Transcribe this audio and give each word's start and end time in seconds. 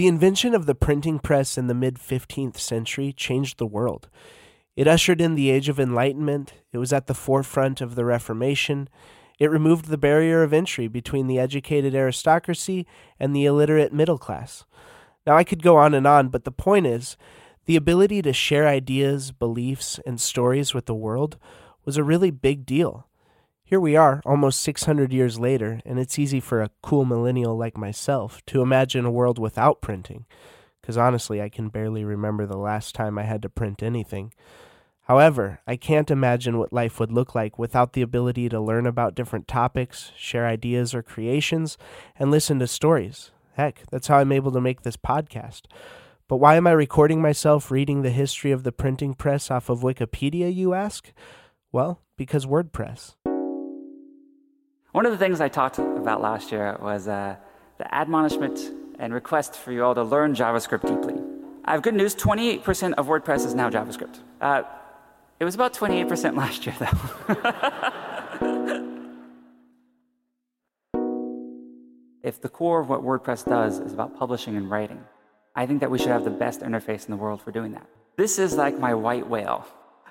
The 0.00 0.06
invention 0.06 0.54
of 0.54 0.64
the 0.64 0.74
printing 0.74 1.18
press 1.18 1.58
in 1.58 1.66
the 1.66 1.74
mid 1.74 1.96
15th 1.96 2.56
century 2.56 3.12
changed 3.12 3.58
the 3.58 3.66
world. 3.66 4.08
It 4.74 4.88
ushered 4.88 5.20
in 5.20 5.34
the 5.34 5.50
Age 5.50 5.68
of 5.68 5.78
Enlightenment, 5.78 6.54
it 6.72 6.78
was 6.78 6.90
at 6.90 7.06
the 7.06 7.12
forefront 7.12 7.82
of 7.82 7.96
the 7.96 8.06
Reformation, 8.06 8.88
it 9.38 9.50
removed 9.50 9.88
the 9.88 9.98
barrier 9.98 10.42
of 10.42 10.54
entry 10.54 10.88
between 10.88 11.26
the 11.26 11.38
educated 11.38 11.94
aristocracy 11.94 12.86
and 13.18 13.36
the 13.36 13.44
illiterate 13.44 13.92
middle 13.92 14.16
class. 14.16 14.64
Now, 15.26 15.36
I 15.36 15.44
could 15.44 15.62
go 15.62 15.76
on 15.76 15.92
and 15.92 16.06
on, 16.06 16.28
but 16.28 16.44
the 16.44 16.50
point 16.50 16.86
is 16.86 17.18
the 17.66 17.76
ability 17.76 18.22
to 18.22 18.32
share 18.32 18.66
ideas, 18.66 19.32
beliefs, 19.32 20.00
and 20.06 20.18
stories 20.18 20.72
with 20.72 20.86
the 20.86 20.94
world 20.94 21.36
was 21.84 21.98
a 21.98 22.02
really 22.02 22.30
big 22.30 22.64
deal. 22.64 23.06
Here 23.70 23.78
we 23.78 23.94
are, 23.94 24.20
almost 24.26 24.62
600 24.62 25.12
years 25.12 25.38
later, 25.38 25.80
and 25.86 26.00
it's 26.00 26.18
easy 26.18 26.40
for 26.40 26.60
a 26.60 26.72
cool 26.82 27.04
millennial 27.04 27.56
like 27.56 27.76
myself 27.76 28.44
to 28.46 28.62
imagine 28.62 29.04
a 29.04 29.12
world 29.12 29.38
without 29.38 29.80
printing, 29.80 30.26
because 30.80 30.98
honestly, 30.98 31.40
I 31.40 31.50
can 31.50 31.68
barely 31.68 32.04
remember 32.04 32.46
the 32.46 32.58
last 32.58 32.96
time 32.96 33.16
I 33.16 33.22
had 33.22 33.42
to 33.42 33.48
print 33.48 33.80
anything. 33.80 34.34
However, 35.02 35.60
I 35.68 35.76
can't 35.76 36.10
imagine 36.10 36.58
what 36.58 36.72
life 36.72 36.98
would 36.98 37.12
look 37.12 37.36
like 37.36 37.60
without 37.60 37.92
the 37.92 38.02
ability 38.02 38.48
to 38.48 38.60
learn 38.60 38.88
about 38.88 39.14
different 39.14 39.46
topics, 39.46 40.10
share 40.16 40.48
ideas 40.48 40.92
or 40.92 41.04
creations, 41.04 41.78
and 42.18 42.28
listen 42.28 42.58
to 42.58 42.66
stories. 42.66 43.30
Heck, 43.52 43.84
that's 43.88 44.08
how 44.08 44.18
I'm 44.18 44.32
able 44.32 44.50
to 44.50 44.60
make 44.60 44.82
this 44.82 44.96
podcast. 44.96 45.66
But 46.26 46.38
why 46.38 46.56
am 46.56 46.66
I 46.66 46.72
recording 46.72 47.22
myself 47.22 47.70
reading 47.70 48.02
the 48.02 48.10
history 48.10 48.50
of 48.50 48.64
the 48.64 48.72
printing 48.72 49.14
press 49.14 49.48
off 49.48 49.68
of 49.68 49.82
Wikipedia, 49.82 50.52
you 50.52 50.74
ask? 50.74 51.12
Well, 51.70 52.00
because 52.16 52.46
WordPress. 52.46 53.14
One 54.92 55.06
of 55.06 55.12
the 55.12 55.18
things 55.18 55.40
I 55.40 55.48
talked 55.48 55.78
about 55.78 56.20
last 56.20 56.50
year 56.50 56.76
was 56.82 57.06
uh, 57.06 57.36
the 57.78 57.94
admonishment 57.94 58.58
and 58.98 59.14
request 59.14 59.54
for 59.54 59.70
you 59.70 59.84
all 59.84 59.94
to 59.94 60.02
learn 60.02 60.34
JavaScript 60.34 60.82
deeply. 60.82 61.14
I 61.64 61.70
have 61.72 61.82
good 61.82 61.94
news 61.94 62.16
28% 62.16 62.94
of 62.94 63.06
WordPress 63.06 63.46
is 63.46 63.54
now 63.54 63.70
JavaScript. 63.70 64.18
Uh, 64.40 64.64
it 65.38 65.44
was 65.44 65.54
about 65.54 65.74
28% 65.74 66.36
last 66.36 66.66
year, 66.66 66.74
though. 66.80 66.86
if 72.24 72.40
the 72.40 72.48
core 72.48 72.80
of 72.80 72.88
what 72.88 73.02
WordPress 73.02 73.48
does 73.48 73.78
is 73.78 73.92
about 73.92 74.18
publishing 74.18 74.56
and 74.56 74.68
writing, 74.68 75.04
I 75.54 75.66
think 75.66 75.78
that 75.80 75.90
we 75.92 75.98
should 75.98 76.08
have 76.08 76.24
the 76.24 76.30
best 76.30 76.62
interface 76.62 77.04
in 77.04 77.12
the 77.12 77.16
world 77.16 77.42
for 77.42 77.52
doing 77.52 77.70
that. 77.72 77.86
This 78.16 78.40
is 78.40 78.56
like 78.56 78.76
my 78.76 78.94
white 78.94 79.28
whale. 79.28 79.68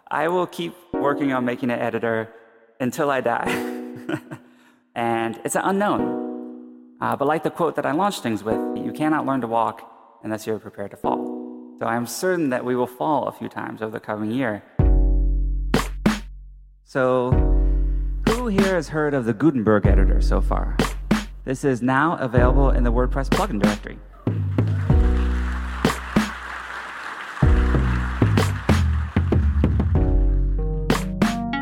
I 0.10 0.30
will 0.30 0.48
keep 0.48 0.74
working 0.94 1.34
on 1.34 1.44
making 1.44 1.70
an 1.70 1.80
editor 1.80 2.34
until 2.80 3.12
I 3.12 3.20
die. 3.20 3.76
and 4.96 5.40
it's 5.44 5.56
an 5.56 5.62
unknown. 5.66 6.98
Uh, 7.02 7.16
but 7.16 7.28
like 7.28 7.44
the 7.44 7.52
quote 7.52 7.76
that 7.76 7.86
I 7.86 7.92
launched 7.92 8.24
things 8.24 8.44
with, 8.44 8.60
you 8.78 8.92
cannot 8.92 9.26
learn 9.26 9.42
to 9.42 9.48
walk 9.48 9.90
unless 10.24 10.46
you're 10.46 10.60
prepared 10.60 10.92
to 10.92 10.98
fall. 10.98 11.76
So 11.80 11.86
I'm 11.86 12.06
certain 12.06 12.50
that 12.50 12.66
we 12.66 12.76
will 12.76 12.88
fall 12.88 13.28
a 13.28 13.32
few 13.32 13.48
times 13.48 13.82
over 13.82 13.92
the 13.92 14.00
coming 14.00 14.32
year. 14.32 14.64
So, 16.84 17.32
who 18.28 18.48
here 18.48 18.76
has 18.76 18.90
heard 18.90 19.14
of 19.14 19.26
the 19.26 19.34
Gutenberg 19.34 19.86
editor 19.86 20.22
so 20.22 20.42
far? 20.42 20.76
This 21.46 21.64
is 21.64 21.82
now 21.82 22.18
available 22.18 22.72
in 22.72 22.84
the 22.84 22.92
WordPress 22.92 23.30
plugin 23.30 23.62
directory. 23.62 24.00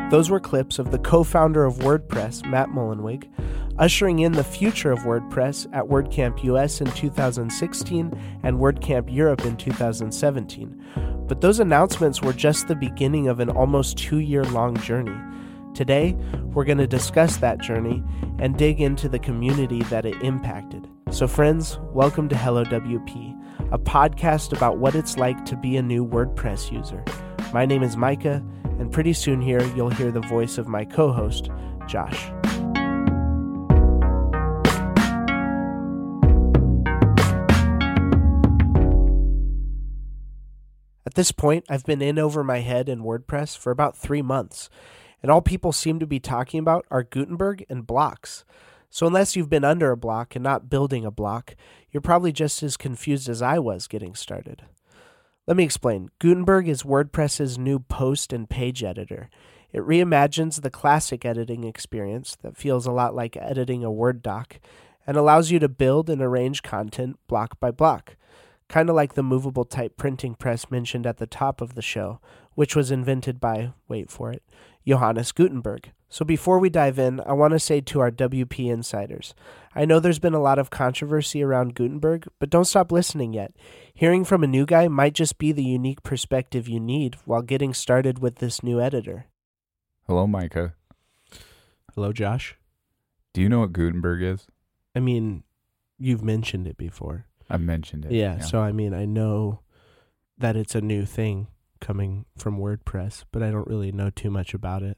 Those 0.10 0.30
were 0.30 0.40
clips 0.40 0.80
of 0.80 0.92
the 0.92 1.00
co 1.00 1.22
founder 1.22 1.66
of 1.66 1.80
WordPress, 1.80 2.50
Matt 2.50 2.70
Mullenweg, 2.70 3.28
ushering 3.78 4.20
in 4.20 4.32
the 4.32 4.44
future 4.44 4.94
of 4.94 5.00
WordPress 5.00 5.68
at 5.74 5.84
WordCamp 5.84 6.46
US 6.46 6.80
in 6.80 6.90
2016 6.92 8.40
and 8.44 8.58
WordCamp 8.58 9.14
Europe 9.14 9.44
in 9.44 9.58
2017. 9.58 11.26
But 11.28 11.42
those 11.42 11.60
announcements 11.60 12.22
were 12.22 12.32
just 12.32 12.70
the 12.70 12.76
beginning 12.76 13.28
of 13.28 13.42
an 13.42 13.50
almost 13.50 13.98
two 13.98 14.20
year 14.20 14.46
long 14.46 14.78
journey. 14.78 15.18
Today, 15.74 16.16
we're 16.54 16.64
going 16.64 16.78
to 16.78 16.88
discuss 16.88 17.36
that 17.38 17.60
journey 17.60 18.02
and 18.40 18.58
dig 18.58 18.80
into 18.80 19.10
the 19.10 19.20
community 19.20 19.84
that 19.84 20.06
it 20.06 20.16
impacted. 20.24 20.88
So, 21.12 21.28
friends, 21.28 21.80
welcome 21.92 22.30
to 22.30 22.38
Hello 22.38 22.64
WP, 22.64 23.74
a 23.74 23.78
podcast 23.78 24.56
about 24.56 24.78
what 24.78 24.96
it's 24.96 25.18
like 25.18 25.44
to 25.44 25.58
be 25.58 25.76
a 25.76 25.82
new 25.82 26.08
WordPress 26.08 26.72
user. 26.72 27.04
My 27.52 27.66
name 27.66 27.84
is 27.84 27.98
Micah 27.98 28.42
and 28.80 28.92
pretty 28.92 29.14
soon 29.14 29.42
here 29.42 29.64
you'll 29.76 29.90
hear 29.90 30.12
the 30.12 30.22
voice 30.22 30.58
of 30.58 30.68
my 30.68 30.86
co 30.86 31.12
host, 31.12 31.50
Josh. 31.88 32.32
At 41.06 41.16
this 41.16 41.32
point, 41.32 41.66
I've 41.70 41.86
been 41.86 42.02
in 42.02 42.20
over 42.20 42.44
my 42.44 42.60
head 42.60 42.90
in 42.90 43.02
WordPress 43.02 43.58
for 43.58 43.72
about 43.72 43.98
three 43.98 44.22
months, 44.22 44.70
and 45.24 45.32
all 45.32 45.42
people 45.42 45.72
seem 45.72 46.00
to 46.00 46.06
be 46.06 46.20
talking 46.20 46.60
about 46.60 46.86
are 46.92 47.04
Gutenberg 47.04 47.66
and 47.70 47.88
blocks. 47.88 48.46
So, 48.90 49.08
unless 49.08 49.36
you've 49.36 49.50
been 49.50 49.64
under 49.64 49.92
a 49.92 49.98
block 49.98 50.36
and 50.36 50.44
not 50.44 50.70
building 50.70 51.06
a 51.06 51.12
block, 51.12 51.56
you're 51.92 52.02
probably 52.02 52.32
just 52.32 52.62
as 52.64 52.78
confused 52.78 53.28
as 53.30 53.42
I 53.42 53.60
was 53.60 53.88
getting 53.88 54.16
started. 54.16 54.64
Let 55.48 55.56
me 55.56 55.64
explain. 55.64 56.10
Gutenberg 56.20 56.68
is 56.68 56.84
WordPress's 56.84 57.58
new 57.58 57.80
post 57.80 58.34
and 58.34 58.50
page 58.50 58.84
editor. 58.84 59.30
It 59.72 59.80
reimagines 59.82 60.62
the 60.62 60.70
classic 60.70 61.24
editing 61.24 61.64
experience 61.64 62.36
that 62.42 62.58
feels 62.58 62.86
a 62.86 62.92
lot 62.92 63.16
like 63.16 63.38
editing 63.38 63.82
a 63.82 63.90
Word 63.90 64.22
doc 64.22 64.60
and 65.06 65.16
allows 65.16 65.50
you 65.50 65.58
to 65.60 65.70
build 65.70 66.10
and 66.10 66.22
arrange 66.22 66.64
content 66.64 67.18
block 67.30 67.62
by 67.62 67.72
block, 67.72 68.18
kind 68.68 68.90
of 68.90 68.96
like 68.98 69.14
the 69.14 69.24
movable 69.24 69.64
type 69.64 69.96
printing 69.96 70.36
press 70.36 70.70
mentioned 70.70 71.08
at 71.08 71.16
the 71.16 71.26
top 71.26 71.62
of 71.62 71.76
the 71.76 71.82
show, 71.82 72.20
which 72.56 72.76
was 72.76 72.92
invented 72.92 73.40
by, 73.40 73.72
wait 73.88 74.12
for 74.12 74.34
it, 74.34 74.44
Johannes 74.86 75.32
Gutenberg. 75.32 75.92
So 76.10 76.24
before 76.24 76.60
we 76.60 76.70
dive 76.70 76.98
in, 76.98 77.20
I 77.22 77.34
want 77.34 77.52
to 77.52 77.60
say 77.60 77.82
to 77.82 78.00
our 78.00 78.12
WP 78.12 78.72
insiders 78.72 79.34
I 79.76 79.86
know 79.86 80.00
there's 80.00 80.20
been 80.20 80.34
a 80.34 80.42
lot 80.42 80.58
of 80.58 80.70
controversy 80.70 81.44
around 81.44 81.76
Gutenberg, 81.76 82.28
but 82.40 82.50
don't 82.50 82.66
stop 82.66 82.92
listening 82.92 83.34
yet. 83.34 83.54
Hearing 83.94 84.26
from 84.26 84.44
a 84.44 84.48
new 84.48 84.66
guy 84.66 84.88
might 84.88 85.14
just 85.14 85.38
be 85.38 85.52
the 85.52 85.64
unique 85.64 86.02
perspective 86.02 86.68
you 86.68 86.80
need 86.80 87.16
while 87.26 87.44
getting 87.44 87.74
started 87.74 88.20
with 88.20 88.38
this 88.38 88.64
new 88.64 88.82
editor. 88.82 89.28
Hello, 90.08 90.26
Micah. 90.26 90.74
Hello, 91.94 92.12
Josh. 92.12 92.56
Do 93.34 93.42
you 93.42 93.50
know 93.50 93.60
what 93.60 93.74
Gutenberg 93.74 94.24
is? 94.24 94.48
I 94.96 95.00
mean, 95.00 95.44
you've 96.00 96.24
mentioned 96.24 96.68
it 96.68 96.78
before. 96.78 97.28
I've 97.50 97.62
mentioned 97.62 98.06
it. 98.06 98.12
Yeah, 98.12 98.40
so 98.40 98.62
I 98.62 98.72
mean, 98.72 98.94
I 98.94 99.06
know 99.06 99.60
that 100.38 100.56
it's 100.56 100.76
a 100.76 100.82
new 100.82 101.06
thing 101.06 101.48
coming 101.80 102.26
from 102.38 102.58
WordPress, 102.58 103.26
but 103.32 103.44
I 103.44 103.52
don't 103.52 103.68
really 103.68 103.92
know 103.92 104.10
too 104.10 104.32
much 104.32 104.54
about 104.54 104.82
it. 104.82 104.98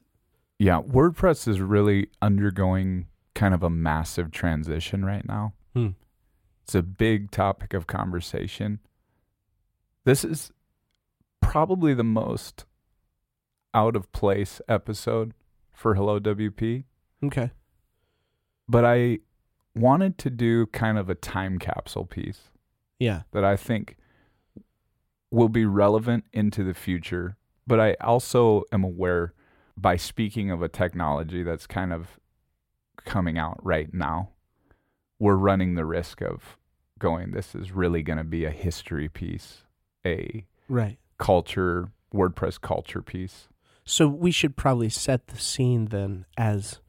Yeah, 0.60 0.82
WordPress 0.82 1.48
is 1.48 1.62
really 1.62 2.10
undergoing 2.22 3.08
kind 3.34 3.54
of 3.54 3.64
a 3.64 3.70
massive 3.70 4.30
transition 4.32 5.06
right 5.06 5.26
now. 5.26 5.54
Hmm. 5.74 5.90
It's 6.64 6.76
a 6.76 6.84
big 6.84 7.32
topic 7.32 7.74
of 7.74 7.88
conversation. 7.88 8.80
This 10.04 10.24
is 10.26 10.52
probably 11.42 11.94
the 11.94 12.04
most 12.04 12.66
out 13.74 13.96
of 13.96 14.12
place 14.12 14.60
episode 14.68 15.34
for 15.74 15.96
Hello 15.96 16.20
WP, 16.20 16.84
Okay. 17.24 17.52
but 18.68 18.84
I 18.84 19.20
wanted 19.76 20.18
to 20.20 20.30
do 20.30 20.66
kind 20.68 20.98
of 20.98 21.10
a 21.10 21.16
time 21.16 21.58
capsule 21.58 22.06
piece 22.06 22.50
Yeah. 23.00 23.22
that 23.32 23.46
I 23.46 23.56
think 23.56 23.96
will 25.32 25.48
be 25.50 25.66
relevant 25.66 26.26
into 26.34 26.64
the 26.64 26.74
future. 26.74 27.38
But 27.66 27.80
I 27.80 27.94
also 28.02 28.64
am 28.74 28.84
aware 28.84 29.34
by 29.80 29.96
speaking 29.96 30.52
of 30.52 30.62
a 30.62 30.68
technology 30.68 31.44
that's 31.44 31.68
kind 31.68 31.94
of 31.94 32.20
coming 33.06 33.38
out 33.38 33.58
right 33.64 33.94
now, 33.94 34.30
we're 35.20 35.36
running 35.36 35.76
the 35.76 35.86
risk 35.86 36.22
of 36.22 36.58
going, 36.98 37.32
this 37.32 37.56
is 37.56 37.72
really 37.72 38.04
going 38.04 38.18
to 38.18 38.24
be 38.24 38.46
a 38.46 38.52
history 38.52 39.08
piece, 39.08 39.64
a 40.06 40.46
Right. 40.68 40.98
culture, 41.18 41.92
WordPress 42.14 42.60
culture 42.60 43.02
piece. 43.02 43.48
So 43.86 44.08
we 44.08 44.32
should 44.32 44.56
probably 44.56 44.90
set 44.90 45.28
the 45.28 45.38
scene 45.38 45.86
then 45.86 46.26
as 46.38 46.80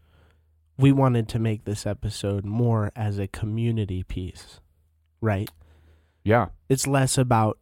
we 0.76 0.92
wanted 0.92 1.28
to 1.28 1.38
make 1.38 1.64
this 1.64 1.86
episode 1.86 2.44
more 2.44 2.90
as 2.96 3.18
a 3.18 3.28
community 3.28 4.02
piece, 4.02 4.60
right? 5.20 5.50
Yeah. 6.24 6.48
It's 6.68 6.86
less 6.86 7.16
about 7.16 7.58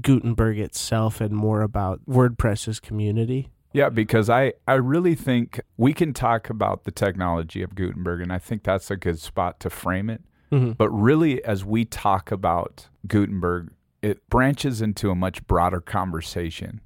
Gutenberg 0.00 0.58
itself 0.58 1.20
and 1.20 1.34
more 1.34 1.62
about 1.62 2.00
WordPress's 2.06 2.80
community. 2.80 3.50
Yeah, 3.72 3.88
because 3.88 4.28
I, 4.28 4.52
I 4.68 4.74
really 4.74 5.14
think 5.14 5.60
we 5.76 5.92
can 5.94 6.12
talk 6.12 6.50
about 6.50 6.84
the 6.84 6.90
technology 6.90 7.62
of 7.62 7.74
Gutenberg, 7.74 8.20
and 8.20 8.32
I 8.32 8.38
think 8.38 8.62
that's 8.64 8.90
a 8.90 8.96
good 8.96 9.18
spot 9.18 9.60
to 9.60 9.70
frame 9.70 10.10
it. 10.10 10.22
Mm-hmm. 10.50 10.72
But 10.72 10.90
really, 10.90 11.42
as 11.44 11.64
we 11.64 11.84
talk 11.84 12.30
about 12.30 12.88
Gutenberg, 13.06 13.72
it 14.02 14.28
branches 14.28 14.82
into 14.82 15.10
a 15.10 15.14
much 15.14 15.46
broader 15.46 15.80
conversation 15.80 16.80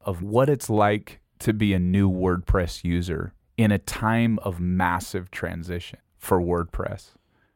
of 0.00 0.22
what 0.22 0.50
it's 0.50 0.68
like 0.68 1.20
to 1.38 1.52
be 1.52 1.72
a 1.72 1.78
new 1.78 2.10
WordPress 2.10 2.84
user 2.84 3.32
in 3.56 3.70
a 3.72 3.78
time 3.78 4.38
of 4.40 4.60
massive 4.60 5.30
transition 5.30 5.98
for 6.18 6.40
WordPress. 6.40 7.10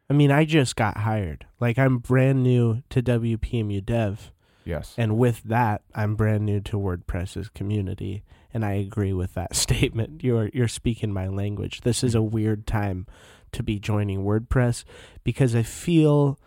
I 0.08 0.14
mean, 0.14 0.30
I 0.30 0.44
just 0.46 0.76
got 0.76 0.98
hired. 0.98 1.44
Like 1.60 1.78
I'm 1.78 1.98
brand 1.98 2.42
new 2.42 2.82
to 2.90 3.02
WPMU 3.02 3.84
Dev, 3.84 4.32
Yes. 4.64 4.94
and 4.96 5.18
with 5.18 5.42
that, 5.44 5.82
I'm 5.94 6.14
brand 6.14 6.46
new 6.46 6.60
to 6.60 6.78
WordPress's 6.78 7.50
community, 7.50 8.22
and 8.52 8.64
I 8.64 8.72
agree 8.74 9.12
with 9.12 9.34
that 9.34 9.54
statement. 9.64 10.22
You're 10.24 10.50
you're 10.54 10.68
speaking 10.68 11.12
my 11.12 11.28
language. 11.28 11.82
This 11.82 12.02
is 12.04 12.14
a 12.14 12.22
weird 12.22 12.66
time 12.66 13.06
to 13.52 13.62
be 13.62 13.78
joining 13.78 14.24
WordPress 14.24 14.84
because 15.24 15.54
I 15.54 15.62
feel 15.62 16.38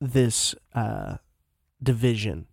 this 0.00 0.54
uh, 0.74 1.16
division 1.82 2.46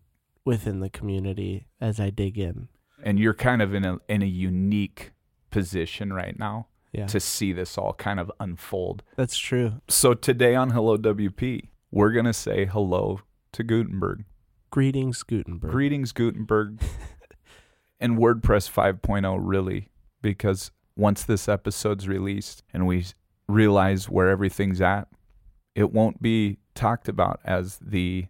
within 0.46 0.80
the 0.80 0.90
community 0.90 1.68
as 1.80 2.00
I 2.00 2.10
dig 2.10 2.38
in. 2.40 2.68
and 3.04 3.20
you're 3.20 3.34
kind 3.34 3.62
of 3.62 3.74
in 3.74 3.86
a 3.86 3.98
in 4.08 4.22
a 4.22 4.26
unique 4.28 5.12
position 5.52 6.14
right 6.14 6.38
now 6.40 6.68
Yeah, 6.94 7.08
to 7.08 7.20
see 7.20 7.54
this 7.54 7.78
all 7.78 7.94
kind 7.94 8.20
of 8.20 8.32
unfold. 8.40 9.04
that's 9.18 9.38
true. 9.38 9.82
So 9.88 10.14
today 10.14 10.56
on 10.56 10.70
Hello 10.72 10.98
WP, 10.98 11.68
we're 11.92 12.12
going 12.12 12.26
to 12.26 12.34
say 12.34 12.66
hello 12.66 13.20
to 13.54 13.64
Gutenberg. 13.64 14.24
Greetings, 14.72 15.24
Gutenberg. 15.24 15.72
Greetings 15.72 16.12
Gutenberg 16.14 16.80
and 18.02 18.18
WordPress 18.18 18.70
5.0 18.70 19.38
really 19.40 19.90
because 20.22 20.72
once 20.98 21.24
this 21.24 21.48
episode's 21.48 22.08
released 22.08 22.64
and 22.74 22.86
we 22.86 23.06
realize 23.48 24.10
where 24.10 24.30
everything's 24.30 24.82
at, 24.82 25.08
it 25.76 25.94
won't 25.94 26.22
be 26.22 26.58
talked 26.76 27.08
about 27.08 27.40
as 27.46 27.80
the 27.82 28.26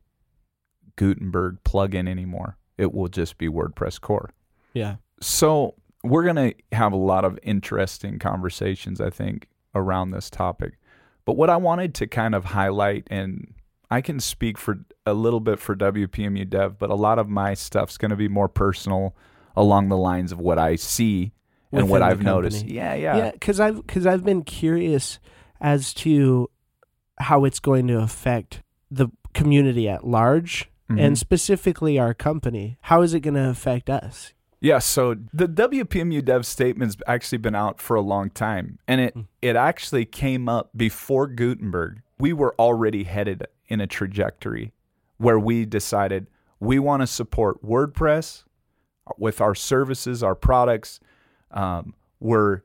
Gutenberg 0.96 1.58
plugin 1.64 2.08
anymore. 2.08 2.58
It 2.78 2.94
will 2.94 3.08
just 3.08 3.38
be 3.38 3.48
WordPress 3.48 4.00
core. 4.00 4.32
yeah, 4.74 4.96
So 5.20 5.76
we're 6.04 6.24
going 6.24 6.36
to 6.36 6.54
have 6.72 6.94
a 6.94 6.98
lot 6.98 7.26
of 7.26 7.40
interesting 7.44 8.20
conversations, 8.20 9.00
I 9.00 9.10
think, 9.10 9.48
around 9.74 10.12
this 10.12 10.30
topic. 10.30 10.78
But 11.26 11.38
what 11.38 11.50
I 11.50 11.58
wanted 11.58 11.94
to 11.96 12.08
kind 12.08 12.34
of 12.34 12.46
highlight, 12.46 13.08
and 13.10 13.54
I 13.90 14.02
can 14.02 14.20
speak 14.20 14.58
for 14.58 14.80
a 15.06 15.14
little 15.14 15.40
bit 15.40 15.60
for 15.60 15.76
WPMU 15.76 16.50
Dev, 16.50 16.80
but 16.80 16.90
a 16.90 16.96
lot 16.96 17.20
of 17.20 17.30
my 17.30 17.54
stuff's 17.54 17.98
going 17.98 18.10
to 18.10 18.16
be 18.16 18.28
more 18.28 18.50
personal 18.50 19.16
along 19.56 19.90
the 19.90 19.98
lines 19.98 20.32
of 20.32 20.40
what 20.40 20.58
I 20.60 20.76
see 20.76 21.34
and 21.72 21.90
what 21.90 22.02
I've 22.02 22.22
noticed. 22.22 22.66
Yeah, 22.68 22.94
yeah. 22.96 23.18
yeah 23.18 23.32
because 23.32 23.60
i've 23.60 23.78
because 23.86 24.06
i've 24.06 24.26
been 24.26 24.44
curious 24.44 25.20
as 25.62 25.94
to 25.94 26.50
how 27.20 27.46
it's 27.46 27.60
going 27.60 27.88
to 27.88 28.00
affect 28.00 28.62
the 28.90 29.08
community 29.34 29.88
at 29.88 30.06
large 30.06 30.70
Mhm. 30.90 31.00
and 31.00 31.18
specifically 31.18 31.98
our 31.98 32.14
company 32.14 32.78
how 32.82 33.02
is 33.04 33.14
it 33.14 33.22
going 33.22 33.36
to 33.36 33.50
affect 33.50 33.90
us 33.90 34.34
Yeah, 34.60 34.78
so 34.80 35.16
the 35.34 35.48
WPMU 35.48 36.24
dev 36.24 36.46
statement's 36.46 36.96
actually 37.08 37.40
been 37.40 37.56
out 37.56 37.82
for 37.82 37.96
a 37.96 38.02
long 38.02 38.30
time, 38.30 38.78
and 38.88 39.02
it 39.02 39.16
Mm. 39.16 39.26
it 39.42 39.56
actually 39.56 40.06
came 40.06 40.48
up 40.50 40.70
before 40.76 41.26
Gutenberg. 41.28 42.02
We 42.20 42.32
were 42.34 42.54
already 42.60 43.06
headed 43.06 43.48
in 43.70 43.82
a 43.82 43.88
trajectory 43.88 44.74
where 45.18 45.40
we 45.40 45.66
decided 45.66 46.28
we 46.60 46.78
want 46.78 47.02
to 47.02 47.08
support 47.08 47.64
WordPress 47.64 48.44
with 49.20 49.42
our 49.42 49.56
services, 49.56 50.22
our 50.24 50.36
products. 50.36 51.00
Um, 51.52 51.94
we're 52.20 52.62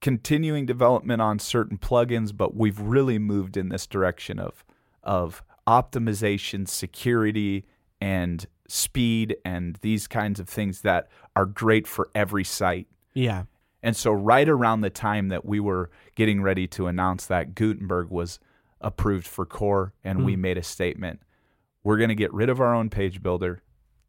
continuing 0.00 0.66
development 0.66 1.22
on 1.22 1.38
certain 1.38 1.78
plugins, 1.78 2.36
but 2.36 2.56
we've 2.56 2.80
really 2.80 3.18
moved 3.18 3.56
in 3.56 3.68
this 3.68 3.86
direction 3.86 4.38
of 4.38 4.64
of 5.04 5.42
optimization, 5.66 6.68
security, 6.68 7.64
and 8.00 8.46
speed, 8.68 9.36
and 9.44 9.76
these 9.82 10.06
kinds 10.06 10.38
of 10.40 10.48
things 10.48 10.80
that 10.82 11.08
are 11.36 11.46
great 11.46 11.86
for 11.86 12.08
every 12.14 12.44
site. 12.44 12.86
yeah 13.14 13.44
And 13.82 13.96
so, 13.96 14.12
right 14.12 14.48
around 14.48 14.80
the 14.82 14.90
time 14.90 15.28
that 15.28 15.44
we 15.44 15.58
were 15.60 15.90
getting 16.14 16.40
ready 16.42 16.66
to 16.68 16.86
announce 16.86 17.26
that 17.26 17.54
Gutenberg 17.54 18.10
was 18.10 18.38
approved 18.80 19.26
for 19.26 19.44
core, 19.46 19.92
and 20.04 20.24
we 20.24 20.34
Mm. 20.36 20.40
made 20.40 20.58
a 20.58 20.62
statement 20.62 21.20
we're 21.84 21.96
going 21.96 22.08
to 22.10 22.14
get 22.14 22.32
rid 22.32 22.48
of 22.48 22.60
our 22.60 22.72
own 22.72 22.88
page 22.90 23.20
builder 23.22 23.60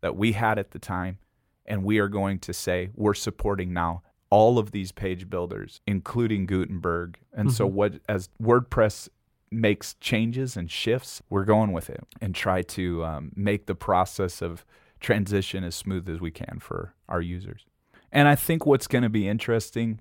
that 0.02 0.16
we 0.16 0.34
had 0.34 0.60
at 0.60 0.72
the 0.72 0.80
time, 0.80 1.18
and 1.66 1.84
we 1.84 2.00
are 2.00 2.08
going 2.10 2.40
to 2.40 2.54
say 2.54 2.90
we're 2.96 3.14
supporting 3.14 3.74
now 3.74 4.02
all 4.30 4.58
of 4.58 4.72
these 4.72 4.92
page 4.92 5.30
builders, 5.30 5.80
including 5.86 6.46
Gutenberg. 6.48 7.20
And 7.34 7.52
so, 7.54 7.68
Mhm. 7.70 7.72
what 7.74 7.94
as 8.10 8.30
WordPress 8.42 9.08
makes 9.52 9.94
changes 9.96 10.58
and 10.58 10.72
shifts, 10.72 11.22
we're 11.30 11.46
going 11.46 11.72
with 11.72 11.90
it 11.90 12.04
and 12.20 12.34
try 12.34 12.64
to 12.64 13.06
um, 13.06 13.32
make 13.36 13.68
the 13.68 13.76
process 13.76 14.42
of 14.42 14.66
transition 15.00 15.64
as 15.64 15.76
smooth 15.76 16.10
as 16.10 16.20
we 16.20 16.32
can 16.32 16.58
for 16.60 16.96
our 17.08 17.22
users. 17.22 17.66
And 18.12 18.28
I 18.28 18.36
think 18.36 18.66
what's 18.66 18.88
going 18.88 19.04
to 19.04 19.10
be 19.10 19.28
interesting 19.28 20.00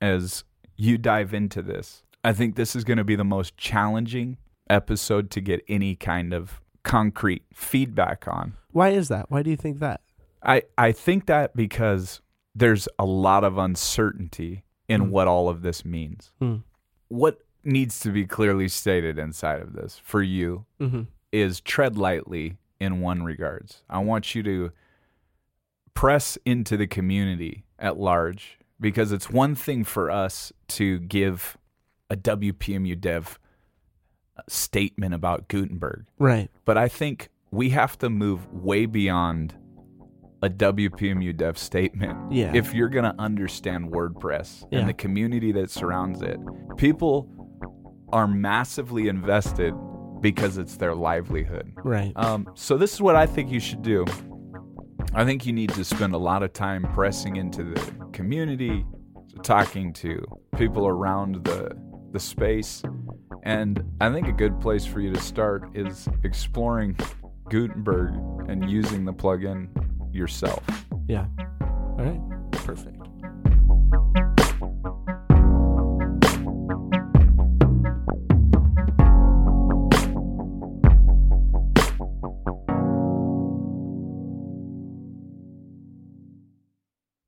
as 0.00 0.44
you 0.76 0.96
dive 0.96 1.34
into 1.34 1.60
this, 1.60 2.02
I 2.22 2.32
think 2.32 2.56
this 2.56 2.74
is 2.74 2.84
going 2.84 2.96
to 2.98 3.04
be 3.04 3.16
the 3.16 3.24
most 3.24 3.56
challenging 3.58 4.38
episode 4.70 5.30
to 5.32 5.40
get 5.42 5.62
any 5.68 5.94
kind 5.94 6.32
of 6.32 6.60
concrete 6.82 7.42
feedback 7.52 8.26
on. 8.28 8.54
why 8.70 8.88
is 8.90 9.08
that 9.08 9.30
why 9.30 9.42
do 9.42 9.50
you 9.50 9.56
think 9.56 9.78
that 9.78 10.00
I, 10.44 10.62
I 10.76 10.92
think 10.92 11.26
that 11.26 11.56
because 11.56 12.20
there's 12.54 12.88
a 12.98 13.04
lot 13.04 13.44
of 13.44 13.58
uncertainty 13.58 14.64
in 14.88 15.02
Mm. 15.02 15.08
what 15.10 15.28
all 15.28 15.48
of 15.48 15.62
this 15.62 15.84
means. 15.84 16.32
Mm. 16.40 16.62
What 17.08 17.38
needs 17.64 18.00
to 18.00 18.10
be 18.10 18.26
clearly 18.26 18.68
stated 18.68 19.18
inside 19.18 19.60
of 19.60 19.72
this 19.72 20.00
for 20.04 20.22
you 20.22 20.66
mm-hmm. 20.80 21.02
is 21.32 21.60
tread 21.60 21.96
lightly 21.96 22.58
in 22.78 23.00
one 23.00 23.22
regards. 23.22 23.82
I 23.88 23.98
want 23.98 24.34
you 24.34 24.42
to 24.42 24.70
press 25.94 26.36
into 26.44 26.76
the 26.76 26.86
community 26.86 27.64
at 27.78 27.98
large 27.98 28.58
because 28.80 29.12
it's 29.12 29.30
one 29.30 29.54
thing 29.54 29.84
for 29.84 30.10
us 30.10 30.52
to 30.68 30.98
give 30.98 31.56
a 32.10 32.16
WPMU 32.16 33.00
dev 33.00 33.38
statement 34.48 35.14
about 35.14 35.48
Gutenberg, 35.48 36.06
right 36.18 36.50
but 36.64 36.76
I 36.76 36.88
think 36.88 37.28
we 37.52 37.70
have 37.70 37.96
to 37.98 38.10
move 38.10 38.52
way 38.52 38.84
beyond 38.84 39.54
a 40.44 40.50
WPMU 40.50 41.36
dev 41.36 41.56
statement 41.58 42.16
yeah 42.32 42.52
if 42.54 42.74
you're 42.74 42.88
going 42.96 43.04
to 43.04 43.14
understand 43.20 43.90
WordPress 43.90 44.64
Yeah. 44.70 44.80
and 44.80 44.88
the 44.88 44.94
community 44.94 45.50
that 45.52 45.70
surrounds 45.70 46.20
it. 46.22 46.38
People 46.76 47.28
are 48.12 48.28
massively 48.28 49.08
invested 49.08 49.74
because 50.20 50.58
it's 50.58 50.76
their 50.76 50.94
livelihood. 50.94 51.72
right 51.82 52.12
Um, 52.16 52.46
so 52.54 52.76
this 52.76 52.92
is 52.94 53.00
what 53.02 53.16
I 53.16 53.26
think 53.26 53.50
you 53.50 53.60
should 53.60 53.82
do. 53.82 54.04
I 55.14 55.24
think 55.24 55.46
you 55.46 55.52
need 55.52 55.70
to 55.70 55.84
spend 55.84 56.12
a 56.14 56.18
lot 56.18 56.42
of 56.42 56.52
time 56.52 56.82
pressing 56.94 57.36
into 57.36 57.62
the 57.62 57.80
community, 58.12 58.84
talking 59.42 59.92
to 59.94 60.24
people 60.56 60.86
around 60.86 61.44
the 61.44 61.60
the 62.12 62.20
space, 62.20 62.82
and 63.42 63.82
I 64.00 64.12
think 64.12 64.28
a 64.28 64.32
good 64.32 64.60
place 64.60 64.84
for 64.86 65.00
you 65.00 65.12
to 65.12 65.20
start 65.20 65.68
is 65.76 66.08
exploring 66.22 66.96
Gutenberg 67.50 68.14
and 68.48 68.70
using 68.70 69.04
the 69.04 69.12
plugin 69.12 69.68
yourself. 70.14 70.62
yeah 71.08 71.26
all 71.98 72.04
right 72.04 72.20
perfect 72.52 72.96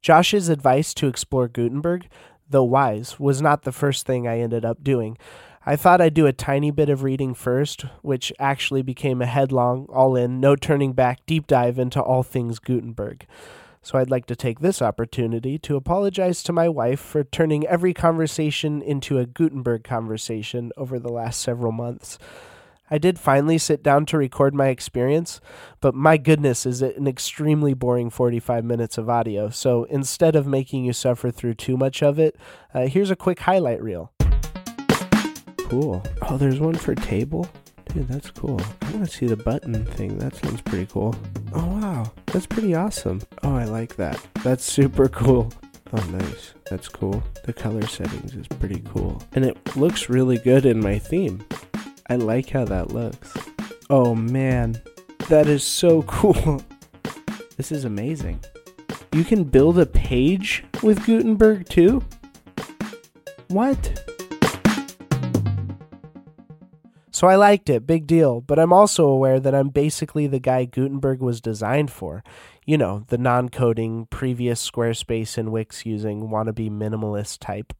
Josh's 0.07 0.49
advice 0.49 0.95
to 0.95 1.09
explore 1.09 1.49
Gutenberg, 1.49 2.07
though 2.49 2.63
wise, 2.63 3.19
was 3.19 3.43
not 3.43 3.65
the 3.65 3.73
first 3.73 4.07
thing 4.07 4.29
I 4.29 4.39
ended 4.39 4.65
up 4.65 4.85
doing. 4.85 5.19
I 5.69 5.75
thought 5.75 6.01
I'd 6.01 6.15
do 6.15 6.27
a 6.27 6.33
tiny 6.33 6.71
bit 6.71 6.89
of 6.89 7.03
reading 7.03 7.35
first, 7.35 7.87
which 8.03 8.33
actually 8.39 8.83
became 8.83 9.21
a 9.21 9.27
headlong, 9.27 9.87
all 9.93 10.15
in, 10.15 10.39
no 10.39 10.55
turning 10.55 10.93
back 10.93 11.27
deep 11.27 11.49
dive 11.49 11.77
into 11.77 12.01
all 12.01 12.23
things 12.23 12.61
Gutenberg. 12.61 13.27
So 13.83 13.99
I'd 13.99 14.11
like 14.11 14.27
to 14.27 14.37
take 14.37 14.61
this 14.61 14.81
opportunity 14.81 15.59
to 15.59 15.75
apologize 15.75 16.45
to 16.45 16.53
my 16.53 16.69
wife 16.69 17.01
for 17.01 17.25
turning 17.25 17.67
every 17.67 17.93
conversation 17.93 18.81
into 18.81 19.19
a 19.19 19.27
Gutenberg 19.27 19.83
conversation 19.83 20.71
over 20.77 21.01
the 21.01 21.09
last 21.09 21.41
several 21.41 21.73
months. 21.73 22.17
I 22.89 22.99
did 22.99 23.19
finally 23.19 23.59
sit 23.59 23.83
down 23.83 24.07
to 24.07 24.19
record 24.19 24.55
my 24.55 24.69
experience, 24.69 25.41
but 25.81 25.97
my 25.97 26.17
goodness, 26.17 26.65
is 26.65 26.81
it 26.81 26.97
an 26.97 27.09
extremely 27.09 27.75
boring 27.75 28.11
45 28.11 28.65
minutes 28.65 28.99
of 28.99 29.11
audio. 29.11 29.51
So 29.51 29.83
instead 29.85 30.37
of 30.37 30.47
making 30.47 30.85
you 30.85 30.93
suffer 30.93 31.33
through 31.33 31.55
too 31.55 31.77
much 31.77 32.05
of 32.05 32.21
it, 32.21 32.37
uh, 32.73 32.87
here's 32.87 33.11
a 33.11 33.17
quick 33.17 33.41
highlight 33.41 33.83
reel. 33.83 34.13
Cool. 35.69 36.03
Oh, 36.23 36.37
there's 36.37 36.61
one 36.61 36.77
for 36.77 36.95
table? 36.95 37.49
Dude, 37.93 38.07
that's 38.07 38.31
cool. 38.31 38.61
I 38.83 38.91
want 38.93 39.05
to 39.09 39.17
see 39.17 39.27
the 39.27 39.37
button 39.37 39.85
thing. 39.85 40.17
That 40.19 40.37
sounds 40.37 40.61
pretty 40.61 40.87
cool. 40.87 41.15
Oh, 41.53 41.67
wow. 41.67 42.13
That's 42.27 42.47
pretty 42.47 42.75
awesome. 42.75 43.21
Oh, 43.43 43.57
I 43.57 43.65
like 43.65 43.97
that. 43.97 44.25
That's 44.45 44.65
super 44.65 45.09
cool. 45.09 45.53
Oh, 45.93 46.05
nice. 46.11 46.55
That's 46.71 46.89
cool. 46.89 47.23
The 47.45 47.53
color 47.53 47.85
settings 47.87 48.35
is 48.35 48.47
pretty 48.47 48.83
cool. 48.93 49.21
And 49.33 49.45
it 49.45 49.77
looks 49.77 50.09
really 50.09 50.39
good 50.39 50.67
in 50.67 50.79
my 50.81 50.99
theme. 50.99 51.45
I 52.09 52.15
like 52.17 52.51
how 52.51 52.65
that 52.67 52.93
looks. 52.93 53.35
Oh, 53.91 54.15
man. 54.15 54.81
That 55.29 55.49
is 55.49 55.65
so 55.65 56.03
cool. 56.07 56.63
This 57.57 57.73
is 57.73 57.85
amazing. 57.85 58.41
You 59.13 59.25
can 59.25 59.43
build 59.43 59.79
a 59.81 59.87
page 59.87 60.65
with 60.83 61.05
Gutenberg 61.07 61.69
too? 61.69 62.05
What? 63.49 64.16
So 67.17 67.29
I 67.29 67.37
liked 67.37 67.71
it, 67.71 67.87
big 67.87 68.07
deal, 68.07 68.43
but 68.43 68.59
I'm 68.59 68.75
also 68.75 69.07
aware 69.07 69.41
that 69.41 69.55
I'm 69.55 69.71
basically 69.71 70.27
the 70.27 70.39
guy 70.39 70.67
Gutenberg 70.67 71.23
was 71.23 71.41
designed 71.41 71.91
for. 71.91 72.23
You 72.67 72.77
know, 72.77 73.05
the 73.09 73.17
non 73.17 73.49
coding, 73.49 74.05
previous 74.11 74.71
Squarespace 74.71 75.39
and 75.39 75.51
Wix 75.51 75.87
using 75.87 76.29
wannabe 76.29 76.71
minimalist 76.71 77.39
type. 77.41 77.73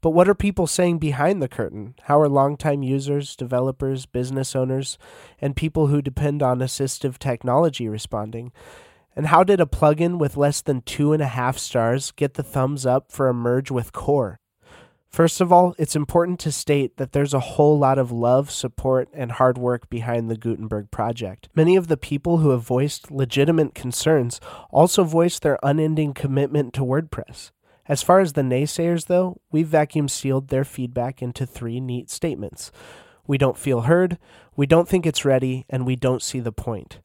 But 0.00 0.12
what 0.12 0.26
are 0.26 0.34
people 0.34 0.66
saying 0.66 1.00
behind 1.00 1.42
the 1.42 1.48
curtain? 1.48 1.96
How 2.04 2.18
are 2.18 2.30
longtime 2.30 2.82
users, 2.82 3.36
developers, 3.36 4.06
business 4.06 4.56
owners, 4.56 4.96
and 5.38 5.54
people 5.54 5.88
who 5.88 6.00
depend 6.00 6.42
on 6.42 6.60
assistive 6.60 7.18
technology 7.18 7.90
responding? 7.90 8.52
And 9.14 9.26
how 9.26 9.44
did 9.44 9.60
a 9.60 9.66
plugin 9.66 10.16
with 10.16 10.38
less 10.38 10.62
than 10.62 10.80
two 10.80 11.12
and 11.12 11.20
a 11.22 11.26
half 11.26 11.58
stars 11.58 12.10
get 12.10 12.34
the 12.34 12.42
thumbs 12.42 12.86
up 12.86 13.12
for 13.12 13.28
a 13.28 13.34
merge 13.34 13.70
with 13.70 13.92
Core? 13.92 14.38
First 15.10 15.40
of 15.40 15.52
all, 15.52 15.74
it's 15.78 15.96
important 15.96 16.38
to 16.40 16.52
state 16.52 16.96
that 16.98 17.12
there's 17.12 17.34
a 17.34 17.40
whole 17.40 17.78
lot 17.78 17.98
of 17.98 18.12
love, 18.12 18.50
support, 18.50 19.08
and 19.12 19.32
hard 19.32 19.56
work 19.58 19.88
behind 19.88 20.30
the 20.30 20.36
Gutenberg 20.36 20.90
project. 20.90 21.48
Many 21.54 21.76
of 21.76 21.88
the 21.88 21.96
people 21.96 22.38
who 22.38 22.50
have 22.50 22.62
voiced 22.62 23.10
legitimate 23.10 23.74
concerns 23.74 24.38
also 24.70 25.04
voiced 25.04 25.42
their 25.42 25.58
unending 25.62 26.12
commitment 26.12 26.74
to 26.74 26.82
WordPress. 26.82 27.50
As 27.86 28.02
far 28.02 28.20
as 28.20 28.34
the 28.34 28.42
naysayers, 28.42 29.06
though, 29.06 29.40
we've 29.50 29.66
vacuum 29.66 30.08
sealed 30.08 30.48
their 30.48 30.64
feedback 30.64 31.22
into 31.22 31.46
three 31.46 31.80
neat 31.80 32.10
statements. 32.10 32.70
We 33.26 33.38
don't 33.38 33.56
feel 33.56 33.82
heard, 33.82 34.18
we 34.56 34.66
don't 34.66 34.88
think 34.88 35.06
it's 35.06 35.24
ready, 35.24 35.64
and 35.70 35.86
we 35.86 35.96
don't 35.96 36.22
see 36.22 36.40
the 36.40 36.52
point. 36.52 37.00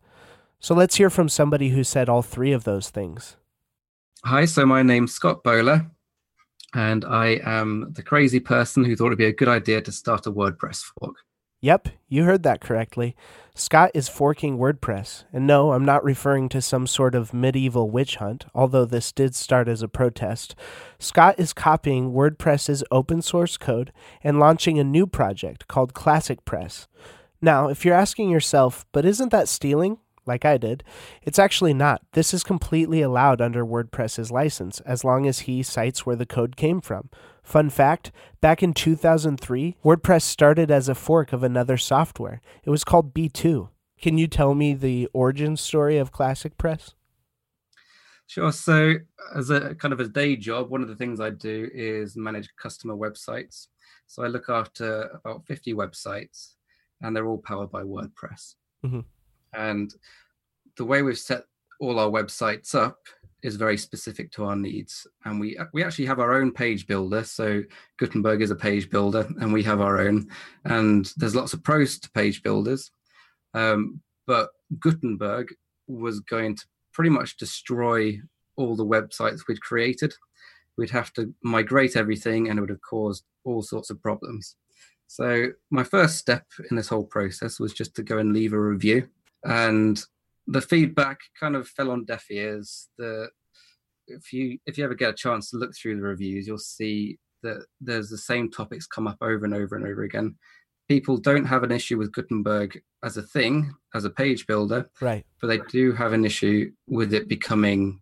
So 0.60 0.76
let's 0.76 0.96
hear 0.96 1.10
from 1.10 1.30
somebody 1.30 1.70
who 1.70 1.84
said 1.84 2.10
all 2.10 2.22
three 2.22 2.52
of 2.52 2.66
those 2.66 2.90
things. 2.90 3.38
Hi, 4.26 4.46
so 4.46 4.66
my 4.66 4.84
name's 4.84 5.14
Scott 5.14 5.44
Bowler, 5.44 5.90
and 6.74 7.06
I 7.06 7.40
am 7.44 7.92
the 7.94 8.04
crazy 8.04 8.40
person 8.40 8.84
who 8.84 8.96
thought 8.96 9.08
it'd 9.08 9.18
be 9.18 9.26
a 9.26 9.34
good 9.34 9.48
idea 9.48 9.82
to 9.82 9.92
start 9.92 10.28
a 10.28 10.32
WordPress 10.32 10.84
fork. 10.84 11.18
Yep, 11.62 11.88
you 12.10 12.26
heard 12.26 12.44
that 12.44 12.60
correctly. 12.60 13.16
Scott 13.56 13.92
is 13.94 14.10
forking 14.10 14.58
WordPress. 14.58 15.24
And 15.32 15.48
no, 15.48 15.72
I'm 15.72 15.86
not 15.86 16.04
referring 16.04 16.50
to 16.50 16.62
some 16.62 16.88
sort 16.88 17.16
of 17.16 17.34
medieval 17.34 17.90
witch 17.90 18.18
hunt, 18.18 18.46
although 18.54 18.84
this 18.84 19.14
did 19.14 19.34
start 19.34 19.70
as 19.70 19.82
a 19.82 19.88
protest. 19.88 20.56
Scott 21.00 21.36
is 21.38 21.54
copying 21.54 22.12
WordPress's 22.12 22.84
open 22.92 23.22
source 23.22 23.56
code 23.56 23.94
and 24.22 24.40
launching 24.40 24.78
a 24.78 24.84
new 24.84 25.08
project 25.08 25.70
called 25.70 25.94
Classic 25.94 26.44
Press. 26.44 26.90
Now, 27.42 27.70
if 27.70 27.86
you're 27.86 27.96
asking 27.96 28.30
yourself, 28.30 28.86
but 28.92 29.06
isn't 29.06 29.32
that 29.32 29.48
stealing? 29.48 30.00
Like 30.26 30.46
I 30.46 30.58
did. 30.58 30.84
It's 31.22 31.40
actually 31.40 31.74
not. 31.74 32.02
This 32.14 32.34
is 32.34 32.44
completely 32.44 33.02
allowed 33.02 33.42
under 33.42 33.66
WordPress's 33.66 34.32
license 34.32 34.80
as 34.82 35.04
long 35.04 35.26
as 35.26 35.40
he 35.40 35.64
cites 35.64 36.06
where 36.06 36.16
the 36.16 36.26
code 36.26 36.56
came 36.56 36.82
from. 36.82 37.10
Fun 37.44 37.70
fact 37.70 38.12
back 38.42 38.64
in 38.64 38.74
2003, 38.74 39.78
WordPress 39.84 40.22
started 40.22 40.72
as 40.72 40.88
a 40.88 40.96
fork 40.96 41.34
of 41.34 41.44
another 41.44 41.78
software. 41.78 42.42
It 42.64 42.70
was 42.70 42.84
called 42.84 43.14
B2. 43.14 43.70
Can 44.02 44.18
you 44.18 44.28
tell 44.28 44.54
me 44.56 44.74
the 44.74 45.10
origin 45.14 45.56
story 45.58 45.98
of 45.98 46.12
Classic 46.12 46.58
Press? 46.58 46.94
Sure. 48.28 48.52
So, 48.52 48.96
as 49.36 49.50
a 49.50 49.76
kind 49.76 49.94
of 49.94 50.00
a 50.00 50.08
day 50.08 50.36
job, 50.36 50.70
one 50.70 50.82
of 50.82 50.88
the 50.88 50.96
things 50.96 51.20
I 51.20 51.30
do 51.30 51.70
is 51.74 52.16
manage 52.16 52.50
customer 52.58 52.96
websites. 52.96 53.68
So, 54.08 54.24
I 54.24 54.28
look 54.28 54.50
after 54.50 55.20
about 55.24 55.46
50 55.46 55.74
websites, 55.74 56.54
and 57.02 57.16
they're 57.16 57.28
all 57.28 57.38
powered 57.38 57.72
by 57.72 57.84
WordPress. 57.84 58.56
Mm-hmm. 58.86 59.02
And 59.54 59.94
the 60.78 60.86
way 60.86 61.02
we've 61.02 61.18
set 61.18 61.44
all 61.80 62.00
our 62.00 62.10
websites 62.10 62.76
up 62.76 62.98
is 63.44 63.56
very 63.58 63.78
specific 63.78 64.32
to 64.32 64.46
our 64.46 64.56
needs. 64.56 65.06
And 65.26 65.40
we 65.40 65.58
we 65.74 65.84
actually 65.84 66.06
have 66.06 66.20
our 66.20 66.34
own 66.34 66.52
page 66.52 66.88
builder. 66.88 67.24
So 67.24 67.62
Gutenberg 68.00 68.42
is 68.42 68.52
a 68.52 68.56
page 68.56 68.90
builder, 68.90 69.28
and 69.40 69.52
we 69.52 69.64
have 69.64 69.82
our 69.82 70.00
own. 70.00 70.30
And 70.66 71.12
there's 71.18 71.36
lots 71.36 71.54
of 71.54 71.64
pros 71.64 72.00
to 72.00 72.12
page 72.12 72.42
builders, 72.42 72.92
um, 73.54 74.02
but 74.26 74.50
Gutenberg 74.80 75.54
was 75.88 76.22
going 76.22 76.56
to 76.56 76.66
pretty 76.94 77.10
much 77.10 77.38
destroy 77.38 78.20
all 78.56 78.76
the 78.76 78.86
websites 78.86 79.48
we'd 79.48 79.62
created. 79.62 80.14
We'd 80.78 80.90
have 80.92 81.12
to 81.14 81.34
migrate 81.44 81.96
everything, 81.96 82.50
and 82.50 82.58
it 82.58 82.62
would 82.62 82.70
have 82.70 82.82
caused 82.82 83.26
all 83.44 83.62
sorts 83.62 83.90
of 83.90 84.02
problems. 84.02 84.56
So 85.08 85.50
my 85.70 85.84
first 85.84 86.18
step 86.18 86.46
in 86.72 86.78
this 86.78 86.88
whole 86.88 87.04
process 87.04 87.60
was 87.60 87.74
just 87.74 87.94
to 87.96 88.04
go 88.04 88.18
and 88.18 88.34
leave 88.34 88.54
a 88.54 88.60
review 88.60 89.10
and 89.44 90.04
the 90.48 90.62
feedback 90.62 91.20
kind 91.40 91.56
of 91.56 91.68
fell 91.68 91.92
on 91.92 92.06
deaf 92.06 92.26
ears. 92.30 92.90
The 92.98 93.30
if 94.08 94.34
you 94.34 94.60
if 94.66 94.78
you 94.78 94.84
ever 94.84 94.96
get 94.96 95.12
a 95.12 95.14
chance 95.14 95.50
to 95.50 95.58
look 95.58 95.76
through 95.76 95.96
the 95.96 96.02
reviews, 96.02 96.48
you'll 96.48 96.58
see 96.58 97.18
that 97.44 97.66
there's 97.82 98.10
the 98.10 98.18
same 98.18 98.50
topics 98.50 98.88
come 98.88 99.08
up 99.08 99.18
over 99.22 99.46
and 99.46 99.54
over 99.54 99.76
and 99.76 99.86
over 99.86 100.04
again. 100.04 100.36
People 100.88 101.18
don't 101.18 101.46
have 101.46 101.64
an 101.64 101.72
issue 101.72 101.98
with 101.98 102.12
Gutenberg 102.12 102.82
as 103.04 103.18
a 103.18 103.22
thing, 103.22 103.74
as 103.94 104.06
a 104.06 104.10
page 104.10 104.46
builder, 104.48 104.90
right? 105.02 105.26
But 105.42 105.48
they 105.48 105.60
do 105.70 105.94
have 105.94 106.14
an 106.14 106.26
issue 106.26 106.72
with 106.88 107.14
it 107.14 107.28
becoming 107.28 108.02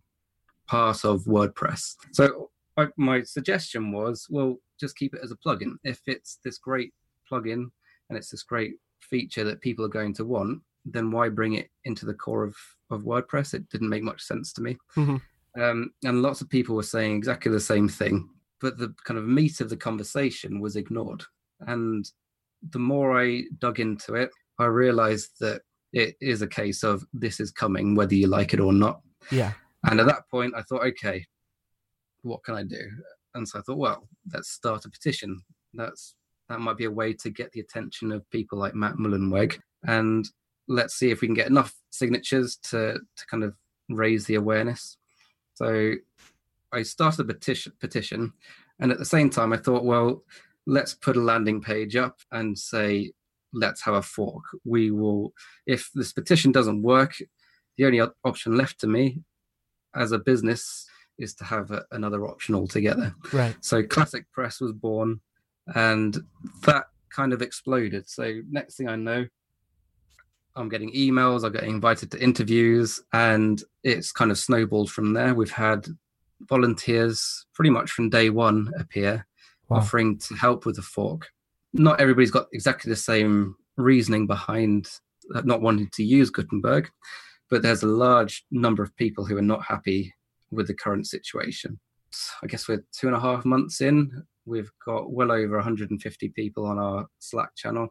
part 0.66 1.04
of 1.04 1.24
WordPress. 1.24 1.94
So 2.12 2.50
my, 2.76 2.88
my 2.96 3.22
suggestion 3.22 3.92
was, 3.92 4.26
well, 4.30 4.56
just 4.80 4.96
keep 4.96 5.14
it 5.14 5.20
as 5.22 5.30
a 5.30 5.36
plugin. 5.36 5.74
If 5.84 6.00
it's 6.06 6.38
this 6.44 6.58
great 6.58 6.92
plugin 7.30 7.70
and 8.08 8.18
it's 8.18 8.30
this 8.30 8.42
great 8.42 8.74
feature 9.00 9.44
that 9.44 9.60
people 9.60 9.84
are 9.84 9.88
going 9.88 10.14
to 10.14 10.24
want, 10.24 10.62
then 10.84 11.10
why 11.10 11.28
bring 11.28 11.54
it 11.54 11.68
into 11.84 12.06
the 12.06 12.14
core 12.14 12.44
of, 12.44 12.56
of 12.90 13.02
WordPress? 13.02 13.54
It 13.54 13.68
didn't 13.68 13.88
make 13.88 14.02
much 14.02 14.22
sense 14.22 14.52
to 14.54 14.62
me. 14.62 14.76
Mm-hmm. 14.96 15.62
Um, 15.62 15.92
and 16.04 16.22
lots 16.22 16.40
of 16.40 16.48
people 16.48 16.74
were 16.74 16.82
saying 16.82 17.16
exactly 17.16 17.52
the 17.52 17.60
same 17.60 17.88
thing, 17.88 18.28
but 18.60 18.78
the 18.78 18.94
kind 19.04 19.18
of 19.18 19.26
meat 19.26 19.60
of 19.60 19.68
the 19.68 19.76
conversation 19.76 20.60
was 20.60 20.76
ignored. 20.76 21.22
And 21.60 22.04
the 22.70 22.78
more 22.78 23.20
I 23.20 23.44
dug 23.58 23.80
into 23.80 24.14
it, 24.14 24.30
I 24.58 24.64
realized 24.66 25.30
that 25.40 25.62
it 25.92 26.16
is 26.20 26.42
a 26.42 26.46
case 26.46 26.82
of 26.82 27.04
this 27.12 27.38
is 27.38 27.50
coming, 27.50 27.94
whether 27.94 28.14
you 28.14 28.28
like 28.28 28.54
it 28.54 28.60
or 28.60 28.72
not. 28.72 29.00
Yeah. 29.30 29.52
And 29.84 30.00
at 30.00 30.06
that 30.06 30.28
point, 30.30 30.54
I 30.56 30.62
thought, 30.62 30.86
okay, 30.86 31.24
what 32.22 32.42
can 32.44 32.54
I 32.54 32.62
do? 32.62 32.80
And 33.34 33.46
so 33.46 33.58
I 33.58 33.62
thought, 33.62 33.78
well, 33.78 34.08
let's 34.32 34.50
start 34.50 34.84
a 34.84 34.90
petition. 34.90 35.42
That's 35.74 36.14
that 36.48 36.60
might 36.60 36.76
be 36.76 36.84
a 36.84 36.90
way 36.90 37.12
to 37.14 37.30
get 37.30 37.50
the 37.52 37.60
attention 37.60 38.12
of 38.12 38.28
people 38.30 38.58
like 38.58 38.74
Matt 38.74 38.96
Mullenweg. 38.96 39.58
And 39.84 40.28
let's 40.68 40.94
see 40.94 41.10
if 41.10 41.20
we 41.20 41.28
can 41.28 41.34
get 41.34 41.48
enough 41.48 41.74
signatures 41.90 42.56
to 42.70 42.98
to 43.16 43.26
kind 43.26 43.44
of 43.44 43.54
raise 43.88 44.26
the 44.26 44.36
awareness. 44.36 44.96
So 45.54 45.94
I 46.72 46.82
started 46.82 47.20
a 47.20 47.24
petition, 47.24 47.72
petition, 47.80 48.32
and 48.80 48.90
at 48.90 48.98
the 48.98 49.04
same 49.04 49.30
time, 49.30 49.52
I 49.52 49.58
thought, 49.58 49.84
well, 49.84 50.24
let's 50.66 50.94
put 50.94 51.16
a 51.16 51.20
landing 51.20 51.60
page 51.60 51.96
up 51.96 52.18
and 52.30 52.58
say, 52.58 53.12
let's 53.52 53.82
have 53.82 53.94
a 53.94 54.02
fork. 54.02 54.44
We 54.64 54.90
will, 54.90 55.34
if 55.66 55.90
this 55.94 56.12
petition 56.12 56.52
doesn't 56.52 56.82
work, 56.82 57.16
the 57.76 57.84
only 57.84 58.00
option 58.24 58.56
left 58.56 58.80
to 58.80 58.86
me 58.86 59.22
as 59.94 60.12
a 60.12 60.18
business 60.18 60.86
is 61.18 61.34
to 61.34 61.44
have 61.44 61.70
a, 61.70 61.84
another 61.90 62.26
option 62.26 62.54
altogether. 62.54 63.14
Right. 63.32 63.54
So 63.60 63.82
Classic 63.82 64.24
Press 64.32 64.60
was 64.60 64.72
born, 64.72 65.20
and 65.74 66.16
that 66.62 66.86
kind 67.10 67.32
of 67.32 67.42
exploded. 67.42 68.08
So 68.08 68.40
next 68.50 68.76
thing 68.76 68.88
I 68.88 68.96
know, 68.96 69.26
I'm 70.54 70.68
getting 70.68 70.92
emails, 70.92 71.44
I'm 71.44 71.52
getting 71.52 71.70
invited 71.70 72.10
to 72.10 72.22
interviews, 72.22 73.00
and 73.12 73.62
it's 73.84 74.12
kind 74.12 74.30
of 74.30 74.38
snowballed 74.38 74.90
from 74.90 75.12
there. 75.12 75.34
We've 75.34 75.50
had 75.50 75.86
volunteers 76.42 77.46
pretty 77.54 77.70
much 77.70 77.90
from 77.90 78.10
day 78.10 78.30
one 78.30 78.70
appear, 78.78 79.26
wow. 79.68 79.78
offering 79.78 80.18
to 80.18 80.34
help 80.34 80.66
with 80.66 80.76
the 80.76 80.82
fork. 80.82 81.28
Not 81.72 82.00
everybody's 82.00 82.30
got 82.30 82.48
exactly 82.52 82.90
the 82.90 82.96
same 82.96 83.56
reasoning 83.76 84.26
behind 84.26 84.88
uh, 85.34 85.42
not 85.44 85.62
wanting 85.62 85.88
to 85.94 86.04
use 86.04 86.30
Gutenberg, 86.30 86.90
but 87.48 87.62
there's 87.62 87.82
a 87.82 87.88
large 87.88 88.44
number 88.50 88.82
of 88.82 88.94
people 88.96 89.24
who 89.24 89.36
are 89.36 89.42
not 89.42 89.64
happy 89.64 90.12
with 90.50 90.66
the 90.66 90.74
current 90.74 91.06
situation. 91.06 91.78
I 92.42 92.46
guess 92.46 92.68
we're 92.68 92.84
two 92.92 93.06
and 93.06 93.16
a 93.16 93.20
half 93.20 93.44
months 93.44 93.80
in. 93.80 94.24
We've 94.44 94.70
got 94.84 95.12
well 95.12 95.32
over 95.32 95.56
150 95.56 96.28
people 96.30 96.66
on 96.66 96.78
our 96.78 97.06
Slack 97.20 97.54
channel 97.56 97.88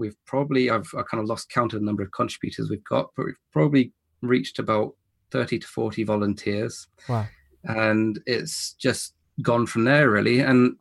we've 0.00 0.16
probably 0.26 0.70
I've 0.70 0.90
I 0.96 1.02
kind 1.02 1.22
of 1.22 1.26
lost 1.26 1.50
count 1.50 1.72
of 1.72 1.80
the 1.80 1.86
number 1.86 2.02
of 2.02 2.10
contributors 2.10 2.68
we've 2.68 2.84
got, 2.84 3.10
but 3.16 3.26
we've 3.26 3.34
probably 3.52 3.92
reached 4.22 4.58
about 4.58 4.94
30 5.30 5.60
to 5.60 5.66
40 5.66 6.04
volunteers. 6.04 6.88
Wow. 7.08 7.26
And 7.64 8.20
it's 8.26 8.72
just 8.72 9.14
gone 9.42 9.66
from 9.66 9.84
there 9.84 10.10
really. 10.10 10.40
And 10.40 10.76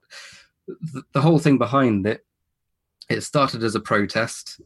th- 0.92 1.06
the 1.14 1.22
whole 1.22 1.40
thing 1.40 1.58
behind 1.58 2.08
it, 2.08 2.26
it 3.10 3.22
started 3.22 3.64
as 3.64 3.76
a 3.76 3.80
protest. 3.80 4.62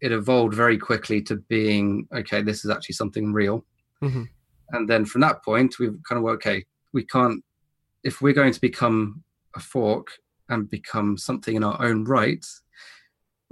It 0.00 0.12
evolved 0.12 0.54
very 0.54 0.78
quickly 0.78 1.22
to 1.22 1.36
being 1.36 2.06
okay, 2.14 2.42
this 2.42 2.64
is 2.64 2.70
actually 2.70 2.94
something 2.94 3.32
real. 3.32 3.64
Mm-hmm. 4.02 4.24
And 4.70 4.88
then 4.88 5.04
from 5.04 5.22
that 5.22 5.42
point, 5.44 5.78
we've 5.78 5.98
kind 6.08 6.18
of 6.18 6.24
okay, 6.34 6.64
we 6.92 7.04
can't 7.04 7.42
if 8.02 8.20
we're 8.20 8.34
going 8.34 8.52
to 8.52 8.60
become 8.60 9.24
a 9.56 9.60
fork 9.60 10.08
and 10.50 10.68
become 10.68 11.16
something 11.16 11.56
in 11.56 11.64
our 11.64 11.82
own 11.82 12.04
right, 12.04 12.44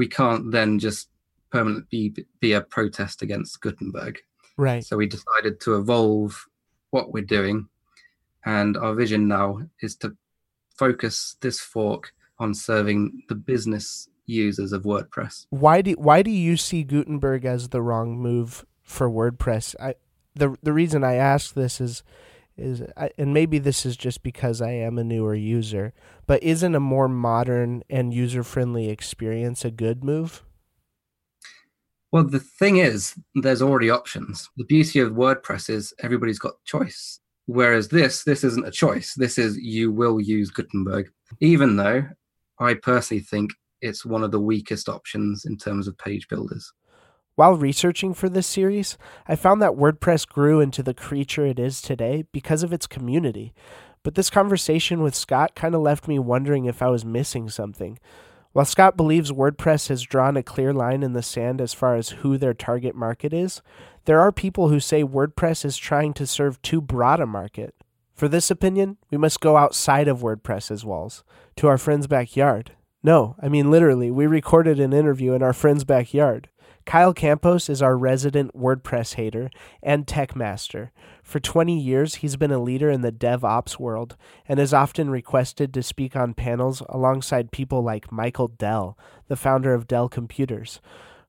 we 0.03 0.09
can't 0.09 0.51
then 0.51 0.81
just 0.81 1.09
permanently 1.53 2.09
be, 2.09 2.27
be 2.41 2.53
a 2.55 2.61
protest 2.61 3.23
against 3.23 3.61
Gutenberg. 3.61 4.19
Right. 4.57 4.85
So 4.85 4.97
we 4.97 5.07
decided 5.07 5.61
to 5.61 5.77
evolve 5.77 6.45
what 6.91 7.13
we're 7.13 7.23
doing. 7.23 7.69
And 8.45 8.77
our 8.77 8.97
vision 8.97 9.29
now 9.29 9.61
is 9.81 9.95
to 9.99 10.17
focus 10.77 11.37
this 11.41 11.61
fork 11.61 12.15
on 12.41 12.53
serving 12.53 13.23
the 13.29 13.37
business 13.37 14.09
users 14.27 14.73
of 14.73 14.83
WordPress. 14.83 15.47
Why 15.51 15.83
do 15.83 15.93
why 15.93 16.23
do 16.23 16.33
you 16.33 16.57
see 16.57 16.83
Gutenberg 16.83 17.45
as 17.45 17.69
the 17.69 17.81
wrong 17.81 18.19
move 18.19 18.67
for 18.83 19.09
WordPress? 19.09 19.77
I 19.81 19.95
the 20.35 20.57
the 20.65 20.73
reason 20.73 21.05
I 21.05 21.15
ask 21.15 21.55
this 21.55 21.81
is 21.81 22.03
is 22.63 22.83
and 23.19 23.35
maybe 23.35 23.59
this 23.59 23.85
is 23.85 23.97
just 23.97 24.23
because 24.23 24.63
I 24.63 24.71
am 24.71 24.99
a 24.99 25.05
newer 25.05 25.35
user, 25.35 25.93
but 26.27 26.43
isn't 26.43 26.75
a 26.75 26.81
more 26.81 27.09
modern 27.09 27.83
and 27.91 28.15
user 28.15 28.43
friendly 28.43 28.89
experience 28.89 29.65
a 29.65 29.71
good 29.71 30.05
move? 30.05 30.43
Well, 32.13 32.25
the 32.25 32.41
thing 32.41 32.77
is, 32.77 33.15
there's 33.35 33.63
already 33.63 33.89
options. 33.89 34.51
The 34.59 34.65
beauty 34.65 35.01
of 35.01 35.13
WordPress 35.13 35.71
is 35.71 35.95
everybody's 36.01 36.39
got 36.39 36.63
choice. 36.65 37.21
Whereas 37.47 37.89
this, 37.89 38.23
this 38.23 38.45
isn't 38.45 38.67
a 38.67 38.71
choice. 38.71 39.15
This 39.15 39.39
is 39.39 39.57
you 39.57 39.91
will 39.91 40.21
use 40.21 40.51
Gutenberg, 40.51 41.11
even 41.41 41.77
though 41.77 42.05
I 42.59 42.75
personally 42.75 43.23
think 43.23 43.53
it's 43.81 44.05
one 44.05 44.23
of 44.23 44.31
the 44.31 44.41
weakest 44.41 44.89
options 44.89 45.47
in 45.47 45.57
terms 45.57 45.89
of 45.89 45.99
page 45.99 46.29
builders. 46.29 46.73
While 47.35 47.57
researching 47.57 48.13
for 48.13 48.29
this 48.29 48.47
series, 48.47 48.99
I 49.27 49.37
found 49.37 49.63
that 49.63 49.73
WordPress 49.73 50.29
grew 50.29 50.61
into 50.61 50.83
the 50.83 50.93
creature 50.93 51.47
it 51.47 51.59
is 51.59 51.81
today 51.81 52.25
because 52.31 52.63
of 52.63 52.75
its 52.75 52.87
community. 52.87 53.55
But 54.03 54.17
this 54.17 54.29
conversation 54.29 55.01
with 55.01 55.15
Scott 55.15 55.55
kind 55.55 55.75
of 55.75 55.81
left 55.81 56.07
me 56.07 56.19
wondering 56.19 56.67
if 56.67 56.83
I 56.83 56.89
was 56.89 57.07
missing 57.07 57.49
something. 57.49 57.99
While 58.53 58.67
Scott 58.67 58.99
believes 58.99 59.33
WordPress 59.33 59.89
has 59.89 60.03
drawn 60.03 60.37
a 60.37 60.43
clear 60.43 60.75
line 60.75 61.03
in 61.03 61.15
the 61.15 61.23
sand 61.23 61.63
as 61.63 61.73
far 61.73 61.97
as 61.97 62.11
who 62.11 62.37
their 62.37 62.53
target 62.53 62.95
market 62.95 63.33
is, 63.33 63.63
there 64.05 64.21
are 64.21 64.31
people 64.31 64.69
who 64.69 64.79
say 64.79 65.03
WordPress 65.03 65.65
is 65.65 65.79
trying 65.79 66.13
to 66.15 66.27
serve 66.27 66.61
too 66.61 66.83
broad 66.83 67.19
a 67.19 67.27
market. 67.27 67.75
For 68.13 68.29
this 68.29 68.51
opinion, 68.51 68.99
we 69.11 69.17
must 69.17 69.41
go 69.41 69.57
outside 69.57 70.07
of 70.07 70.21
WordPress's 70.21 70.85
walls, 70.85 71.25
to 71.57 71.67
our 71.67 71.79
friend's 71.79 72.07
backyard. 72.07 72.73
No, 73.03 73.37
I 73.41 73.49
mean 73.49 73.71
literally, 73.71 74.11
we 74.11 74.27
recorded 74.27 74.79
an 74.79 74.93
interview 74.93 75.33
in 75.33 75.43
our 75.43 75.55
friend's 75.55 75.85
backyard. 75.85 76.49
Kyle 76.85 77.15
Campos 77.15 77.69
is 77.69 77.81
our 77.81 77.97
resident 77.97 78.57
WordPress 78.57 79.15
hater 79.15 79.51
and 79.83 80.07
tech 80.07 80.35
master. 80.35 80.93
For 81.23 81.39
20 81.39 81.79
years, 81.79 82.17
he's 82.17 82.37
been 82.37 82.51
a 82.51 82.63
leader 82.63 82.91
in 82.91 83.03
the 83.03 83.13
DevOps 83.13 83.79
world 83.79 84.17
and 84.49 84.59
is 84.59 84.75
often 84.75 85.09
requested 85.09 85.73
to 85.73 85.83
speak 85.83 86.17
on 86.17 86.35
panels 86.35 86.83
alongside 86.89 87.53
people 87.53 87.83
like 87.83 88.11
Michael 88.11 88.49
Dell, 88.49 88.99
the 89.29 89.37
founder 89.37 89.75
of 89.75 89.87
Dell 89.87 90.09
Computers. 90.09 90.81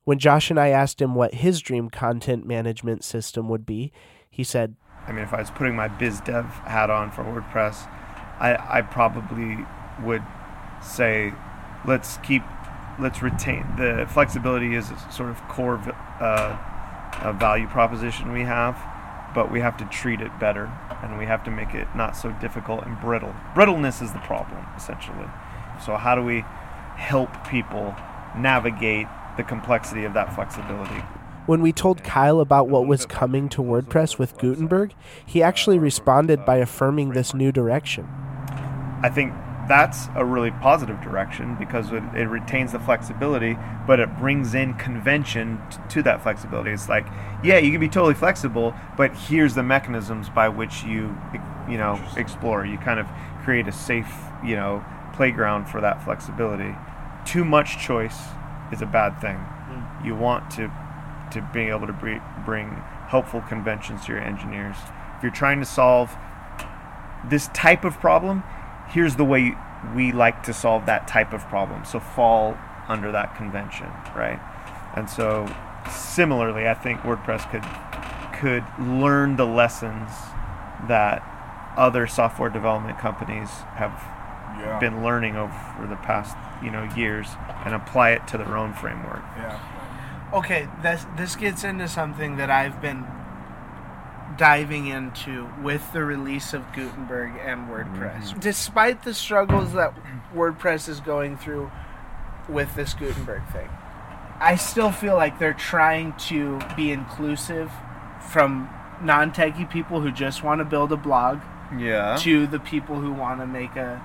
When 0.03 0.19
Josh 0.19 0.50
and 0.50 0.60
I 0.60 0.69
asked 0.69 1.01
him 1.01 1.15
what 1.15 1.36
his 1.36 1.62
dream 1.62 1.89
content 1.89 2.45
management 2.45 3.03
system 3.03 3.48
would 3.50 3.65
be, 3.65 3.91
he 4.29 4.43
said, 4.43 4.75
I 5.07 5.12
mean, 5.12 5.24
if 5.24 5.33
I 5.33 5.39
was 5.39 5.51
putting 5.51 5.75
my 5.75 5.88
biz 5.88 6.19
dev 6.22 6.45
hat 6.45 6.89
on 6.89 7.12
for 7.12 7.24
WordPress, 7.24 7.88
I, 8.39 8.57
I 8.79 8.81
probably 8.81 9.60
would 10.01 10.24
say, 10.81 11.33
let's 11.86 12.17
keep 12.17 12.41
let's 13.00 13.21
retain 13.21 13.65
the 13.77 14.07
flexibility 14.09 14.75
is 14.75 14.89
a 14.91 15.12
sort 15.12 15.29
of 15.29 15.41
core 15.47 15.77
uh, 16.19 17.35
value 17.39 17.67
proposition 17.67 18.31
we 18.31 18.41
have, 18.41 18.77
but 19.33 19.51
we 19.51 19.59
have 19.59 19.77
to 19.77 19.85
treat 19.85 20.21
it 20.21 20.38
better 20.39 20.71
and 21.01 21.17
we 21.17 21.25
have 21.25 21.43
to 21.43 21.51
make 21.51 21.73
it 21.73 21.88
not 21.95 22.15
so 22.15 22.31
difficult 22.33 22.85
and 22.85 23.00
brittle. 23.01 23.33
Brittleness 23.55 24.01
is 24.01 24.13
the 24.13 24.19
problem 24.19 24.65
essentially. 24.75 25.27
So 25.83 25.95
how 25.95 26.15
do 26.15 26.21
we 26.21 26.41
help 26.95 27.47
people 27.47 27.95
navigate 28.38 29.07
the 29.38 29.43
complexity 29.43 30.05
of 30.05 30.13
that 30.13 30.33
flexibility? 30.33 31.03
When 31.45 31.62
we 31.62 31.73
told 31.73 32.03
Kyle 32.03 32.39
about 32.39 32.69
what 32.69 32.88
was 32.88 33.05
coming 33.05 33.50
to 33.50 33.62
WordPress 33.62 34.17
with 34.17 34.38
Gutenberg, 34.38 34.93
he 35.25 35.43
actually 35.43 35.77
responded 35.77 36.45
by 36.45 36.57
affirming 36.57 37.09
this 37.09 37.33
new 37.33 37.51
direction. 37.51 38.07
I 39.03 39.09
think 39.13 39.33
that's 39.67 40.08
a 40.15 40.25
really 40.25 40.51
positive 40.51 41.01
direction 41.01 41.55
because 41.58 41.91
it, 41.91 42.03
it, 42.15 42.27
retains 42.27 42.74
the 42.74 42.79
flexibility, 42.79 43.58
but 43.88 44.00
it 44.00 44.17
brings 44.17 44.53
in 44.53 44.74
convention 44.74 45.62
t- 45.70 45.77
to 45.89 46.03
that 46.03 46.22
flexibility. 46.22 46.72
It's 46.72 46.89
like, 46.89 47.05
yeah, 47.43 47.58
you 47.58 47.72
can 47.72 47.79
be 47.79 47.88
totally 47.88 48.13
flexible, 48.13 48.74
but 48.98 49.15
here's 49.15 49.55
the 49.55 49.63
mechanisms 49.63 50.30
by 50.30 50.49
which 50.49 50.84
you, 50.84 51.17
you 51.69 51.78
know, 51.78 52.04
explore. 52.17 52.65
You 52.65 52.78
kind 52.78 52.99
of 52.99 53.08
create 53.43 53.67
a 53.67 53.71
safe, 53.71 54.13
you 54.43 54.56
know, 54.56 54.84
playground 55.13 55.65
for 55.65 55.80
that 55.82 56.04
flexibility. 56.04 56.76
Too 57.26 57.45
much 57.45 57.80
choice 57.80 58.19
is 58.71 58.82
a 58.82 58.86
bad 58.86 59.19
thing. 59.21 59.38
Mm. 59.38 60.06
You 60.06 60.15
want 60.15 60.52
to, 60.52 60.71
to 61.32 61.49
be 61.54 61.62
able 61.62 61.88
to 61.88 61.93
bring, 61.93 62.21
bring 62.45 62.69
helpful 63.08 63.41
conventions 63.41 64.06
to 64.06 64.13
your 64.13 64.21
engineers. 64.21 64.76
If 65.17 65.23
you're 65.23 65.32
trying 65.32 65.60
to 65.60 65.65
solve 65.65 66.15
this 67.30 67.47
type 67.49 67.86
of 67.86 67.99
problem, 67.99 68.43
here's 68.93 69.15
the 69.15 69.25
way 69.25 69.56
we 69.95 70.12
like 70.12 70.43
to 70.43 70.53
solve 70.53 70.86
that 70.86 71.08
type 71.08 71.34
of 71.34 71.41
problem. 71.47 71.84
So 71.84 71.99
fall 71.99 72.58
under 72.88 73.12
that 73.12 73.36
convention, 73.36 73.88
right? 74.15 74.39
And 74.95 75.10
so 75.10 75.53
similarly, 75.91 76.67
I 76.67 76.73
think 76.73 77.01
WordPress 77.01 77.49
could 77.51 77.63
could 78.39 78.63
learn 78.79 79.36
the 79.36 79.45
lessons 79.45 80.10
that 80.88 81.23
other 81.77 82.08
software 82.08 82.49
development 82.49 82.99
companies 82.99 83.49
have 83.75 83.91
yeah. 84.60 84.77
been 84.79 85.03
learning 85.03 85.36
over 85.36 85.88
the 85.88 85.95
past 85.97 86.36
you 86.63 86.69
know 86.69 86.84
years 86.95 87.27
and 87.65 87.73
apply 87.73 88.12
it 88.12 88.27
to 88.27 88.38
their 88.38 88.56
own 88.58 88.73
framework. 88.73 89.23
Yeah. 89.38 89.60
Okay, 90.34 90.67
this 90.82 91.06
this 91.15 91.36
gets 91.36 91.63
into 91.63 91.88
something 91.88 92.38
that 92.38 92.49
I've 92.49 92.82
been 92.82 93.06
diving 94.38 94.88
into 94.88 95.48
with 95.62 95.93
the 95.93 96.04
release 96.04 96.54
of 96.54 96.63
Gutenberg 96.74 97.32
and 97.43 97.69
WordPress. 97.69 98.24
Mm-hmm. 98.24 98.39
Despite 98.39 99.04
the 99.04 99.13
struggles 99.13 99.74
that 99.74 99.93
WordPress 100.34 100.89
is 100.89 101.00
going 101.00 101.38
through 101.38 101.72
with 102.50 102.76
this 102.76 102.93
Gutenberg 102.93 103.43
thing, 103.52 103.69
I 104.39 104.56
still 104.56 104.91
feel 104.91 105.15
like 105.15 105.39
they're 105.39 105.54
trying 105.54 106.13
to 106.28 106.60
be 106.76 106.91
inclusive 106.91 107.72
from 108.32 108.69
non 109.02 109.32
techie 109.32 109.69
people 109.69 110.02
who 110.02 110.12
just 110.12 110.43
want 110.43 110.60
to 110.60 110.65
build 110.65 110.91
a 110.91 110.98
blog 110.98 111.39
yeah. 111.78 112.17
to 112.19 112.48
the 112.48 112.60
people 112.60 113.00
who 113.00 113.13
want 113.13 113.39
to 113.39 113.48
make 113.48 113.76
a 113.76 114.04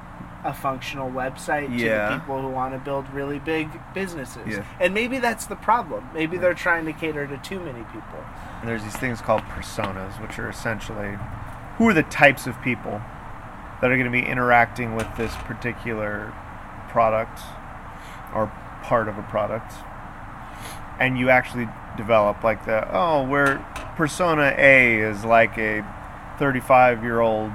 a 0.49 0.55
functional 0.55 1.11
website 1.11 1.79
yeah. 1.79 2.09
to 2.09 2.15
the 2.15 2.21
people 2.21 2.41
who 2.41 2.49
want 2.49 2.73
to 2.73 2.79
build 2.79 3.09
really 3.11 3.39
big 3.39 3.69
businesses. 3.93 4.49
Yeah. 4.49 4.65
And 4.81 4.95
maybe 4.95 5.19
that's 5.19 5.45
the 5.45 5.57
problem. 5.57 6.09
Maybe 6.15 6.39
they're 6.39 6.55
trying 6.55 6.87
to 6.87 6.95
cater 6.95 7.27
to 7.27 7.37
too 7.39 7.61
many 7.61 7.85
people. 7.93 8.25
And 8.61 8.69
there's 8.69 8.83
these 8.83 8.97
things 8.97 9.21
called 9.21 9.43
personas, 9.43 10.21
which 10.23 10.39
are 10.39 10.49
essentially 10.49 11.19
who 11.77 11.87
are 11.89 11.95
the 11.95 12.03
types 12.05 12.47
of 12.47 12.61
people 12.63 13.03
that 13.81 13.91
are 13.91 13.97
going 13.97 14.05
to 14.05 14.11
be 14.11 14.25
interacting 14.27 14.97
with 14.97 15.07
this 15.19 15.35
particular 15.45 16.33
product 16.89 17.39
or 18.35 18.51
part 18.83 19.07
of 19.07 19.19
a 19.19 19.23
product. 19.25 19.73
And 20.99 21.19
you 21.19 21.29
actually 21.29 21.69
develop 21.97 22.43
like 22.43 22.65
the 22.65 22.89
oh, 22.91 23.29
where 23.29 23.59
persona 23.97 24.55
A 24.57 24.99
is 24.99 25.25
like 25.25 25.59
a 25.59 25.85
35 26.39 27.03
year 27.03 27.21
old, 27.21 27.53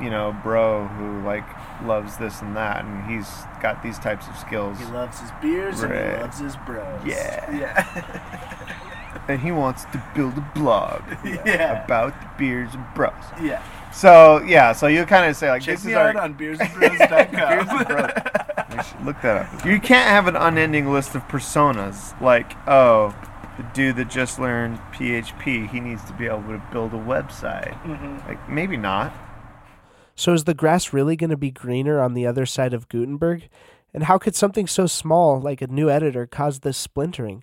you 0.00 0.08
know, 0.08 0.34
bro 0.42 0.86
who 0.88 1.22
like 1.22 1.44
loves 1.84 2.16
this 2.16 2.40
and 2.40 2.56
that, 2.56 2.84
and 2.84 3.10
he's 3.10 3.28
got 3.60 3.82
these 3.82 3.98
types 3.98 4.28
of 4.28 4.36
skills. 4.36 4.78
He 4.78 4.84
loves 4.86 5.20
his 5.20 5.30
beers 5.40 5.82
right. 5.82 5.92
and 5.92 6.16
he 6.16 6.22
loves 6.22 6.38
his 6.38 6.56
bros. 6.66 7.00
Yeah. 7.04 7.56
Yeah. 7.56 8.86
and 9.28 9.40
he 9.40 9.52
wants 9.52 9.84
to 9.86 10.02
build 10.14 10.36
a 10.36 10.52
blog 10.54 11.02
yeah. 11.24 11.84
about 11.84 12.20
the 12.20 12.28
beers 12.38 12.74
and 12.74 12.84
bros. 12.94 13.12
Yeah. 13.42 13.62
So 13.92 14.42
yeah, 14.42 14.72
so 14.72 14.86
you 14.86 15.04
kind 15.04 15.28
of 15.28 15.36
say 15.36 15.50
like 15.50 15.62
Check 15.62 15.78
this 15.78 15.86
is 15.86 15.94
our 15.94 16.16
on 16.16 16.34
beersandbros.com. 16.34 17.30
beers 17.30 17.68
and 17.70 17.88
bros. 17.88 18.76
We 18.76 18.82
should 18.82 19.04
look 19.04 19.20
that 19.22 19.46
up. 19.46 19.66
You 19.66 19.80
can't 19.80 20.08
have 20.08 20.26
an 20.26 20.36
unending 20.36 20.92
list 20.92 21.14
of 21.14 21.22
personas 21.28 22.20
like 22.20 22.56
oh. 22.68 23.14
The 23.56 23.66
dude 23.74 23.96
that 23.96 24.08
just 24.08 24.38
learned 24.38 24.78
PHP, 24.94 25.68
he 25.68 25.80
needs 25.80 26.02
to 26.04 26.14
be 26.14 26.24
able 26.24 26.44
to 26.44 26.62
build 26.72 26.94
a 26.94 26.96
website. 26.96 27.78
Mm-hmm. 27.82 28.26
Like 28.26 28.48
maybe 28.48 28.78
not. 28.78 29.12
So 30.20 30.34
is 30.34 30.44
the 30.44 30.52
grass 30.52 30.92
really 30.92 31.16
going 31.16 31.30
to 31.30 31.36
be 31.38 31.50
greener 31.50 31.98
on 31.98 32.12
the 32.12 32.26
other 32.26 32.44
side 32.44 32.74
of 32.74 32.90
Gutenberg? 32.90 33.48
And 33.94 34.02
how 34.02 34.18
could 34.18 34.36
something 34.36 34.66
so 34.66 34.86
small 34.86 35.40
like 35.40 35.62
a 35.62 35.66
new 35.66 35.88
editor 35.88 36.26
cause 36.26 36.58
this 36.58 36.76
splintering? 36.76 37.42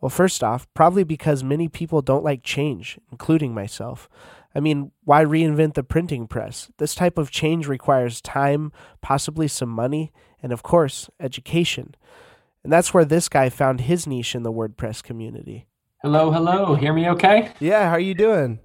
Well, 0.00 0.08
first 0.08 0.44
off, 0.44 0.72
probably 0.72 1.02
because 1.02 1.42
many 1.42 1.66
people 1.66 2.00
don't 2.00 2.22
like 2.22 2.44
change, 2.44 2.96
including 3.10 3.54
myself. 3.54 4.08
I 4.54 4.60
mean, 4.60 4.92
why 5.02 5.24
reinvent 5.24 5.74
the 5.74 5.82
printing 5.82 6.28
press? 6.28 6.70
This 6.78 6.94
type 6.94 7.18
of 7.18 7.32
change 7.32 7.66
requires 7.66 8.20
time, 8.20 8.70
possibly 9.00 9.48
some 9.48 9.70
money, 9.70 10.12
and 10.40 10.52
of 10.52 10.62
course, 10.62 11.10
education. 11.18 11.96
And 12.62 12.72
that's 12.72 12.94
where 12.94 13.04
this 13.04 13.28
guy 13.28 13.48
found 13.48 13.80
his 13.80 14.06
niche 14.06 14.36
in 14.36 14.44
the 14.44 14.52
WordPress 14.52 15.02
community. 15.02 15.66
Hello, 16.02 16.30
hello. 16.30 16.76
Hear 16.76 16.92
me 16.92 17.08
okay? 17.08 17.50
Yeah, 17.58 17.88
how 17.88 17.96
are 17.96 17.98
you 17.98 18.14
doing? 18.14 18.60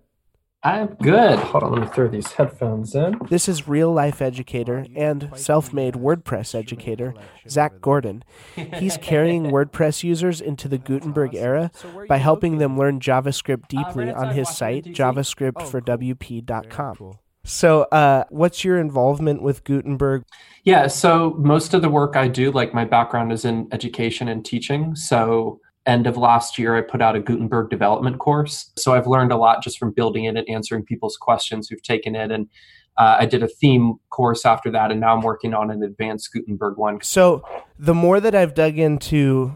I'm 0.64 0.96
good. 0.96 1.38
Hold 1.40 1.64
on, 1.64 1.72
let 1.72 1.82
me 1.82 1.88
throw 1.88 2.08
these 2.08 2.32
headphones 2.32 2.96
in. 2.96 3.20
This 3.30 3.48
is 3.48 3.68
real 3.68 3.94
life 3.94 4.20
educator 4.22 4.88
and 4.96 5.30
self 5.36 5.72
made 5.72 5.94
WordPress 5.94 6.56
educator, 6.56 7.14
Zac 7.48 7.80
Gordon. 7.80 8.24
He's 8.56 8.98
carrying 9.02 9.44
WordPress 9.46 10.04
users 10.04 10.42
into 10.42 10.68
the 10.68 10.80
Gutenberg 10.80 11.36
era 11.36 11.72
by 12.10 12.18
helping 12.18 12.58
them 12.58 12.78
learn 12.78 13.00
JavaScript 13.00 13.68
deeply 13.68 14.12
on 14.12 14.34
his 14.34 14.50
site, 14.50 14.86
JavaScriptforWP.com. 14.86 17.18
So, 17.44 17.84
uh, 17.84 18.24
what's 18.30 18.64
your 18.66 18.78
involvement 18.78 19.42
with 19.42 19.64
Gutenberg? 19.64 20.26
Yeah, 20.66 20.88
so 20.88 21.36
most 21.38 21.74
of 21.74 21.82
the 21.82 21.88
work 21.88 22.18
I 22.18 22.28
do, 22.28 22.52
like 22.52 22.74
my 22.74 22.84
background 22.84 23.32
is 23.32 23.46
in 23.46 23.70
education 23.72 24.28
and 24.28 24.44
teaching. 24.44 24.96
So, 24.96 25.62
end 25.88 26.08
of 26.08 26.18
last 26.18 26.60
year, 26.60 26.76
I 26.76 26.82
put 26.82 27.02
out 27.02 27.16
a 27.16 27.20
Gutenberg 27.20 27.70
development 27.70 28.20
course. 28.20 28.72
So, 28.78 28.94
I've 28.94 29.08
learned 29.08 29.32
a 29.32 29.38
lot 29.38 29.64
just 29.64 29.80
from 29.80 29.92
building 29.92 30.26
it 30.26 30.36
and 30.36 30.48
answering 30.50 30.84
people's 30.84 31.18
questions 31.18 31.70
who've 31.70 31.82
taken 31.82 32.16
it. 32.16 32.32
And 32.32 32.50
uh, 32.98 33.18
I 33.20 33.26
did 33.26 33.44
a 33.44 33.48
theme 33.48 33.96
course 34.10 34.46
after 34.46 34.72
that, 34.72 34.92
and 34.92 35.00
now 35.00 35.16
I'm 35.16 35.22
working 35.22 35.54
on 35.54 35.70
an 35.70 35.84
advanced 35.84 36.34
Gutenberg 36.34 36.78
one. 36.78 37.00
So, 37.02 37.44
the 37.78 37.94
more 37.94 38.20
that 38.20 38.34
I've 38.36 38.54
dug 38.54 38.78
into 38.78 39.56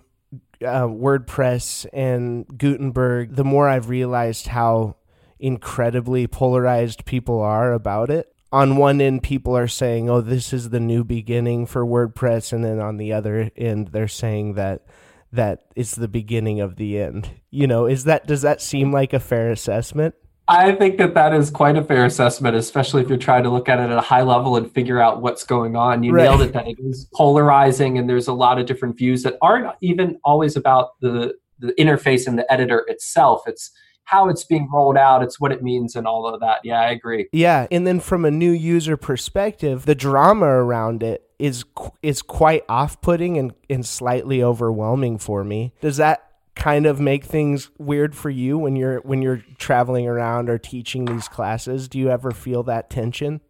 uh, 0.62 0.88
WordPress 0.88 1.88
and 1.92 2.46
Gutenberg, 2.58 3.36
the 3.36 3.44
more 3.44 3.68
I've 3.68 3.90
realized 3.90 4.48
how 4.48 4.96
incredibly 5.40 6.28
polarized 6.28 7.06
people 7.06 7.42
are 7.42 7.74
about 7.74 8.10
it. 8.10 8.28
On 8.52 8.76
one 8.76 9.02
end, 9.02 9.24
people 9.24 9.58
are 9.58 9.68
saying, 9.68 10.10
oh, 10.10 10.22
this 10.22 10.54
is 10.54 10.70
the 10.70 10.80
new 10.80 11.04
beginning 11.04 11.66
for 11.66 11.86
WordPress. 11.86 12.54
And 12.54 12.64
then 12.64 12.80
on 12.80 12.98
the 12.98 13.14
other 13.14 13.50
end, 13.56 13.90
they're 13.90 14.08
saying 14.08 14.54
that 14.54 14.86
that 15.34 15.66
it's 15.76 15.96
the 15.96 16.08
beginning 16.08 16.60
of 16.60 16.76
the 16.76 17.00
end. 17.00 17.30
You 17.50 17.68
know, 17.68 17.86
is 17.86 18.04
that 18.06 18.28
does 18.28 18.42
that 18.42 18.62
seem 18.62 18.92
like 18.92 19.14
a 19.14 19.20
fair 19.20 19.52
assessment? 19.52 20.16
I 20.48 20.74
think 20.74 20.98
that 20.98 21.14
that 21.14 21.34
is 21.34 21.50
quite 21.50 21.78
a 21.78 21.84
fair 21.84 22.04
assessment, 22.04 22.58
especially 22.58 23.02
if 23.02 23.08
you're 23.08 23.18
trying 23.18 23.44
to 23.44 23.50
look 23.50 23.70
at 23.70 23.80
it 23.80 23.84
at 23.84 23.98
a 23.98 24.02
high 24.02 24.24
level 24.24 24.58
and 24.58 24.70
figure 24.70 25.00
out 25.00 25.22
what's 25.22 25.46
going 25.46 25.78
on. 25.78 26.04
You 26.04 26.12
right. 26.12 26.24
nailed 26.24 26.42
it 26.42 26.52
that 26.54 26.68
it 26.68 26.78
is 26.80 27.08
polarizing, 27.14 27.98
and 27.98 28.10
there's 28.10 28.28
a 28.28 28.34
lot 28.34 28.60
of 28.60 28.66
different 28.66 28.98
views 28.98 29.24
that 29.24 29.38
aren't 29.42 29.74
even 29.82 30.20
always 30.24 30.58
about 30.58 31.00
the 31.00 31.36
the 31.60 31.74
interface 31.80 32.28
and 32.28 32.38
the 32.38 32.52
editor 32.52 32.84
itself. 32.88 33.44
It's 33.48 33.72
how 34.04 34.28
it's 34.28 34.44
being 34.44 34.68
rolled 34.70 34.98
out, 34.98 35.24
it's 35.24 35.40
what 35.40 35.54
it 35.54 35.64
means, 35.64 35.96
and 35.96 36.06
all 36.06 36.28
of 36.28 36.40
that. 36.42 36.60
Yeah, 36.66 36.82
I 36.82 36.90
agree. 36.90 37.30
Yeah, 37.32 37.68
and 37.72 37.88
then 37.88 38.02
from 38.02 38.26
a 38.26 38.32
new 38.32 38.52
user 38.52 38.98
perspective, 38.98 39.86
the 39.86 39.96
drama 39.96 40.48
around 40.48 41.02
it 41.02 41.24
is 41.42 41.66
is 42.02 42.22
quite 42.22 42.64
off-putting 42.70 43.38
and, 43.38 43.54
and 43.70 43.86
slightly 43.86 44.44
overwhelming 44.44 45.18
for 45.18 45.44
me. 45.44 45.74
Does 45.82 45.98
that 45.98 46.32
kind 46.56 46.86
of 46.86 47.00
make 47.00 47.26
things 47.26 47.72
weird 47.80 48.16
for 48.16 48.30
you 48.30 48.58
when 48.58 48.76
you're 48.76 49.00
when 49.00 49.22
you're 49.22 49.44
traveling 49.58 50.08
around 50.08 50.50
or 50.50 50.58
teaching 50.58 51.06
these 51.06 51.28
classes? 51.28 51.88
Do 51.88 51.98
you 51.98 52.10
ever 52.10 52.32
feel 52.32 52.64
that 52.64 52.90
tension? 52.90 53.42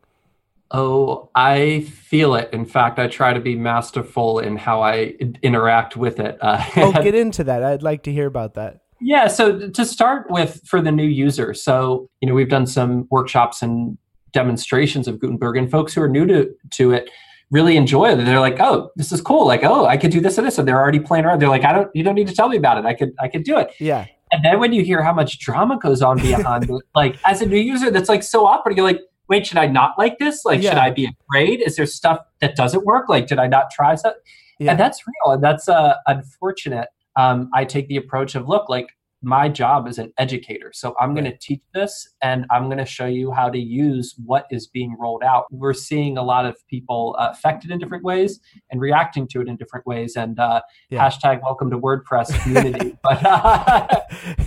Oh, 0.74 1.30
I 1.36 1.82
feel 1.82 2.34
it. 2.36 2.50
In 2.54 2.66
fact, 2.66 2.98
I 2.98 3.08
try 3.08 3.34
to 3.34 3.42
be 3.42 3.58
masterful 3.58 4.40
in 4.40 4.56
how 4.56 4.82
I 4.82 5.16
interact 5.44 5.98
with 5.98 6.18
it. 6.22 6.38
Uh, 6.40 6.64
oh, 6.78 6.94
get 7.04 7.14
into 7.14 7.44
that. 7.44 7.62
I'd 7.62 7.84
like 7.84 8.04
to 8.04 8.12
hear 8.14 8.26
about 8.26 8.54
that. 8.54 8.80
Yeah. 9.02 9.28
So 9.28 9.68
to 9.68 9.86
start 9.86 10.32
with, 10.32 10.62
for 10.66 10.80
the 10.80 10.92
new 10.92 11.08
user, 11.08 11.54
so 11.54 12.08
you 12.22 12.30
know 12.30 12.34
we've 12.34 12.48
done 12.48 12.68
some 12.68 13.08
workshops 13.12 13.62
and 13.62 13.98
demonstrations 14.32 15.10
of 15.10 15.20
Gutenberg, 15.20 15.58
and 15.58 15.70
folks 15.70 15.94
who 15.94 16.02
are 16.02 16.08
new 16.08 16.26
to 16.28 16.56
to 16.72 16.92
it 16.92 17.10
really 17.52 17.78
enjoy 17.78 18.12
it. 18.12 18.16
They're 18.16 18.40
like, 18.40 18.60
"Oh, 18.60 18.90
this 18.96 19.12
is 19.12 19.22
cool! 19.22 19.46
Like, 19.46 19.64
oh, 19.64 19.86
I 19.86 19.98
could 19.98 20.12
do 20.12 20.20
this 20.20 20.38
and 20.38 20.48
this." 20.48 20.58
And 20.58 20.68
they're 20.68 20.80
already 20.80 21.00
playing 21.00 21.26
around. 21.26 21.40
They're 21.40 21.50
like, 21.50 21.66
"I 21.66 21.74
don't, 21.74 21.90
you 21.94 22.04
don't 22.04 22.16
need 22.16 22.28
to 22.28 22.34
tell 22.34 22.50
me 22.50 22.58
about 22.58 22.78
it. 22.78 22.86
I 22.86 22.94
could, 22.94 23.12
I 23.20 23.28
could 23.28 23.44
do 23.44 23.58
it." 23.58 23.72
Yeah. 23.80 24.08
And 24.32 24.44
then 24.46 24.60
when 24.60 24.72
you 24.72 24.84
hear 24.84 25.04
how 25.04 25.14
much 25.14 25.40
drama 25.40 25.78
goes 25.78 26.02
on 26.02 26.18
behind 26.18 26.70
it, 26.70 26.82
like 26.96 27.18
as 27.26 27.42
a 27.42 27.46
new 27.46 27.60
user, 27.60 27.92
that's 27.92 28.10
like 28.10 28.24
so 28.24 28.48
awkward. 28.48 28.76
You're 28.76 28.86
like, 28.86 29.02
"Wait, 29.28 29.46
should 29.46 29.58
I 29.58 29.68
not 29.68 29.98
like 29.98 30.18
this? 30.18 30.46
Like, 30.46 30.62
yeah. 30.62 30.72
should 30.72 30.80
I 30.80 30.90
be 30.90 31.10
afraid? 31.30 31.62
Is 31.62 31.76
there 31.76 31.86
stuff 31.86 32.20
that 32.40 32.56
doesn't 32.56 32.86
work? 32.86 33.10
Like, 33.10 33.28
did 33.28 33.38
I 33.38 33.48
not 33.48 33.70
try 33.72 33.96
something?" 33.96 34.20
Yeah. 34.60 34.72
And 34.72 34.80
that's 34.80 35.04
real, 35.06 35.34
and 35.34 35.44
that's 35.44 35.68
uh, 35.68 35.96
unfortunate. 36.08 36.90
Um, 37.18 37.50
I 37.54 37.66
take 37.66 37.88
the 37.88 37.98
approach 37.98 38.36
of, 38.36 38.48
look, 38.48 38.70
like 38.70 38.88
my 39.22 39.48
job 39.48 39.88
as 39.88 39.98
an 40.00 40.12
educator. 40.18 40.72
So 40.74 40.96
I'm 41.00 41.14
going 41.14 41.26
to 41.26 41.38
teach 41.38 41.62
this 41.74 42.08
and 42.22 42.46
I'm 42.50 42.66
going 42.66 42.80
to 42.80 42.86
show 42.86 43.06
you 43.06 43.32
how 43.32 43.50
to 43.50 43.60
use 43.60 44.16
what 44.26 44.46
is 44.50 44.68
being 44.68 44.96
rolled 45.00 45.24
out. 45.24 45.46
We're 45.52 45.74
seeing 45.74 46.18
a 46.18 46.24
lot 46.24 46.46
of 46.46 46.56
people 46.68 47.16
uh, 47.20 47.30
affected 47.32 47.70
in 47.70 47.78
different 47.78 48.04
ways 48.04 48.40
and 48.72 48.82
reacting 48.82 49.28
to 49.30 49.42
it 49.42 49.48
in 49.48 49.58
different 49.58 49.86
ways. 49.86 50.16
And 50.16 50.40
uh, 50.40 50.62
yeah. 50.90 51.08
hashtag 51.08 51.42
welcome 51.44 51.70
to 51.70 51.78
WordPress 51.78 52.42
community. 52.42 52.98
but 53.04 53.24
uh, 53.24 53.88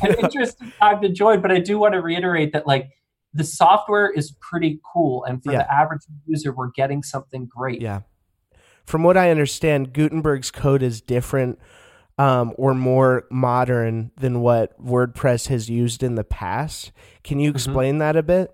an 0.02 0.14
interesting 0.18 0.72
time 0.80 1.00
to 1.02 1.08
join. 1.08 1.40
But 1.40 1.52
I 1.52 1.60
do 1.60 1.78
want 1.78 1.94
to 1.94 2.00
reiterate 2.00 2.52
that 2.52 2.66
like 2.66 2.88
the 3.32 3.44
software 3.44 4.10
is 4.10 4.32
pretty 4.40 4.80
cool. 4.92 5.24
And 5.24 5.42
for 5.42 5.52
yeah. 5.52 5.58
the 5.58 5.72
average 5.72 6.02
user, 6.26 6.52
we're 6.52 6.70
getting 6.70 7.02
something 7.02 7.46
great. 7.46 7.80
Yeah. 7.80 8.00
From 8.84 9.02
what 9.02 9.16
I 9.16 9.30
understand, 9.30 9.92
Gutenberg's 9.92 10.50
code 10.50 10.82
is 10.82 11.00
different 11.00 11.58
um, 12.18 12.52
or 12.56 12.74
more 12.74 13.24
modern 13.30 14.10
than 14.16 14.40
what 14.40 14.80
WordPress 14.82 15.48
has 15.48 15.68
used 15.68 16.02
in 16.02 16.14
the 16.14 16.24
past. 16.24 16.92
Can 17.22 17.38
you 17.38 17.50
mm-hmm. 17.50 17.56
explain 17.56 17.94
mm-hmm. 17.94 17.98
that 18.00 18.16
a 18.16 18.22
bit? 18.22 18.50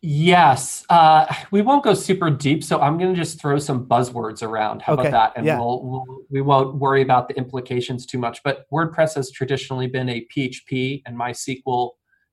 Yes, 0.00 0.84
uh, 0.90 1.26
we 1.50 1.60
won't 1.60 1.82
go 1.82 1.92
super 1.92 2.30
deep, 2.30 2.62
so 2.62 2.80
I'm 2.80 2.98
going 2.98 3.12
to 3.12 3.20
just 3.20 3.40
throw 3.40 3.58
some 3.58 3.84
buzzwords 3.86 4.44
around. 4.44 4.80
How 4.80 4.92
okay. 4.92 5.08
about 5.08 5.10
that? 5.10 5.32
And 5.36 5.44
yeah. 5.44 5.58
we'll, 5.58 5.82
we'll, 5.82 6.04
we 6.30 6.40
won't 6.40 6.76
worry 6.76 7.02
about 7.02 7.26
the 7.26 7.36
implications 7.36 8.06
too 8.06 8.18
much. 8.18 8.40
But 8.44 8.66
WordPress 8.72 9.16
has 9.16 9.32
traditionally 9.32 9.88
been 9.88 10.08
a 10.08 10.24
PHP 10.32 11.02
and 11.04 11.18
MySQL 11.18 11.90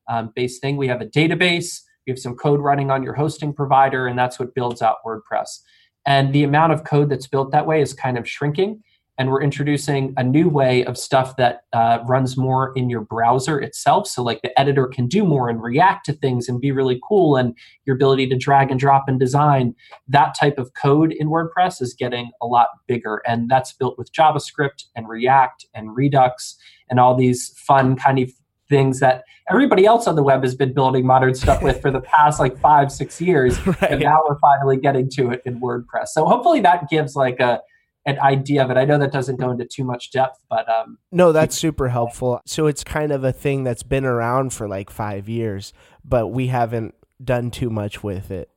um, 0.07 0.31
based 0.35 0.61
thing. 0.61 0.77
We 0.77 0.87
have 0.89 1.01
a 1.01 1.07
database, 1.07 1.81
you 2.05 2.13
have 2.13 2.19
some 2.19 2.35
code 2.35 2.59
running 2.59 2.91
on 2.91 3.01
your 3.01 3.13
hosting 3.13 3.51
provider, 3.51 4.05
and 4.05 4.17
that's 4.17 4.37
what 4.37 4.53
builds 4.53 4.83
out 4.83 4.97
WordPress. 5.03 5.61
And 6.05 6.33
the 6.33 6.43
amount 6.43 6.71
of 6.71 6.83
code 6.83 7.09
that's 7.09 7.25
built 7.25 7.51
that 7.51 7.65
way 7.65 7.81
is 7.81 7.93
kind 7.93 8.19
of 8.19 8.29
shrinking 8.29 8.83
and 9.17 9.30
we're 9.30 9.41
introducing 9.41 10.13
a 10.17 10.23
new 10.23 10.49
way 10.49 10.84
of 10.86 10.97
stuff 10.97 11.38
that 11.38 11.62
uh, 11.73 11.99
runs 12.06 12.36
more 12.36 12.73
in 12.75 12.89
your 12.89 13.01
browser 13.01 13.60
itself. 13.60 14.08
So 14.08 14.21
like 14.21 14.41
the 14.41 14.58
editor 14.60 14.88
can 14.88 15.08
do 15.08 15.23
more 15.23 15.49
and 15.49 15.62
react 15.62 16.06
to 16.08 16.13
things 16.13 16.49
and 16.49 16.60
be 16.60 16.71
really 16.71 16.99
cool 17.08 17.38
and 17.38 17.56
your 17.86 17.95
ability 17.95 18.28
to 18.28 18.38
drag 18.38 18.71
and 18.71 18.80
drop 18.80 19.06
and 19.08 19.19
design 19.19 19.73
that 20.08 20.36
type 20.38 20.58
of 20.58 20.73
code 20.73 21.13
in 21.13 21.30
wordpress 21.30 21.82
is 21.82 21.93
getting 21.93 22.32
a 22.41 22.45
lot 22.45 22.67
bigger. 22.88 23.21
And 23.25 23.49
that's 23.49 23.71
built 23.71 23.97
with 23.97 24.12
javascript 24.12 24.86
and 24.95 25.08
react 25.08 25.65
and 25.73 25.95
redux 25.95 26.58
and 26.89 26.99
all 26.99 27.15
these 27.15 27.49
fun 27.58 27.95
kind 27.95 28.19
of 28.19 28.32
things 28.67 28.99
that 28.99 29.23
everybody 29.49 29.86
else 29.86 30.08
on 30.08 30.15
the 30.15 30.23
web 30.23 30.41
has 30.41 30.56
been 30.56 30.73
building 30.73 31.06
modern 31.06 31.36
stuff 31.36 31.62
with 31.62 31.82
for 31.82 31.91
the 31.91 32.01
past 32.01 32.39
like 32.39 32.60
five 32.60 32.91
six 32.91 33.21
years. 33.21 33.65
Right. 33.65 33.91
and 33.91 34.01
now 34.01 34.19
we're 34.28 34.39
finally 34.39 34.78
getting 34.78 35.10
to 35.12 35.32
it 35.32 35.41
in 35.45 35.62
wordpress. 35.62 36.08
So 36.08 36.25
hopefully 36.25 36.60
that 36.62 36.89
gives 36.89 37.15
like 37.15 37.39
a 37.39 37.62
an 38.05 38.19
idea 38.19 38.63
of 38.63 38.69
it. 38.69 38.77
I 38.77 38.85
know 38.85 38.97
that 38.99 39.11
doesn't 39.11 39.37
go 39.37 39.51
into 39.51 39.65
too 39.65 39.83
much 39.83 40.11
depth, 40.11 40.39
but 40.49 40.69
um, 40.69 40.97
no, 41.11 41.31
that's 41.31 41.55
super 41.55 41.89
helpful. 41.89 42.41
So 42.45 42.67
it's 42.67 42.83
kind 42.83 43.11
of 43.11 43.23
a 43.23 43.31
thing 43.31 43.63
that's 43.63 43.83
been 43.83 44.05
around 44.05 44.53
for 44.53 44.67
like 44.67 44.89
five 44.89 45.27
years, 45.27 45.73
but 46.03 46.27
we 46.27 46.47
haven't 46.47 46.93
done 47.23 47.49
too 47.49 47.69
much 47.69 48.03
with 48.03 48.29
it. 48.29 48.49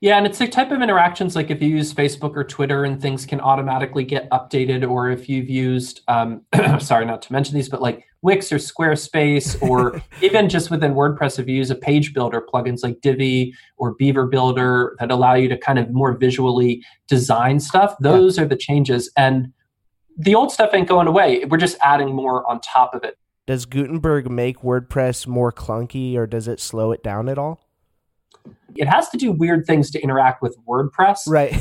Yeah, 0.00 0.18
and 0.18 0.26
it's 0.26 0.38
the 0.38 0.48
type 0.48 0.70
of 0.70 0.82
interactions 0.82 1.34
like 1.34 1.50
if 1.50 1.62
you 1.62 1.68
use 1.68 1.94
Facebook 1.94 2.36
or 2.36 2.44
Twitter 2.44 2.84
and 2.84 3.00
things 3.00 3.24
can 3.24 3.40
automatically 3.40 4.04
get 4.04 4.28
updated, 4.30 4.88
or 4.88 5.10
if 5.10 5.28
you've 5.28 5.48
used, 5.48 6.02
um, 6.08 6.42
sorry, 6.78 7.06
not 7.06 7.22
to 7.22 7.32
mention 7.32 7.54
these, 7.54 7.68
but 7.68 7.80
like 7.80 8.04
Wix 8.20 8.52
or 8.52 8.56
Squarespace, 8.56 9.60
or 9.62 10.02
even 10.20 10.48
just 10.48 10.70
within 10.70 10.94
WordPress, 10.94 11.38
if 11.38 11.48
you 11.48 11.54
use 11.54 11.70
a 11.70 11.74
page 11.74 12.12
builder 12.12 12.42
plugins 12.42 12.82
like 12.82 13.00
Divi 13.00 13.54
or 13.76 13.94
Beaver 13.94 14.26
Builder 14.26 14.96
that 14.98 15.10
allow 15.10 15.34
you 15.34 15.48
to 15.48 15.56
kind 15.56 15.78
of 15.78 15.90
more 15.90 16.12
visually 16.12 16.84
design 17.08 17.60
stuff, 17.60 17.94
those 18.00 18.36
yeah. 18.36 18.44
are 18.44 18.46
the 18.46 18.56
changes. 18.56 19.10
And 19.16 19.52
the 20.16 20.34
old 20.34 20.52
stuff 20.52 20.70
ain't 20.74 20.88
going 20.88 21.06
away. 21.06 21.44
We're 21.44 21.56
just 21.56 21.78
adding 21.82 22.14
more 22.14 22.48
on 22.48 22.60
top 22.60 22.94
of 22.94 23.04
it. 23.04 23.16
Does 23.46 23.66
Gutenberg 23.66 24.30
make 24.30 24.60
WordPress 24.60 25.26
more 25.26 25.52
clunky 25.52 26.16
or 26.16 26.26
does 26.26 26.48
it 26.48 26.60
slow 26.60 26.92
it 26.92 27.02
down 27.02 27.28
at 27.28 27.38
all? 27.38 27.60
It 28.76 28.88
has 28.88 29.08
to 29.10 29.16
do 29.16 29.32
weird 29.32 29.66
things 29.66 29.90
to 29.92 30.00
interact 30.00 30.42
with 30.42 30.56
WordPress. 30.66 31.20
Right. 31.26 31.54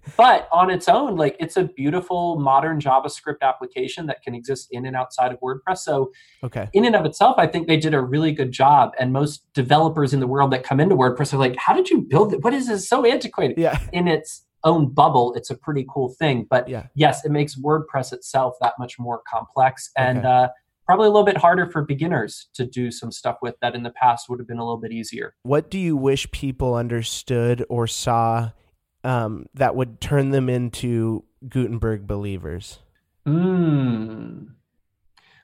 but 0.16 0.48
on 0.52 0.70
its 0.70 0.88
own, 0.88 1.16
like 1.16 1.36
it's 1.38 1.56
a 1.56 1.64
beautiful 1.64 2.38
modern 2.40 2.80
JavaScript 2.80 3.40
application 3.42 4.06
that 4.06 4.22
can 4.22 4.34
exist 4.34 4.68
in 4.70 4.86
and 4.86 4.96
outside 4.96 5.32
of 5.32 5.40
WordPress. 5.40 5.78
So, 5.78 6.12
okay. 6.42 6.68
in 6.72 6.84
and 6.84 6.96
of 6.96 7.04
itself, 7.04 7.36
I 7.38 7.46
think 7.46 7.68
they 7.68 7.76
did 7.76 7.94
a 7.94 8.00
really 8.00 8.32
good 8.32 8.52
job. 8.52 8.92
And 8.98 9.12
most 9.12 9.44
developers 9.54 10.12
in 10.12 10.20
the 10.20 10.26
world 10.26 10.52
that 10.52 10.64
come 10.64 10.80
into 10.80 10.96
WordPress 10.96 11.32
are 11.32 11.38
like, 11.38 11.56
how 11.56 11.74
did 11.74 11.88
you 11.88 12.00
build 12.02 12.32
it? 12.32 12.42
What 12.42 12.54
is 12.54 12.68
this 12.68 12.88
so 12.88 13.04
antiquated? 13.04 13.58
Yeah. 13.58 13.78
In 13.92 14.08
its 14.08 14.44
own 14.64 14.92
bubble, 14.92 15.34
it's 15.34 15.50
a 15.50 15.56
pretty 15.56 15.86
cool 15.88 16.14
thing. 16.18 16.46
But 16.48 16.68
yeah. 16.68 16.86
yes, 16.94 17.24
it 17.24 17.30
makes 17.30 17.56
WordPress 17.56 18.12
itself 18.12 18.54
that 18.60 18.74
much 18.78 18.98
more 18.98 19.22
complex. 19.30 19.90
And, 19.96 20.18
okay. 20.18 20.28
uh, 20.28 20.48
probably 20.86 21.06
a 21.06 21.10
little 21.10 21.24
bit 21.24 21.36
harder 21.36 21.68
for 21.70 21.82
beginners 21.82 22.48
to 22.54 22.64
do 22.64 22.90
some 22.90 23.10
stuff 23.10 23.36
with 23.42 23.56
that 23.60 23.74
in 23.74 23.82
the 23.82 23.90
past 23.90 24.28
would 24.28 24.38
have 24.38 24.46
been 24.46 24.58
a 24.58 24.64
little 24.64 24.80
bit 24.80 24.92
easier. 24.92 25.34
What 25.42 25.70
do 25.70 25.78
you 25.78 25.96
wish 25.96 26.30
people 26.30 26.74
understood 26.76 27.64
or 27.68 27.86
saw 27.86 28.52
um, 29.04 29.46
that 29.54 29.74
would 29.74 30.00
turn 30.00 30.30
them 30.30 30.48
into 30.48 31.24
Gutenberg 31.48 32.06
believers? 32.06 32.78
Hmm. 33.26 34.44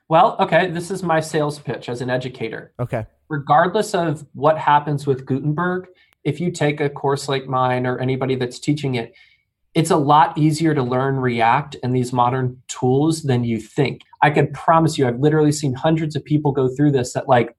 Well, 0.07 0.37
okay, 0.39 0.69
this 0.69 0.91
is 0.91 1.03
my 1.03 1.19
sales 1.19 1.59
pitch 1.59 1.89
as 1.89 2.01
an 2.01 2.09
educator. 2.09 2.73
Okay. 2.79 3.05
Regardless 3.29 3.93
of 3.93 4.25
what 4.33 4.57
happens 4.57 5.05
with 5.05 5.25
Gutenberg, 5.25 5.87
if 6.23 6.39
you 6.39 6.51
take 6.51 6.79
a 6.79 6.89
course 6.89 7.27
like 7.27 7.47
mine 7.47 7.85
or 7.85 7.99
anybody 7.99 8.35
that's 8.35 8.59
teaching 8.59 8.95
it, 8.95 9.13
it's 9.73 9.91
a 9.91 9.97
lot 9.97 10.37
easier 10.37 10.75
to 10.75 10.83
learn 10.83 11.17
React 11.17 11.77
and 11.83 11.95
these 11.95 12.13
modern 12.13 12.61
tools 12.67 13.23
than 13.23 13.43
you 13.43 13.59
think. 13.59 14.01
I 14.21 14.29
can 14.29 14.51
promise 14.51 14.97
you, 14.97 15.07
I've 15.07 15.19
literally 15.19 15.51
seen 15.51 15.73
hundreds 15.73 16.15
of 16.15 16.23
people 16.23 16.51
go 16.51 16.69
through 16.75 16.91
this 16.91 17.13
that 17.13 17.27
like 17.27 17.55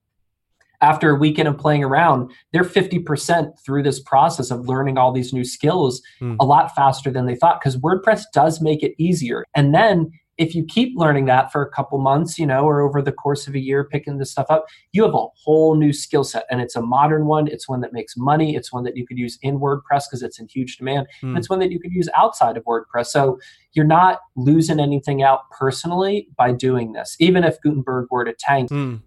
after 0.80 1.10
a 1.10 1.18
weekend 1.18 1.48
of 1.48 1.56
playing 1.58 1.82
around, 1.82 2.30
they're 2.52 2.62
50% 2.62 3.52
through 3.64 3.82
this 3.82 4.00
process 4.00 4.50
of 4.50 4.68
learning 4.68 4.98
all 4.98 5.12
these 5.12 5.32
new 5.32 5.44
skills 5.44 6.02
mm. 6.20 6.36
a 6.38 6.44
lot 6.44 6.74
faster 6.74 7.10
than 7.10 7.26
they 7.26 7.36
thought 7.36 7.60
because 7.60 7.76
WordPress 7.78 8.24
does 8.32 8.60
make 8.60 8.82
it 8.82 8.94
easier. 8.98 9.44
And 9.54 9.74
then 9.74 10.10
if 10.36 10.54
you 10.54 10.64
keep 10.64 10.96
learning 10.96 11.26
that 11.26 11.52
for 11.52 11.62
a 11.62 11.70
couple 11.70 11.98
months, 11.98 12.38
you 12.38 12.46
know, 12.46 12.64
or 12.64 12.80
over 12.80 13.00
the 13.00 13.12
course 13.12 13.46
of 13.46 13.54
a 13.54 13.58
year, 13.58 13.84
picking 13.84 14.18
this 14.18 14.30
stuff 14.30 14.46
up, 14.50 14.66
you 14.92 15.04
have 15.04 15.14
a 15.14 15.26
whole 15.36 15.76
new 15.76 15.92
skill 15.92 16.24
set. 16.24 16.44
And 16.50 16.60
it's 16.60 16.74
a 16.76 16.82
modern 16.82 17.26
one. 17.26 17.46
It's 17.48 17.68
one 17.68 17.80
that 17.82 17.92
makes 17.92 18.16
money. 18.16 18.56
It's 18.56 18.72
one 18.72 18.84
that 18.84 18.96
you 18.96 19.06
could 19.06 19.18
use 19.18 19.38
in 19.42 19.60
WordPress 19.60 20.04
because 20.08 20.22
it's 20.22 20.38
in 20.38 20.48
huge 20.48 20.76
demand. 20.76 21.06
Mm. 21.22 21.38
it's 21.38 21.48
one 21.48 21.58
that 21.60 21.70
you 21.70 21.78
could 21.78 21.92
use 21.92 22.08
outside 22.16 22.56
of 22.56 22.64
WordPress. 22.64 23.06
So 23.06 23.38
you're 23.72 23.84
not 23.84 24.20
losing 24.36 24.80
anything 24.80 25.22
out 25.22 25.50
personally 25.50 26.28
by 26.36 26.52
doing 26.52 26.92
this, 26.92 27.16
even 27.20 27.44
if 27.44 27.60
Gutenberg 27.60 28.08
were 28.10 28.24
to 28.24 28.34
tank. 28.38 28.70
Mm. 28.70 29.02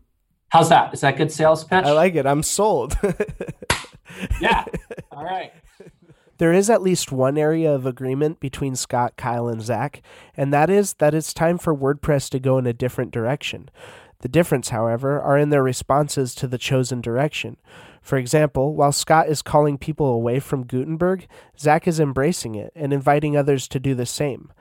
How's 0.49 0.69
that? 0.69 0.93
Is 0.93 1.01
that 1.01 1.17
good 1.17 1.31
sales 1.31 1.63
pitch? 1.63 1.83
I 1.83 1.91
like 1.91 2.15
it. 2.15 2.25
I'm 2.25 2.41
sold. 2.41 2.97
yeah. 4.41 4.63
All 5.11 5.25
right. 5.25 5.51
There 6.37 6.53
is 6.53 6.69
at 6.69 6.83
least 6.83 7.11
one 7.11 7.37
area 7.37 7.73
of 7.73 7.85
agreement 7.85 8.39
between 8.39 8.75
Scott, 8.75 9.13
Kyle, 9.17 9.47
and 9.47 9.61
Zac, 9.61 10.01
and 10.35 10.53
that 10.53 10.69
is 10.69 10.93
that 10.95 11.15
it's 11.15 11.33
time 11.33 11.57
for 11.57 11.75
WordPress 11.75 12.29
to 12.29 12.39
go 12.39 12.57
in 12.57 12.67
a 12.67 12.73
different 12.73 13.11
direction. 13.11 13.69
The 14.19 14.27
difference, 14.27 14.69
however, 14.69 15.21
are 15.21 15.37
in 15.37 15.49
their 15.49 15.63
responses 15.63 16.35
to 16.35 16.47
the 16.47 16.57
chosen 16.57 17.01
direction. 17.01 17.57
For 18.01 18.17
example, 18.17 18.75
while 18.75 18.91
Scott 18.91 19.29
is 19.29 19.41
calling 19.41 19.77
people 19.77 20.07
away 20.07 20.39
from 20.39 20.65
Gutenberg, 20.65 21.27
Zac 21.59 21.87
is 21.87 21.99
embracing 21.99 22.55
it 22.55 22.71
and 22.75 22.93
inviting 22.93 23.35
others 23.35 23.67
to 23.69 23.79
do 23.79 23.95
the 23.95 24.05
same. 24.05 24.51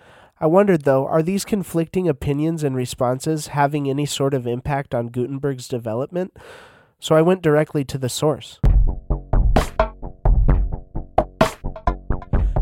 I 0.40 0.46
wondered, 0.46 0.84
though, 0.84 1.06
are 1.06 1.22
these 1.22 1.46
conflicting 1.46 2.08
opinions 2.08 2.62
and 2.62 2.76
responses 2.76 3.48
having 3.48 3.88
any 3.88 4.04
sort 4.04 4.34
of 4.34 4.46
impact 4.46 4.94
on 4.94 5.08
Gutenberg's 5.08 5.68
development? 5.68 6.36
So 6.98 7.14
I 7.14 7.22
went 7.22 7.42
directly 7.42 7.84
to 7.84 7.98
the 7.98 8.10
source. 8.10 8.60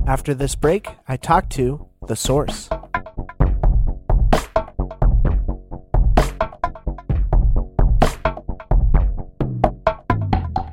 After 0.07 0.35
this 0.35 0.55
break, 0.55 0.87
I 1.09 1.17
talk 1.17 1.49
to 1.51 1.89
the 2.09 2.15
source. 2.15 2.69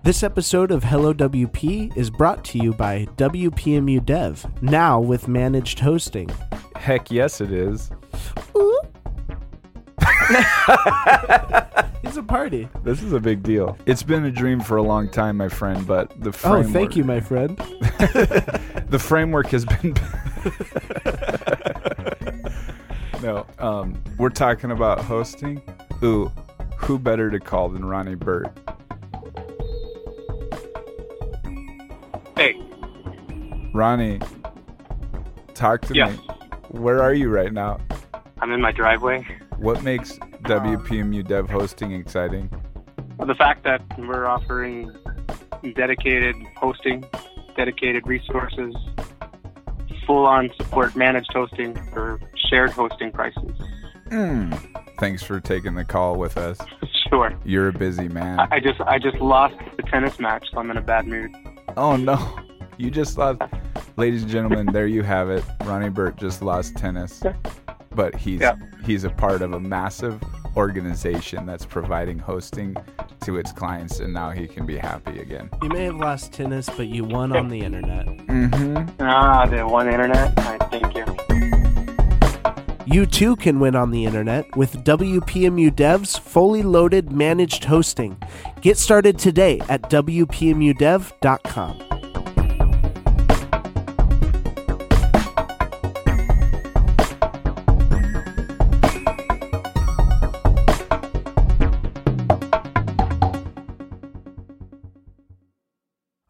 This 0.04 0.24
episode 0.24 0.72
of 0.72 0.84
Hello 0.84 1.14
WP 1.14 1.96
is 1.96 2.10
brought 2.10 2.44
to 2.46 2.58
you 2.58 2.74
by 2.74 3.06
WPMU 3.16 4.06
Dev, 4.06 4.46
now 4.62 5.00
with 5.00 5.30
managed 5.30 5.80
hosting. 5.80 6.30
Heck 6.76 7.10
yes, 7.10 7.40
it 7.40 7.54
is. 7.54 7.90
it's 12.04 12.18
a 12.18 12.24
party. 12.24 12.68
This 12.84 13.02
is 13.02 13.14
a 13.14 13.20
big 13.22 13.44
deal. 13.44 13.78
It's 13.86 14.04
been 14.04 14.26
a 14.26 14.32
dream 14.32 14.60
for 14.60 14.76
a 14.76 14.84
long 14.84 15.08
time, 15.08 15.38
my 15.38 15.48
friend, 15.48 15.88
but 15.88 16.22
the 16.22 16.34
framework... 16.34 16.66
Oh, 16.66 16.74
thank 16.74 16.98
you, 16.98 17.06
my 17.06 17.22
friend. 17.22 17.58
the 18.90 19.00
framework 19.00 19.48
has 19.48 19.66
been 19.66 19.94
No, 23.22 23.46
um, 23.60 24.02
we're 24.18 24.30
talking 24.30 24.72
about 24.72 25.00
hosting. 25.00 25.62
Ooh, 26.04 26.32
who 26.78 26.98
better 26.98 27.30
to 27.30 27.40
call 27.40 27.70
than 27.70 27.86
Ronnie 27.86 28.16
Burt? 28.16 28.48
Hey. 32.36 32.60
Ronnie, 33.72 34.20
talk 35.54 35.82
to 35.82 35.94
yes. 35.94 36.18
me. 36.18 36.24
Where 36.70 37.04
are 37.04 37.14
you 37.14 37.30
right 37.30 37.54
now? 37.54 37.80
I'm 38.40 38.52
in 38.52 38.62
my 38.62 38.72
driveway. 38.72 39.28
What 39.58 39.84
makes 39.84 40.14
WPMU 40.14 41.28
Dev 41.28 41.48
Hosting 41.48 41.92
exciting? 41.92 42.50
The 43.24 43.36
fact 43.36 43.64
that 43.66 43.84
we're 44.00 44.26
offering 44.26 44.92
dedicated 45.76 46.36
hosting, 46.58 47.06
dedicated 47.56 48.06
resources, 48.08 48.76
full 50.06 50.26
on 50.26 50.50
support 50.58 50.96
managed 50.96 51.32
hosting 51.34 51.76
for 51.92 52.20
shared 52.50 52.72
hosting 52.72 53.12
prices. 53.12 53.52
Mm. 54.10 54.58
Thanks 55.00 55.24
for 55.24 55.40
taking 55.40 55.76
the 55.76 55.86
call 55.86 56.18
with 56.18 56.38
us. 56.38 56.58
Sure. 57.10 57.38
You're 57.44 57.68
a 57.68 57.74
busy 57.74 58.08
man. 58.08 58.40
I 58.40 58.62
just 58.62 58.80
I 58.80 58.98
just 58.98 59.18
lost 59.18 59.56
the 59.76 59.84
tennis 59.84 60.18
match, 60.18 60.48
so 60.50 60.60
I'm 60.60 60.72
in 60.72 60.78
a 60.78 60.82
bad 60.82 61.06
mood. 61.08 61.30
Oh 61.76 61.98
no. 61.98 62.40
You 62.78 62.90
just 62.90 63.18
lost 63.18 63.42
Ladies 63.98 64.24
and 64.24 64.32
gentlemen, 64.32 64.68
there 64.68 64.88
you 64.88 65.04
have 65.04 65.30
it. 65.30 65.44
Ronnie 65.66 65.90
Burt 65.90 66.16
just 66.16 66.42
lost 66.42 66.78
tennis. 66.78 67.22
But 67.94 68.16
he's 68.16 68.40
yeah. 68.40 68.56
he's 68.86 69.04
a 69.04 69.10
part 69.10 69.42
of 69.42 69.54
a 69.54 69.60
massive 69.60 70.24
organization 70.56 71.46
that's 71.46 71.66
providing 71.66 72.18
hosting 72.18 72.76
to 73.22 73.38
its 73.38 73.52
clients, 73.52 74.00
and 74.00 74.14
now 74.14 74.32
he 74.32 74.48
can 74.48 74.66
be 74.66 74.78
happy 74.78 75.20
again. 75.20 75.50
You 75.62 75.70
may 75.70 75.86
have 75.86 75.96
lost 75.96 76.34
tennis, 76.34 76.70
but 76.70 76.88
you 76.88 77.04
won 77.04 77.36
on 77.36 77.50
the 77.50 77.62
internet. 77.62 78.06
Mm-hmm. 78.06 78.90
Ah, 79.00 79.46
the 79.46 79.68
one 79.68 79.88
internet. 79.88 80.38
I 80.40 80.58
thank 80.70 80.96
you. 80.96 81.06
You 82.86 83.06
too 83.06 83.36
can 83.38 83.60
win 83.60 83.76
on 83.76 83.92
the 83.92 84.06
internet 84.06 84.56
with 84.58 84.84
WPMU 84.84 85.76
Dev's 85.76 86.18
fully 86.18 86.62
loaded 86.62 87.12
managed 87.12 87.64
hosting. 87.64 88.22
Get 88.62 88.78
started 88.78 89.18
today 89.18 89.62
at 89.70 89.84
WPMUDev.com. 89.84 91.91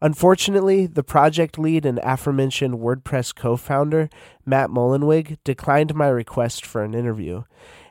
Unfortunately, 0.02 0.88
the 0.88 1.04
project 1.04 1.60
lead 1.60 1.86
and 1.86 2.00
aforementioned 2.02 2.80
WordPress 2.80 3.32
co 3.32 3.56
founder, 3.56 4.10
Matt 4.44 4.68
Mullenweg, 4.68 5.38
declined 5.44 5.94
my 5.94 6.08
request 6.08 6.66
for 6.66 6.82
an 6.82 6.92
interview, 6.92 7.44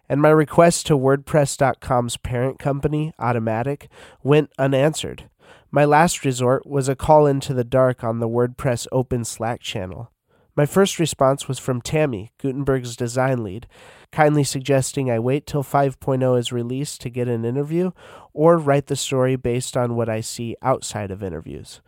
and 0.10 0.22
my 0.22 0.30
request 0.30 0.86
to 0.88 0.98
WordPress.com's 0.98 2.18
parent 2.18 2.60
company, 2.60 3.14
Automattic, 3.18 3.88
went 4.24 4.52
unanswered. 4.60 5.30
My 5.72 5.86
last 5.86 6.26
resort 6.26 6.68
was 6.68 6.90
a 6.90 6.98
call 6.98 7.26
into 7.26 7.54
the 7.54 7.64
dark 7.64 8.04
on 8.04 8.20
the 8.20 8.28
WordPress 8.28 8.88
Open 8.92 9.24
Slack 9.24 9.62
channel. 9.62 10.11
My 10.56 10.66
first 10.66 11.00
response 11.00 11.48
was 11.48 11.60
from 11.60 11.82
Tammie, 11.82 12.32
Gutenberg's 12.38 12.96
design 12.98 13.44
lead, 13.44 13.68
kindly 14.12 14.44
suggesting 14.44 15.10
I 15.10 15.18
wait 15.18 15.48
till 15.48 15.64
5.0 15.64 16.38
is 16.38 16.52
released 16.52 17.00
to 17.02 17.10
get 17.10 17.30
an 17.30 17.46
interview 17.46 17.92
or 18.34 18.58
write 18.58 18.88
the 18.88 18.98
story 18.98 19.38
based 19.38 19.78
on 19.78 19.96
what 19.96 20.10
I 20.10 20.20
see 20.20 20.58
outside 20.62 21.10
of 21.10 21.24
interviews. 21.24 21.82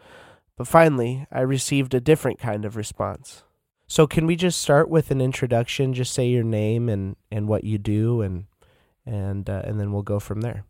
But 0.56 0.67
finally, 0.67 1.28
I 1.32 1.41
received 1.41 1.93
a 1.93 1.99
different 1.99 2.39
kind 2.39 2.63
of 2.63 2.78
response. 2.78 3.43
So, 3.88 4.08
can 4.08 4.26
we 4.26 4.36
just 4.36 4.60
start 4.60 4.89
with 4.89 5.12
an 5.12 5.19
introduction? 5.19 5.93
Just 5.93 6.13
say 6.13 6.28
your 6.28 6.43
name 6.43 6.88
and, 6.88 7.15
and 7.30 7.47
what 7.47 7.63
you 7.63 7.78
do, 7.78 8.21
and 8.21 8.45
and 9.06 9.49
uh, 9.49 9.62
and 9.65 9.80
then 9.80 9.91
we'll 9.91 10.04
go 10.04 10.19
from 10.19 10.41
there. 10.41 10.63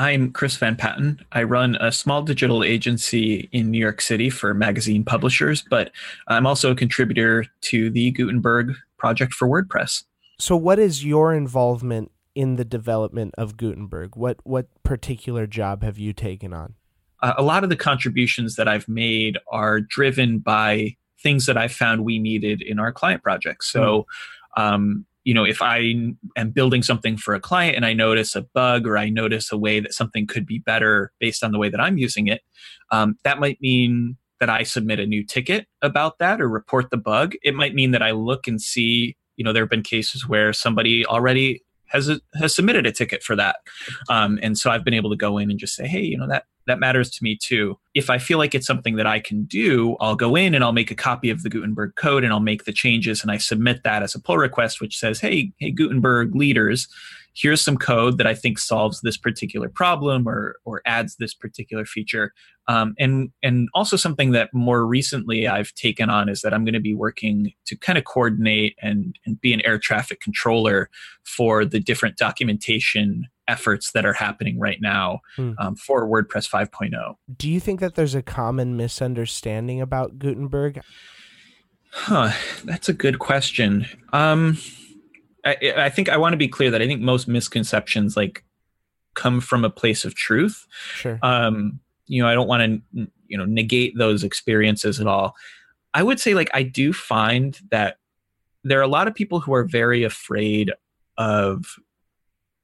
I'm 0.00 0.32
Chris 0.32 0.56
Van 0.56 0.76
Patten. 0.76 1.22
I 1.32 1.42
run 1.42 1.76
a 1.78 1.92
small 1.92 2.22
digital 2.22 2.64
agency 2.64 3.50
in 3.52 3.70
New 3.70 3.78
York 3.78 4.00
City 4.00 4.30
for 4.30 4.54
magazine 4.54 5.04
publishers, 5.04 5.62
but 5.68 5.92
I'm 6.26 6.46
also 6.46 6.70
a 6.70 6.74
contributor 6.74 7.44
to 7.60 7.90
the 7.90 8.10
Gutenberg 8.12 8.72
project 8.96 9.34
for 9.34 9.46
WordPress. 9.46 10.04
So, 10.38 10.56
what 10.56 10.78
is 10.78 11.04
your 11.04 11.34
involvement 11.34 12.12
in 12.34 12.56
the 12.56 12.64
development 12.64 13.34
of 13.36 13.58
Gutenberg? 13.58 14.16
What 14.16 14.38
what 14.44 14.68
particular 14.84 15.46
job 15.46 15.82
have 15.82 15.98
you 15.98 16.14
taken 16.14 16.54
on? 16.54 16.76
Uh, 17.20 17.34
a 17.36 17.42
lot 17.42 17.62
of 17.62 17.68
the 17.68 17.76
contributions 17.76 18.56
that 18.56 18.66
I've 18.66 18.88
made 18.88 19.36
are 19.52 19.82
driven 19.82 20.38
by 20.38 20.96
things 21.22 21.44
that 21.44 21.58
I 21.58 21.68
found 21.68 22.06
we 22.06 22.18
needed 22.18 22.62
in 22.62 22.78
our 22.78 22.90
client 22.90 23.22
projects. 23.22 23.70
So, 23.70 24.06
mm. 24.56 24.62
um, 24.62 25.04
you 25.24 25.34
know, 25.34 25.44
if 25.44 25.60
I 25.60 25.94
am 26.36 26.50
building 26.50 26.82
something 26.82 27.16
for 27.16 27.34
a 27.34 27.40
client 27.40 27.76
and 27.76 27.84
I 27.84 27.92
notice 27.92 28.34
a 28.34 28.42
bug 28.42 28.86
or 28.86 28.96
I 28.96 29.10
notice 29.10 29.52
a 29.52 29.58
way 29.58 29.80
that 29.80 29.92
something 29.92 30.26
could 30.26 30.46
be 30.46 30.58
better 30.58 31.12
based 31.20 31.44
on 31.44 31.52
the 31.52 31.58
way 31.58 31.68
that 31.68 31.80
I'm 31.80 31.98
using 31.98 32.26
it, 32.26 32.40
um, 32.90 33.16
that 33.24 33.38
might 33.38 33.60
mean 33.60 34.16
that 34.40 34.48
I 34.48 34.62
submit 34.62 34.98
a 34.98 35.06
new 35.06 35.24
ticket 35.24 35.66
about 35.82 36.18
that 36.18 36.40
or 36.40 36.48
report 36.48 36.90
the 36.90 36.96
bug. 36.96 37.34
It 37.42 37.54
might 37.54 37.74
mean 37.74 37.90
that 37.90 38.02
I 38.02 38.12
look 38.12 38.46
and 38.46 38.60
see, 38.60 39.16
you 39.36 39.44
know, 39.44 39.52
there 39.52 39.62
have 39.62 39.70
been 39.70 39.82
cases 39.82 40.26
where 40.26 40.52
somebody 40.52 41.04
already 41.04 41.62
has 41.90 42.08
a, 42.08 42.20
has 42.34 42.54
submitted 42.54 42.86
a 42.86 42.92
ticket 42.92 43.22
for 43.22 43.36
that, 43.36 43.56
um, 44.08 44.38
and 44.42 44.58
so 44.58 44.70
I've 44.70 44.84
been 44.84 44.94
able 44.94 45.10
to 45.10 45.16
go 45.16 45.38
in 45.38 45.50
and 45.50 45.58
just 45.58 45.74
say, 45.74 45.86
hey, 45.86 46.02
you 46.02 46.16
know, 46.16 46.28
that 46.28 46.44
that 46.66 46.78
matters 46.78 47.10
to 47.10 47.24
me 47.24 47.36
too. 47.36 47.78
If 47.94 48.10
I 48.10 48.18
feel 48.18 48.38
like 48.38 48.54
it's 48.54 48.66
something 48.66 48.96
that 48.96 49.06
I 49.06 49.18
can 49.18 49.44
do, 49.44 49.96
I'll 50.00 50.14
go 50.14 50.36
in 50.36 50.54
and 50.54 50.62
I'll 50.62 50.72
make 50.72 50.90
a 50.90 50.94
copy 50.94 51.30
of 51.30 51.42
the 51.42 51.50
Gutenberg 51.50 51.96
code 51.96 52.22
and 52.22 52.32
I'll 52.32 52.40
make 52.40 52.64
the 52.64 52.72
changes 52.72 53.22
and 53.22 53.30
I 53.30 53.38
submit 53.38 53.82
that 53.82 54.02
as 54.02 54.14
a 54.14 54.20
pull 54.20 54.38
request, 54.38 54.80
which 54.80 54.96
says, 54.96 55.20
hey, 55.20 55.52
hey, 55.58 55.72
Gutenberg 55.72 56.34
leaders, 56.34 56.86
here's 57.34 57.60
some 57.60 57.76
code 57.76 58.18
that 58.18 58.26
I 58.26 58.34
think 58.34 58.58
solves 58.58 59.00
this 59.00 59.16
particular 59.16 59.68
problem 59.68 60.28
or 60.28 60.56
or 60.64 60.82
adds 60.84 61.16
this 61.16 61.34
particular 61.34 61.84
feature. 61.84 62.32
Um, 62.68 62.94
and 62.98 63.30
and 63.42 63.68
also 63.74 63.96
something 63.96 64.32
that 64.32 64.50
more 64.52 64.86
recently 64.86 65.48
I've 65.48 65.74
taken 65.74 66.10
on 66.10 66.28
is 66.28 66.42
that 66.42 66.54
I'm 66.54 66.64
going 66.64 66.74
to 66.74 66.80
be 66.80 66.94
working 66.94 67.52
to 67.66 67.76
kind 67.76 67.98
of 67.98 68.04
coordinate 68.04 68.76
and 68.82 69.16
and 69.26 69.40
be 69.40 69.52
an 69.52 69.64
air 69.64 69.78
traffic 69.78 70.20
controller 70.20 70.90
for 71.24 71.64
the 71.64 71.80
different 71.80 72.16
documentation 72.16 73.26
efforts 73.48 73.90
that 73.92 74.06
are 74.06 74.12
happening 74.12 74.58
right 74.60 74.80
now 74.80 75.20
hmm. 75.34 75.52
um, 75.58 75.74
for 75.74 76.06
WordPress 76.08 76.48
5.0. 76.48 77.16
Do 77.36 77.50
you 77.50 77.58
think 77.58 77.80
that 77.80 77.96
there's 77.96 78.14
a 78.14 78.22
common 78.22 78.76
misunderstanding 78.76 79.80
about 79.80 80.20
Gutenberg? 80.20 80.80
Huh, 81.92 82.30
that's 82.64 82.88
a 82.88 82.92
good 82.92 83.18
question. 83.18 83.86
Um, 84.12 84.58
I, 85.44 85.74
I 85.76 85.88
think 85.88 86.08
I 86.08 86.16
want 86.16 86.32
to 86.32 86.38
be 86.38 86.48
clear 86.48 86.70
that 86.70 86.82
I 86.82 86.86
think 86.86 87.00
most 87.00 87.28
misconceptions 87.28 88.16
like 88.16 88.44
come 89.14 89.40
from 89.40 89.64
a 89.64 89.70
place 89.70 90.04
of 90.04 90.14
truth. 90.14 90.66
Sure. 90.94 91.18
Um, 91.22 91.80
you 92.06 92.22
know, 92.22 92.28
I 92.28 92.34
don't 92.34 92.48
want 92.48 92.82
to 92.94 93.08
you 93.28 93.38
know 93.38 93.44
negate 93.44 93.96
those 93.96 94.24
experiences 94.24 95.00
at 95.00 95.06
all. 95.06 95.34
I 95.94 96.02
would 96.02 96.20
say 96.20 96.34
like 96.34 96.50
I 96.54 96.62
do 96.62 96.92
find 96.92 97.58
that 97.70 97.98
there 98.64 98.78
are 98.78 98.82
a 98.82 98.88
lot 98.88 99.08
of 99.08 99.14
people 99.14 99.40
who 99.40 99.54
are 99.54 99.64
very 99.64 100.04
afraid 100.04 100.72
of 101.16 101.76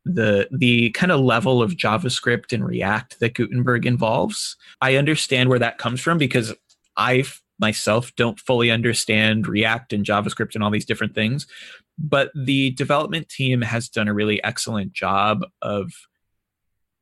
the 0.04 0.48
the 0.52 0.90
kind 0.90 1.10
of 1.10 1.20
level 1.20 1.62
of 1.62 1.72
JavaScript 1.72 2.52
and 2.52 2.64
React 2.64 3.20
that 3.20 3.34
Gutenberg 3.34 3.86
involves. 3.86 4.56
I 4.80 4.96
understand 4.96 5.48
where 5.48 5.58
that 5.58 5.78
comes 5.78 6.00
from 6.00 6.18
because 6.18 6.54
I 6.96 7.24
myself 7.58 8.14
don't 8.16 8.38
fully 8.38 8.70
understand 8.70 9.48
React 9.48 9.94
and 9.94 10.04
JavaScript 10.04 10.54
and 10.54 10.62
all 10.62 10.70
these 10.70 10.84
different 10.84 11.14
things, 11.14 11.46
but 11.98 12.30
the 12.34 12.70
development 12.72 13.28
team 13.28 13.62
has 13.62 13.88
done 13.88 14.08
a 14.08 14.14
really 14.14 14.42
excellent 14.44 14.92
job 14.92 15.40
of 15.62 15.92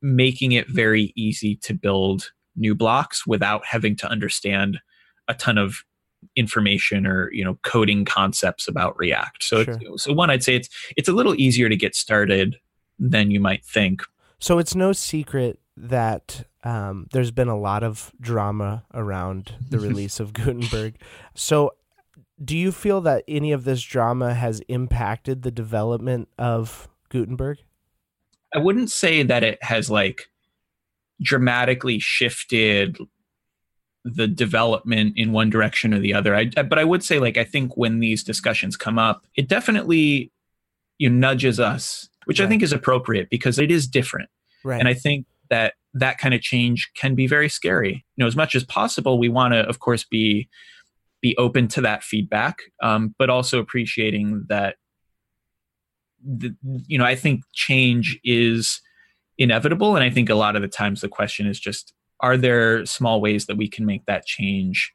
making 0.02 0.52
it 0.52 0.68
very 0.68 1.12
easy 1.16 1.56
to 1.56 1.74
build 1.74 2.30
new 2.56 2.74
blocks 2.74 3.26
without 3.26 3.64
having 3.66 3.96
to 3.96 4.08
understand 4.08 4.78
a 5.28 5.34
ton 5.34 5.58
of 5.58 5.76
information 6.36 7.06
or 7.06 7.30
you 7.32 7.44
know 7.44 7.58
coding 7.62 8.04
concepts 8.04 8.68
about 8.68 8.96
react. 8.96 9.42
So 9.42 9.64
sure. 9.64 9.78
so 9.96 10.12
one 10.12 10.30
i'd 10.30 10.42
say 10.42 10.56
it's 10.56 10.68
it's 10.96 11.08
a 11.08 11.12
little 11.12 11.34
easier 11.34 11.68
to 11.68 11.76
get 11.76 11.94
started 11.94 12.56
than 12.98 13.30
you 13.30 13.40
might 13.40 13.64
think. 13.64 14.02
So 14.38 14.58
it's 14.58 14.74
no 14.74 14.92
secret 14.92 15.58
that 15.76 16.44
um, 16.62 17.06
there's 17.12 17.30
been 17.30 17.48
a 17.48 17.58
lot 17.58 17.82
of 17.82 18.12
drama 18.20 18.84
around 18.92 19.54
the 19.68 19.78
release 19.88 20.20
of 20.20 20.32
gutenberg. 20.32 20.96
So 21.34 21.72
do 22.42 22.56
you 22.56 22.72
feel 22.72 23.00
that 23.00 23.24
any 23.28 23.52
of 23.52 23.64
this 23.64 23.82
drama 23.82 24.34
has 24.34 24.60
impacted 24.68 25.42
the 25.42 25.50
development 25.50 26.28
of 26.38 26.88
gutenberg 27.08 27.58
i 28.54 28.58
wouldn't 28.58 28.90
say 28.90 29.22
that 29.22 29.42
it 29.42 29.62
has 29.62 29.90
like 29.90 30.28
dramatically 31.22 31.98
shifted 31.98 32.98
the 34.04 34.28
development 34.28 35.14
in 35.16 35.32
one 35.32 35.48
direction 35.48 35.94
or 35.94 35.98
the 35.98 36.12
other. 36.12 36.34
I, 36.34 36.44
but 36.44 36.78
I 36.78 36.84
would 36.84 37.02
say, 37.02 37.18
like, 37.18 37.38
I 37.38 37.44
think 37.44 37.76
when 37.76 38.00
these 38.00 38.22
discussions 38.22 38.76
come 38.76 38.98
up, 38.98 39.26
it 39.34 39.48
definitely 39.48 40.30
you 40.98 41.08
know, 41.08 41.28
nudges 41.28 41.58
us, 41.58 42.08
which 42.26 42.38
right. 42.38 42.46
I 42.46 42.48
think 42.48 42.62
is 42.62 42.72
appropriate 42.72 43.30
because 43.30 43.58
it 43.58 43.70
is 43.70 43.86
different. 43.86 44.28
Right. 44.62 44.78
And 44.78 44.88
I 44.88 44.94
think 44.94 45.26
that 45.50 45.74
that 45.94 46.18
kind 46.18 46.34
of 46.34 46.42
change 46.42 46.90
can 46.94 47.14
be 47.14 47.26
very 47.26 47.48
scary. 47.48 48.04
You 48.16 48.22
know, 48.22 48.26
as 48.26 48.36
much 48.36 48.54
as 48.54 48.64
possible, 48.64 49.18
we 49.18 49.28
want 49.28 49.54
to, 49.54 49.60
of 49.60 49.78
course, 49.78 50.04
be 50.04 50.48
be 51.24 51.34
open 51.38 51.66
to 51.66 51.80
that 51.80 52.04
feedback, 52.04 52.58
um, 52.82 53.14
but 53.18 53.30
also 53.30 53.58
appreciating 53.58 54.44
that. 54.50 54.76
The, 56.22 56.54
you 56.86 56.98
know, 56.98 57.04
I 57.04 57.16
think 57.16 57.42
change 57.52 58.20
is 58.24 58.80
inevitable, 59.38 59.96
and 59.96 60.04
I 60.04 60.10
think 60.10 60.28
a 60.28 60.34
lot 60.34 60.54
of 60.54 60.60
the 60.62 60.68
times 60.68 61.00
the 61.00 61.08
question 61.08 61.46
is 61.46 61.58
just 61.58 61.94
are 62.20 62.36
there 62.36 62.84
small 62.84 63.22
ways 63.22 63.46
that 63.46 63.56
we 63.56 63.68
can 63.68 63.86
make 63.86 64.04
that 64.04 64.26
change 64.26 64.92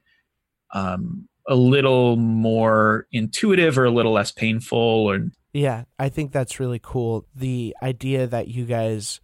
um, 0.74 1.28
a 1.48 1.56
little 1.56 2.16
more 2.16 3.08
intuitive 3.12 3.78
or 3.78 3.86
a 3.86 3.92
little 3.92 4.12
less 4.12 4.32
painful 4.32 4.78
or 4.78 5.20
yeah 5.52 5.84
i 5.98 6.10
think 6.10 6.32
that's 6.32 6.60
really 6.60 6.80
cool 6.82 7.26
the 7.36 7.76
idea 7.82 8.28
that 8.28 8.48
you 8.48 8.66
guys 8.66 9.20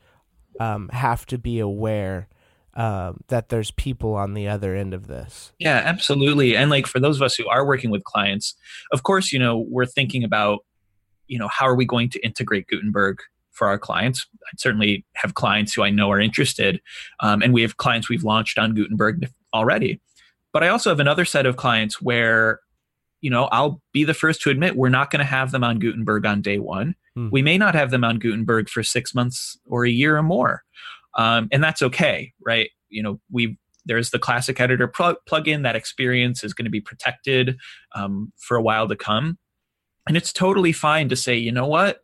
um, 0.60 0.90
have 0.90 1.26
to 1.28 1.38
be 1.38 1.60
aware 1.60 2.28
um, 2.76 3.22
that 3.28 3.50
there's 3.50 3.72
people 3.72 4.16
on 4.16 4.34
the 4.34 4.48
other 4.48 4.76
end 4.76 4.94
of 4.94 5.08
this 5.08 5.54
yeah 5.60 5.82
absolutely 5.86 6.56
and 6.56 6.70
like 6.70 6.88
for 6.88 7.00
those 7.00 7.16
of 7.16 7.22
us 7.22 7.36
who 7.36 7.48
are 7.48 7.66
working 7.66 7.90
with 7.90 8.04
clients 8.04 8.56
of 8.92 9.04
course 9.04 9.32
you 9.32 9.40
know 9.40 9.66
we're 9.70 9.86
thinking 9.86 10.24
about 10.24 10.60
you 11.28 11.40
know 11.40 11.48
how 11.48 11.66
are 11.66 11.76
we 11.76 11.86
going 11.86 12.10
to 12.10 12.20
integrate 12.20 12.68
gutenberg 12.68 13.20
for 13.56 13.68
our 13.68 13.80
clients. 13.80 14.28
I 14.46 14.52
certainly 14.58 15.06
have 15.16 15.34
clients 15.34 15.74
who 15.74 15.82
I 15.82 15.90
know 15.90 16.12
are 16.12 16.20
interested, 16.20 16.82
um, 17.22 17.42
and 17.42 17.54
we 17.54 17.62
have 17.64 17.78
clients 17.78 18.10
we've 18.10 18.24
launched 18.24 18.60
on 18.60 18.76
Gutenberg 18.76 19.28
already. 19.54 20.02
But 20.54 20.64
I 20.64 20.68
also 20.68 20.90
have 20.90 21.00
another 21.00 21.26
set 21.26 21.46
of 21.46 21.58
clients 21.58 22.02
where, 22.02 22.60
you 23.22 23.30
know, 23.30 23.46
I'll 23.46 23.82
be 23.92 24.04
the 24.04 24.14
first 24.14 24.42
to 24.42 24.50
admit 24.50 24.76
we're 24.76 24.90
not 24.90 25.10
going 25.10 25.20
to 25.20 25.26
have 25.26 25.52
them 25.52 25.64
on 25.64 25.80
Gutenberg 25.80 26.26
on 26.26 26.42
day 26.42 26.60
one. 26.60 26.96
Hmm. 27.16 27.30
We 27.32 27.42
may 27.42 27.58
not 27.58 27.76
have 27.76 27.92
them 27.92 28.04
on 28.04 28.20
Gutenberg 28.20 28.70
for 28.70 28.84
six 28.84 29.16
months 29.16 29.58
or 29.66 29.86
a 29.86 29.90
year 29.90 30.18
or 30.18 30.24
more, 30.24 30.64
um, 31.16 31.48
and 31.52 31.64
that's 31.64 31.82
okay, 31.82 32.34
right? 32.46 32.70
You 32.90 33.04
know, 33.04 33.20
we 33.32 33.58
there's 33.86 34.10
the 34.10 34.20
classic 34.20 34.60
editor 34.60 34.88
plug- 34.88 35.18
plugin. 35.30 35.64
That 35.64 35.76
experience 35.76 36.44
is 36.44 36.54
going 36.54 36.66
to 36.66 36.72
be 36.72 36.82
protected 36.82 37.58
um, 37.94 38.32
for 38.38 38.58
a 38.58 38.62
while 38.62 38.88
to 38.88 38.96
come, 38.96 39.38
and 40.08 40.18
it's 40.18 40.34
totally 40.34 40.72
fine 40.72 41.10
to 41.10 41.16
say, 41.16 41.36
you 41.36 41.52
know 41.52 41.68
what, 41.68 42.00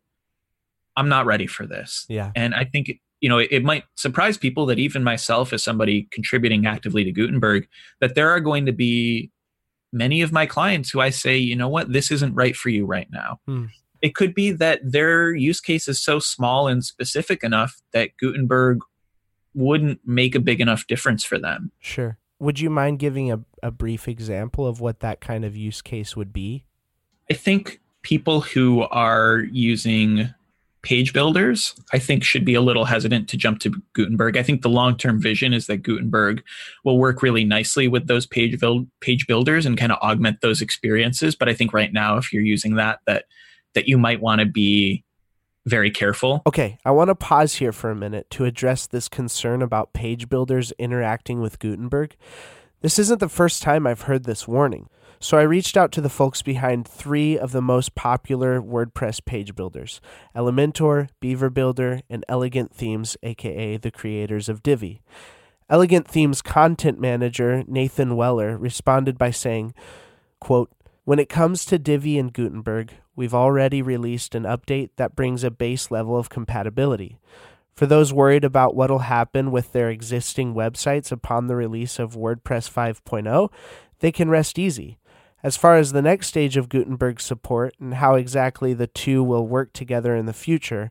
I'm 0.96 1.10
not 1.10 1.26
ready 1.26 1.48
for 1.48 1.66
this. 1.66 2.06
Yeah. 2.10 2.32
And 2.36 2.54
I 2.54 2.66
think 2.66 3.00
you 3.22 3.30
know, 3.30 3.38
it, 3.38 3.50
it, 3.52 3.64
might 3.64 3.84
surprise 3.96 4.36
people 4.36 4.66
that 4.66 4.80
even 4.80 5.04
myself, 5.04 5.54
as 5.54 5.64
somebody 5.64 6.08
contributing 6.12 6.66
actively 6.66 7.04
to 7.04 7.12
Gutenberg, 7.12 7.68
that 8.00 8.16
there 8.16 8.32
are 8.32 8.40
going 8.40 8.66
to 8.66 8.72
be 8.72 9.30
many 9.94 10.22
of 10.22 10.32
my 10.32 10.48
clients 10.48 10.90
who 10.90 11.00
I 11.00 11.12
say, 11.12 11.38
you 11.38 11.56
know 11.56 11.70
what, 11.70 11.94
this 11.94 12.12
isn't 12.12 12.34
right 12.34 12.56
for 12.56 12.70
you 12.70 12.86
right 12.86 13.08
now. 13.12 13.40
Hmm. 13.46 13.66
It 14.02 14.16
could 14.16 14.34
be 14.34 14.52
that 14.54 14.80
their 14.84 15.36
use 15.36 15.62
case 15.62 15.88
is 15.88 16.04
so 16.04 16.18
small 16.18 16.68
and 16.68 16.84
specific 16.84 17.44
enough 17.44 17.80
that 17.94 18.18
Gutenberg 18.20 18.80
wouldn't 19.54 20.00
make 20.06 20.36
a 20.36 20.40
big 20.40 20.62
enough 20.62 20.88
difference 20.88 21.24
for 21.24 21.38
them. 21.38 21.72
Sure. 21.80 22.18
Would 22.40 22.60
you 22.60 22.70
mind 22.70 23.00
giving 23.00 23.32
a, 23.32 23.42
a 23.62 23.72
brief 23.72 24.08
example 24.08 24.66
of 24.66 24.80
what 24.82 25.02
that 25.02 25.22
kind 25.22 25.46
of 25.46 25.56
use 25.56 25.82
case 25.82 26.16
would 26.16 26.34
be? 26.34 26.66
I 27.30 27.34
think 27.34 27.80
people 28.02 28.42
who 28.42 28.82
are 28.84 29.40
using 29.52 30.34
page 30.82 31.14
builders, 31.14 31.76
I 31.94 32.00
think 32.00 32.24
should 32.24 32.44
be 32.44 32.56
a 32.56 32.62
little 32.62 32.86
hesitant 32.86 33.30
to 33.30 33.38
jump 33.38 33.60
to 33.60 33.72
Gutenberg. 33.94 34.36
I 34.36 34.44
think 34.44 34.64
the 34.64 34.70
long-term 34.70 35.22
vision 35.22 35.54
is 35.54 35.68
that 35.68 35.84
Gutenberg 35.84 36.44
will 36.84 36.98
work 36.98 37.22
really 37.22 37.44
nicely 37.44 37.88
with 37.88 38.08
those 38.08 38.26
page 38.26 38.60
build 38.60 38.88
page 39.00 39.28
builders 39.28 39.66
and 39.66 39.78
kind 39.78 39.92
of 39.92 40.00
augment 40.00 40.42
those 40.42 40.62
experiences. 40.62 41.36
But 41.36 41.50
I 41.50 41.54
think 41.54 41.74
right 41.74 41.94
now, 41.94 42.18
if 42.18 42.34
you're 42.34 42.42
using 42.42 42.76
that, 42.76 43.00
that 43.06 43.26
that 43.74 43.88
you 43.88 43.98
might 43.98 44.22
want 44.22 44.40
to 44.40 44.46
be 44.46 45.04
very 45.66 45.92
careful. 45.92 46.42
Okay, 46.46 46.78
I 46.84 46.92
want 46.92 47.10
to 47.10 47.16
pause 47.16 47.56
here 47.56 47.72
for 47.72 47.92
a 47.92 47.96
minute 47.96 48.30
to 48.32 48.46
address 48.46 48.88
this 48.88 49.08
concern 49.08 49.62
about 49.62 49.94
page 49.94 50.30
builders 50.30 50.72
interacting 50.80 51.42
with 51.42 51.60
Gutenberg. 51.60 52.16
This 52.82 52.98
isn't 52.98 53.20
the 53.20 53.30
first 53.30 53.62
time 53.62 53.86
I've 53.86 54.04
heard 54.04 54.24
this 54.24 54.48
warning. 54.48 54.90
So 55.20 55.38
I 55.38 55.44
reached 55.44 55.78
out 55.78 55.92
to 55.92 56.02
the 56.02 56.10
folks 56.10 56.42
behind 56.42 56.88
three 56.88 57.38
of 57.38 57.52
the 57.52 57.62
most 57.62 57.94
popular 57.94 58.60
WordPress 58.60 59.24
page 59.24 59.56
builders 59.56 60.02
Elementor, 60.36 61.10
Beaver 61.20 61.52
Builder, 61.52 62.02
and 62.10 62.26
Elegant 62.28 62.74
Themes, 62.74 63.16
aka 63.22 63.78
the 63.78 63.92
creators 63.92 64.50
of 64.50 64.64
Divi. 64.64 65.04
Elegant 65.70 66.08
Themes 66.08 66.42
content 66.42 67.00
manager 67.00 67.64
Nathan 67.68 68.16
Weller 68.16 68.58
responded 68.58 69.20
by 69.20 69.30
saying, 69.30 69.76
quote, 70.40 70.72
when 71.12 71.20
it 71.20 71.28
comes 71.28 71.66
to 71.66 71.78
Divi 71.78 72.18
and 72.18 72.32
Gutenberg, 72.32 72.94
we've 73.18 73.34
already 73.34 73.82
released 73.82 74.34
an 74.34 74.44
update 74.44 74.92
that 74.96 75.14
brings 75.14 75.44
a 75.44 75.52
base 75.52 75.92
level 75.92 76.18
of 76.18 76.30
compatibility. 76.30 77.18
For 77.76 77.86
those 77.86 78.14
worried 78.14 78.46
about 78.46 78.78
what'll 78.78 79.00
happen 79.00 79.52
with 79.52 79.74
their 79.74 79.90
existing 79.90 80.54
websites 80.54 81.12
upon 81.12 81.48
the 81.48 81.58
release 81.58 82.00
of 82.00 82.16
WordPress 82.16 82.72
5.0, 82.72 83.52
they 84.00 84.14
can 84.14 84.30
rest 84.30 84.58
easy. 84.58 85.00
As 85.44 85.58
far 85.58 85.76
as 85.76 85.92
the 85.92 86.02
next 86.02 86.28
stage 86.28 86.56
of 86.56 86.70
Gutenberg 86.70 87.20
support 87.20 87.76
and 87.78 87.96
how 87.96 88.16
exactly 88.16 88.74
the 88.74 88.88
two 88.88 89.22
will 89.22 89.46
work 89.46 89.74
together 89.74 90.16
in 90.16 90.28
the 90.28 90.32
future, 90.32 90.90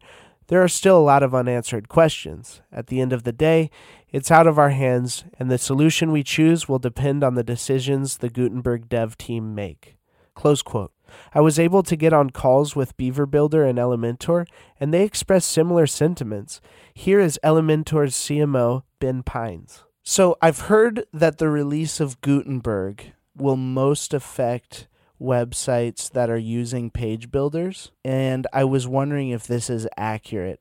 there 0.48 0.62
are 0.62 0.68
still 0.68 0.98
a 0.98 1.00
lot 1.00 1.22
of 1.22 1.34
unanswered 1.34 1.88
questions. 1.88 2.60
At 2.70 2.88
the 2.88 3.00
end 3.00 3.14
of 3.14 3.22
the 3.22 3.32
day, 3.32 3.70
it's 4.10 4.30
out 4.30 4.46
of 4.46 4.58
our 4.58 4.68
hands, 4.68 5.24
and 5.38 5.50
the 5.50 5.56
solution 5.56 6.12
we 6.12 6.22
choose 6.22 6.68
will 6.68 6.78
depend 6.78 7.24
on 7.24 7.36
the 7.36 7.42
decisions 7.42 8.18
the 8.18 8.28
Gutenberg 8.28 8.86
dev 8.90 9.16
team 9.16 9.54
make. 9.54 9.96
Close 10.40 10.62
quote. 10.62 10.90
I 11.34 11.42
was 11.42 11.58
able 11.58 11.82
to 11.82 11.96
get 11.96 12.14
on 12.14 12.30
calls 12.30 12.74
with 12.74 12.96
Beaver 12.96 13.26
Builder 13.26 13.66
and 13.66 13.78
Elementor, 13.78 14.46
and 14.80 14.94
they 14.94 15.02
expressed 15.04 15.50
similar 15.50 15.86
sentiments. 15.86 16.62
Here 16.94 17.20
is 17.20 17.38
Elementor's 17.44 18.14
CMO, 18.14 18.84
Ben 19.00 19.22
Pines. 19.22 19.84
So 20.02 20.38
I've 20.40 20.60
heard 20.60 21.04
that 21.12 21.36
the 21.36 21.50
release 21.50 22.00
of 22.00 22.22
Gutenberg 22.22 23.12
will 23.36 23.58
most 23.58 24.14
affect 24.14 24.88
websites 25.20 26.10
that 26.12 26.30
are 26.30 26.38
using 26.38 26.88
page 26.90 27.30
builders. 27.30 27.92
And 28.02 28.46
I 28.50 28.64
was 28.64 28.88
wondering 28.88 29.28
if 29.28 29.46
this 29.46 29.68
is 29.68 29.86
accurate. 29.98 30.60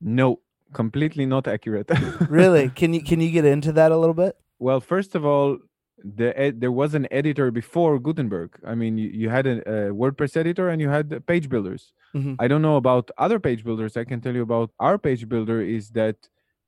No, 0.00 0.40
completely 0.72 1.26
not 1.26 1.46
accurate. 1.46 1.90
really? 2.30 2.70
Can 2.70 2.94
you 2.94 3.02
can 3.02 3.20
you 3.20 3.30
get 3.30 3.44
into 3.44 3.72
that 3.72 3.92
a 3.92 3.98
little 3.98 4.14
bit? 4.14 4.38
Well, 4.58 4.80
first 4.80 5.14
of 5.14 5.26
all, 5.26 5.58
the 6.04 6.38
ed- 6.38 6.60
there 6.60 6.72
was 6.72 6.94
an 6.94 7.06
editor 7.10 7.50
before 7.50 7.98
Gutenberg. 7.98 8.58
I 8.64 8.74
mean, 8.74 8.98
you, 8.98 9.08
you 9.08 9.28
had 9.28 9.46
a, 9.46 9.58
a, 9.60 9.92
WordPress 9.92 10.36
editor 10.36 10.68
and 10.68 10.80
you 10.80 10.88
had 10.88 11.26
page 11.26 11.48
builders. 11.48 11.92
Mm-hmm. 12.14 12.34
I 12.38 12.48
don't 12.48 12.62
know 12.62 12.76
about 12.76 13.10
other 13.18 13.40
page 13.40 13.64
builders. 13.64 13.96
I 13.96 14.04
can 14.04 14.20
tell 14.20 14.34
you 14.34 14.42
about 14.42 14.70
our 14.78 14.98
page 14.98 15.28
builder 15.28 15.60
is 15.60 15.90
that 15.90 16.16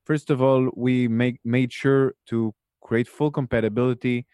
first 0.05 0.31
of 0.31 0.43
all, 0.43 0.71
we 0.77 1.09
make 1.09 1.39
made 1.45 1.73
sure 1.73 2.15
to 2.27 2.55
create 2.83 3.09
full 3.09 3.31
compatibility 3.31 4.27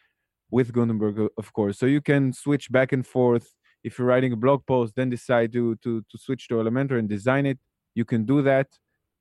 with 0.51 0.72
Gutenberg, 0.72 1.30
of 1.36 1.53
course. 1.53 1.78
So 1.78 1.86
you 1.86 2.01
can 2.01 2.32
switch 2.32 2.70
back 2.70 2.92
and 2.92 3.07
forth. 3.07 3.55
If 3.84 3.99
you're 3.99 4.09
writing 4.09 4.32
a 4.32 4.36
blog 4.36 4.66
post, 4.66 4.94
then 4.97 5.11
decide 5.11 5.53
to 5.53 5.76
to 5.76 6.03
to 6.11 6.18
switch 6.18 6.49
to 6.49 6.55
Elementor 6.55 6.99
and 6.99 7.09
design 7.09 7.47
it. 7.47 7.59
You 7.94 8.05
can 8.05 8.24
do 8.24 8.42
that. 8.42 8.68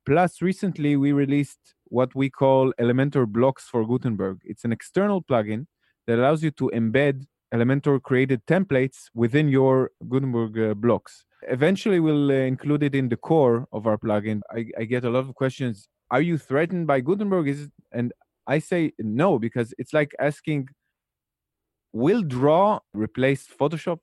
Plus, 0.04 0.40
recently 0.40 0.96
we 0.96 1.12
released 1.12 1.75
what 1.88 2.14
we 2.14 2.30
call 2.30 2.72
Elementor 2.80 3.26
blocks 3.26 3.64
for 3.64 3.86
Gutenberg. 3.86 4.40
It's 4.44 4.64
an 4.64 4.72
external 4.72 5.22
plugin 5.22 5.66
that 6.06 6.18
allows 6.18 6.42
you 6.42 6.50
to 6.52 6.70
embed 6.74 7.26
Elementor 7.54 8.02
created 8.02 8.44
templates 8.46 9.04
within 9.14 9.48
your 9.48 9.90
Gutenberg 10.08 10.58
uh, 10.58 10.74
blocks. 10.74 11.24
Eventually, 11.42 12.00
we'll 12.00 12.30
uh, 12.30 12.34
include 12.34 12.82
it 12.82 12.94
in 12.94 13.08
the 13.08 13.16
core 13.16 13.66
of 13.72 13.86
our 13.86 13.96
plugin. 13.98 14.40
I, 14.50 14.66
I, 14.78 14.84
get 14.84 15.04
a 15.04 15.10
lot 15.10 15.20
of 15.20 15.34
questions. 15.34 15.88
Are 16.10 16.20
you 16.20 16.38
threatened 16.38 16.86
by 16.86 17.00
Gutenberg? 17.00 17.46
Is 17.46 17.68
and 17.92 18.12
I 18.46 18.58
say 18.58 18.92
no 18.98 19.38
because 19.38 19.72
it's 19.78 19.92
like 19.92 20.12
asking, 20.18 20.68
will 21.92 22.22
Draw 22.22 22.80
replace 22.94 23.46
Photoshop? 23.46 24.00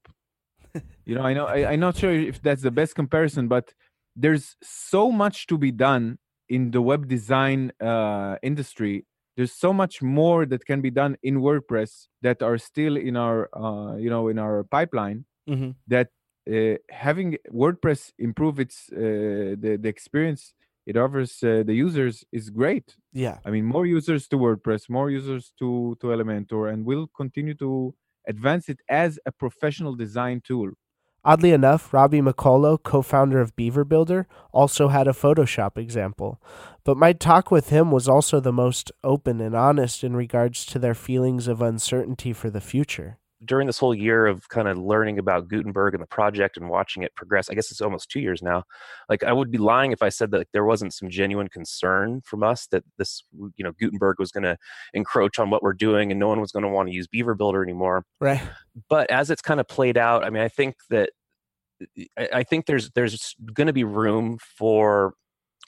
you 1.05 1.15
know, 1.15 1.21
I 1.23 1.33
know 1.33 1.45
I, 1.45 1.71
I'm 1.71 1.81
not 1.81 1.97
sure 1.97 2.11
if 2.11 2.41
that's 2.41 2.61
the 2.61 2.71
best 2.71 2.95
comparison, 2.95 3.47
but 3.47 3.73
there's 4.15 4.55
so 4.61 5.11
much 5.11 5.47
to 5.47 5.57
be 5.57 5.71
done 5.71 6.17
in 6.49 6.71
the 6.71 6.81
web 6.81 7.07
design 7.07 7.71
uh, 7.81 8.35
industry 8.41 9.05
there's 9.35 9.53
so 9.53 9.73
much 9.73 10.01
more 10.01 10.45
that 10.45 10.65
can 10.65 10.81
be 10.81 10.91
done 10.91 11.17
in 11.23 11.41
wordpress 11.41 12.07
that 12.21 12.41
are 12.43 12.57
still 12.57 12.95
in 12.97 13.15
our 13.17 13.49
uh, 13.55 13.95
you 13.95 14.09
know 14.09 14.27
in 14.27 14.37
our 14.39 14.63
pipeline 14.63 15.25
mm-hmm. 15.49 15.71
that 15.87 16.09
uh, 16.51 16.77
having 16.89 17.37
wordpress 17.51 18.11
improve 18.19 18.59
its 18.59 18.89
uh, 18.91 19.55
the, 19.63 19.77
the 19.81 19.89
experience 19.89 20.53
it 20.85 20.97
offers 20.97 21.41
uh, 21.43 21.63
the 21.65 21.73
users 21.73 22.25
is 22.33 22.49
great. 22.49 22.97
Yeah. 23.13 23.37
I 23.45 23.51
mean 23.51 23.65
more 23.65 23.85
users 23.85 24.27
to 24.29 24.37
wordpress 24.37 24.89
more 24.89 25.09
users 25.09 25.53
to 25.59 25.97
to 26.01 26.07
elementor 26.07 26.71
and 26.71 26.85
we'll 26.85 27.07
continue 27.15 27.55
to 27.55 27.95
advance 28.27 28.69
it 28.69 28.79
as 28.89 29.19
a 29.25 29.31
professional 29.31 29.95
design 29.95 30.41
tool 30.45 30.71
Oddly 31.25 31.51
enough, 31.51 31.93
Robbie 31.93 32.21
McCullough, 32.21 32.83
co 32.83 33.01
founder 33.01 33.39
of 33.39 33.55
Beaver 33.55 33.85
Builder, 33.85 34.27
also 34.51 34.89
had 34.89 35.07
a 35.07 35.11
Photoshop 35.11 35.77
example. 35.77 36.41
But 36.83 36.97
my 36.97 37.13
talk 37.13 37.49
with 37.49 37.69
him 37.69 37.91
was 37.91 38.09
also 38.09 38.41
the 38.41 38.51
most 38.51 38.91
open 39.03 39.39
and 39.39 39.55
honest 39.55 40.03
in 40.03 40.17
regards 40.17 40.65
to 40.65 40.79
their 40.79 40.93
feelings 40.93 41.47
of 41.47 41.61
uncertainty 41.61 42.33
for 42.33 42.49
the 42.49 42.59
future. 42.59 43.19
During 43.45 43.67
this 43.67 43.79
whole 43.79 43.93
year 43.93 44.25
of 44.25 44.47
kind 44.49 44.67
of 44.67 44.77
learning 44.77 45.19
about 45.19 45.47
Gutenberg 45.47 45.93
and 45.93 46.01
the 46.01 46.07
project 46.07 46.57
and 46.57 46.69
watching 46.69 47.03
it 47.03 47.15
progress, 47.15 47.49
I 47.49 47.53
guess 47.53 47.71
it's 47.71 47.81
almost 47.81 48.09
two 48.09 48.19
years 48.19 48.41
now. 48.41 48.63
Like 49.09 49.23
I 49.23 49.33
would 49.33 49.51
be 49.51 49.57
lying 49.57 49.91
if 49.91 50.01
I 50.01 50.09
said 50.09 50.31
that 50.31 50.37
like, 50.37 50.51
there 50.53 50.65
wasn't 50.65 50.93
some 50.93 51.09
genuine 51.09 51.47
concern 51.47 52.21
from 52.23 52.43
us 52.43 52.67
that 52.67 52.83
this, 52.97 53.23
you 53.55 53.63
know, 53.63 53.71
Gutenberg 53.79 54.19
was 54.19 54.31
going 54.31 54.43
to 54.43 54.57
encroach 54.93 55.39
on 55.39 55.49
what 55.49 55.63
we're 55.63 55.73
doing 55.73 56.11
and 56.11 56.19
no 56.19 56.27
one 56.27 56.39
was 56.39 56.51
going 56.51 56.63
to 56.63 56.69
want 56.69 56.89
to 56.89 56.93
use 56.93 57.07
Beaver 57.07 57.35
Builder 57.35 57.63
anymore. 57.63 58.05
Right. 58.19 58.41
But 58.89 59.09
as 59.11 59.29
it's 59.29 59.41
kind 59.41 59.59
of 59.59 59.67
played 59.67 59.97
out, 59.97 60.23
I 60.23 60.29
mean, 60.29 60.43
I 60.43 60.49
think 60.49 60.75
that 60.89 61.09
I 62.17 62.43
think 62.43 62.65
there's 62.65 62.91
there's 62.91 63.35
going 63.53 63.67
to 63.67 63.73
be 63.73 63.83
room 63.83 64.37
for 64.39 65.13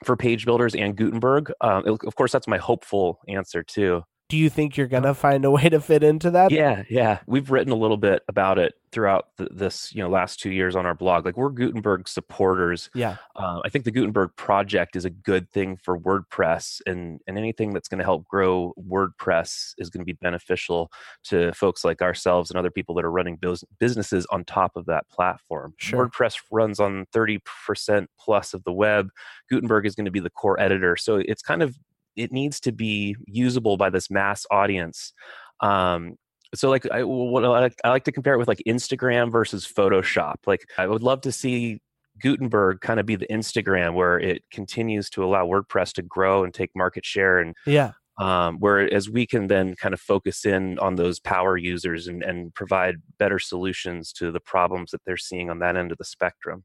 for 0.04 0.16
page 0.16 0.46
builders 0.46 0.76
and 0.76 0.96
Gutenberg. 0.96 1.52
Um, 1.62 1.84
of 1.88 2.16
course, 2.16 2.32
that's 2.32 2.48
my 2.48 2.58
hopeful 2.58 3.20
answer 3.28 3.64
too 3.64 4.04
do 4.28 4.38
you 4.38 4.50
think 4.50 4.78
you're 4.78 4.88
gonna 4.88 5.14
find 5.14 5.46
a 5.46 5.52
way 5.52 5.70
to 5.70 5.80
fit 5.80 6.04
into 6.04 6.32
that? 6.32 6.52
Yeah 6.52 6.84
yeah. 6.90 7.20
We've 7.28 7.50
written 7.52 7.72
a 7.72 7.76
little 7.76 7.98
bit 7.98 8.24
about 8.28 8.58
it 8.58 8.74
throughout 8.92 9.28
the, 9.38 9.48
this 9.52 9.94
you 9.94 10.02
know 10.02 10.10
last 10.10 10.40
two 10.40 10.52
years 10.52 10.76
on 10.76 10.86
our 10.86 10.94
blog. 10.94 11.26
Like 11.26 11.38
we're 11.38 11.50
gutenberg 11.50 12.08
supporters. 12.08 12.90
Yeah. 12.94 13.18
Uh, 13.36 13.60
i 13.66 13.70
think 13.70 13.86
the 13.86 13.92
gutenberg 13.92 14.32
project 14.38 14.96
is 14.96 15.06
a 15.06 15.10
good 15.10 15.50
thing 15.52 15.78
for 15.78 16.00
wordpress 16.00 16.82
and 16.86 17.20
and 17.28 17.38
anything 17.38 17.74
that's 17.74 17.88
going 17.88 18.00
to 18.00 18.04
help 18.04 18.28
grow 18.28 18.74
wordpress 18.80 19.74
is 19.78 19.90
going 19.90 20.02
to 20.02 20.06
be 20.06 20.18
beneficial 20.22 20.92
to 21.24 21.52
folks 21.54 21.84
like 21.84 22.02
ourselves 22.02 22.50
and 22.50 22.58
other 22.58 22.72
people 22.72 22.96
that 22.96 23.06
are 23.06 23.12
running 23.12 23.38
businesses 23.80 24.26
on 24.28 24.46
top 24.46 24.76
of 24.76 24.86
that 24.86 25.08
platform. 25.10 25.74
Sure. 25.78 26.08
wordpress 26.08 26.38
runs 26.52 26.80
on 26.80 27.06
30% 27.14 28.08
plus 28.20 28.54
of 28.54 28.64
the 28.64 28.72
web. 28.72 29.10
Gutenberg 29.50 29.86
is 29.86 29.96
going 29.96 30.06
to 30.06 30.12
be 30.12 30.20
the 30.20 30.30
core 30.30 30.60
editor. 30.60 30.96
So 30.96 31.18
it's 31.18 31.42
kind 31.42 31.62
of 31.62 31.78
it 32.16 32.32
needs 32.32 32.60
to 32.62 32.72
be 32.72 33.16
usable 33.26 33.78
by 33.78 33.90
this 33.90 34.10
mass 34.10 34.46
audience 34.52 35.14
um, 35.62 36.16
so 36.54 36.70
like 36.70 36.90
I, 36.92 37.04
what 37.04 37.44
I 37.44 37.48
like, 37.48 37.76
I 37.84 37.90
like 37.90 38.04
to 38.06 38.12
compare 38.12 38.34
it 38.34 38.38
with 38.38 38.48
like 38.48 38.62
instagram 38.68 39.32
versus 39.32 39.68
photoshop 39.68 40.36
like 40.46 40.66
i 40.78 40.88
would 40.88 41.04
love 41.04 41.22
to 41.22 41.32
see 41.32 41.80
gutenberg 42.22 42.80
kind 42.82 43.00
of 43.00 43.06
be 43.06 43.16
the 43.16 43.28
instagram 43.28 43.94
where 43.94 44.20
it 44.20 44.42
continues 44.52 45.10
to 45.12 45.24
allow 45.24 45.46
wordpress 45.46 45.92
to 45.94 46.02
grow 46.02 46.44
and 46.44 46.54
take 46.54 46.70
market 46.76 47.06
share 47.06 47.40
and 47.40 47.56
yeah. 47.66 47.92
um, 48.20 48.58
whereas 48.60 49.10
we 49.10 49.28
can 49.28 49.48
then 49.48 49.76
kind 49.76 49.94
of 49.94 50.00
focus 50.00 50.46
in 50.46 50.80
on 50.80 50.96
those 50.96 51.20
power 51.20 51.58
users 51.58 52.08
and, 52.08 52.24
and 52.24 52.54
provide 52.54 52.96
better 53.20 53.40
solutions 53.40 54.14
to 54.14 54.32
the 54.32 54.40
problems 54.40 54.92
that 54.92 55.02
they're 55.06 55.18
seeing 55.18 55.50
on 55.50 55.60
that 55.60 55.76
end 55.76 55.92
of 55.92 55.98
the 55.98 56.06
spectrum 56.06 56.64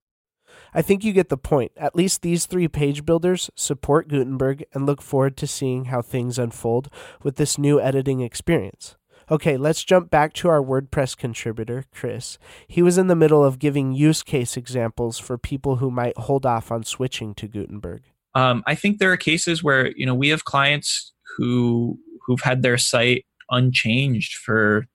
I 0.72 0.82
think 0.82 1.04
you 1.04 1.12
get 1.12 1.28
the 1.28 1.36
point. 1.36 1.72
At 1.76 1.96
least 1.96 2.22
these 2.22 2.46
three 2.46 2.68
page 2.68 3.04
builders 3.04 3.50
support 3.54 4.08
Gutenberg 4.08 4.64
and 4.72 4.86
look 4.86 5.02
forward 5.02 5.36
to 5.38 5.46
seeing 5.46 5.86
how 5.86 6.02
things 6.02 6.38
unfold 6.38 6.88
with 7.22 7.36
this 7.36 7.58
new 7.58 7.80
editing 7.80 8.20
experience. 8.20 8.96
Okay, 9.30 9.56
let's 9.56 9.84
jump 9.84 10.10
back 10.10 10.32
to 10.34 10.48
our 10.48 10.60
WordPress 10.60 11.16
contributor, 11.16 11.84
Chris. 11.94 12.36
He 12.66 12.82
was 12.82 12.98
in 12.98 13.06
the 13.06 13.14
middle 13.14 13.44
of 13.44 13.60
giving 13.60 13.92
use 13.92 14.24
case 14.24 14.56
examples 14.56 15.18
for 15.18 15.38
people 15.38 15.76
who 15.76 15.90
might 15.90 16.16
hold 16.16 16.44
off 16.44 16.72
on 16.72 16.82
switching 16.82 17.34
to 17.34 17.46
Gutenberg. 17.46 18.02
Um, 18.34 18.64
I 18.66 18.74
think 18.74 18.98
there 18.98 19.12
are 19.12 19.16
cases 19.16 19.62
where 19.62 19.92
you 19.96 20.04
know 20.04 20.14
we 20.14 20.28
have 20.30 20.44
clients 20.44 21.12
who 21.36 21.98
who've 22.26 22.40
had 22.40 22.62
their 22.62 22.78
site 22.78 23.24
unchanged 23.50 24.34
for 24.34 24.86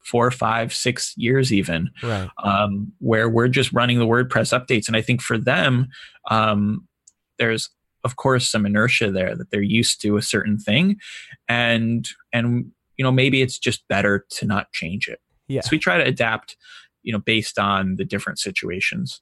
four, 0.00 0.30
five, 0.30 0.72
six 0.74 1.14
years, 1.16 1.52
even, 1.52 1.90
right. 2.02 2.28
um, 2.42 2.92
where 2.98 3.28
we're 3.28 3.48
just 3.48 3.72
running 3.72 3.98
the 3.98 4.06
WordPress 4.06 4.58
updates. 4.58 4.88
And 4.88 4.96
I 4.96 5.02
think 5.02 5.20
for 5.22 5.38
them, 5.38 5.88
um, 6.30 6.86
there's 7.38 7.70
of 8.04 8.16
course 8.16 8.48
some 8.48 8.64
inertia 8.64 9.10
there 9.10 9.36
that 9.36 9.50
they're 9.50 9.62
used 9.62 10.00
to 10.02 10.16
a 10.16 10.22
certain 10.22 10.58
thing, 10.58 10.96
and 11.48 12.08
and 12.32 12.70
you 12.96 13.04
know 13.04 13.12
maybe 13.12 13.42
it's 13.42 13.58
just 13.58 13.86
better 13.88 14.26
to 14.30 14.46
not 14.46 14.72
change 14.72 15.08
it. 15.08 15.20
Yeah. 15.48 15.62
So 15.62 15.70
we 15.72 15.78
try 15.78 15.98
to 15.98 16.04
adapt, 16.04 16.56
you 17.02 17.12
know, 17.12 17.18
based 17.18 17.58
on 17.58 17.96
the 17.96 18.04
different 18.04 18.38
situations. 18.38 19.20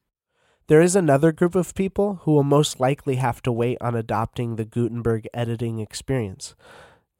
There 0.68 0.82
is 0.82 0.94
another 0.94 1.32
group 1.32 1.54
of 1.54 1.74
people 1.74 2.20
who 2.22 2.32
will 2.32 2.44
most 2.44 2.78
likely 2.78 3.16
have 3.16 3.40
to 3.42 3.52
wait 3.52 3.78
on 3.80 3.94
adopting 3.94 4.56
the 4.56 4.66
Gutenberg 4.66 5.26
editing 5.32 5.78
experience 5.78 6.54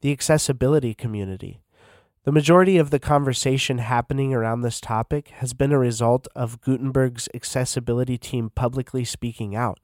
the 0.01 0.11
accessibility 0.11 0.93
community. 0.93 1.59
The 2.29 2.33
majority 2.33 2.77
of 2.77 2.91
the 2.91 2.99
conversation 2.99 3.79
happening 3.79 4.35
around 4.35 4.61
this 4.61 4.79
topic 4.79 5.29
has 5.37 5.53
been 5.53 5.71
a 5.71 5.79
result 5.79 6.27
of 6.35 6.61
Gutenberg's 6.61 7.27
accessibility 7.33 8.19
team 8.19 8.51
publicly 8.53 9.03
speaking 9.03 9.55
out. 9.55 9.79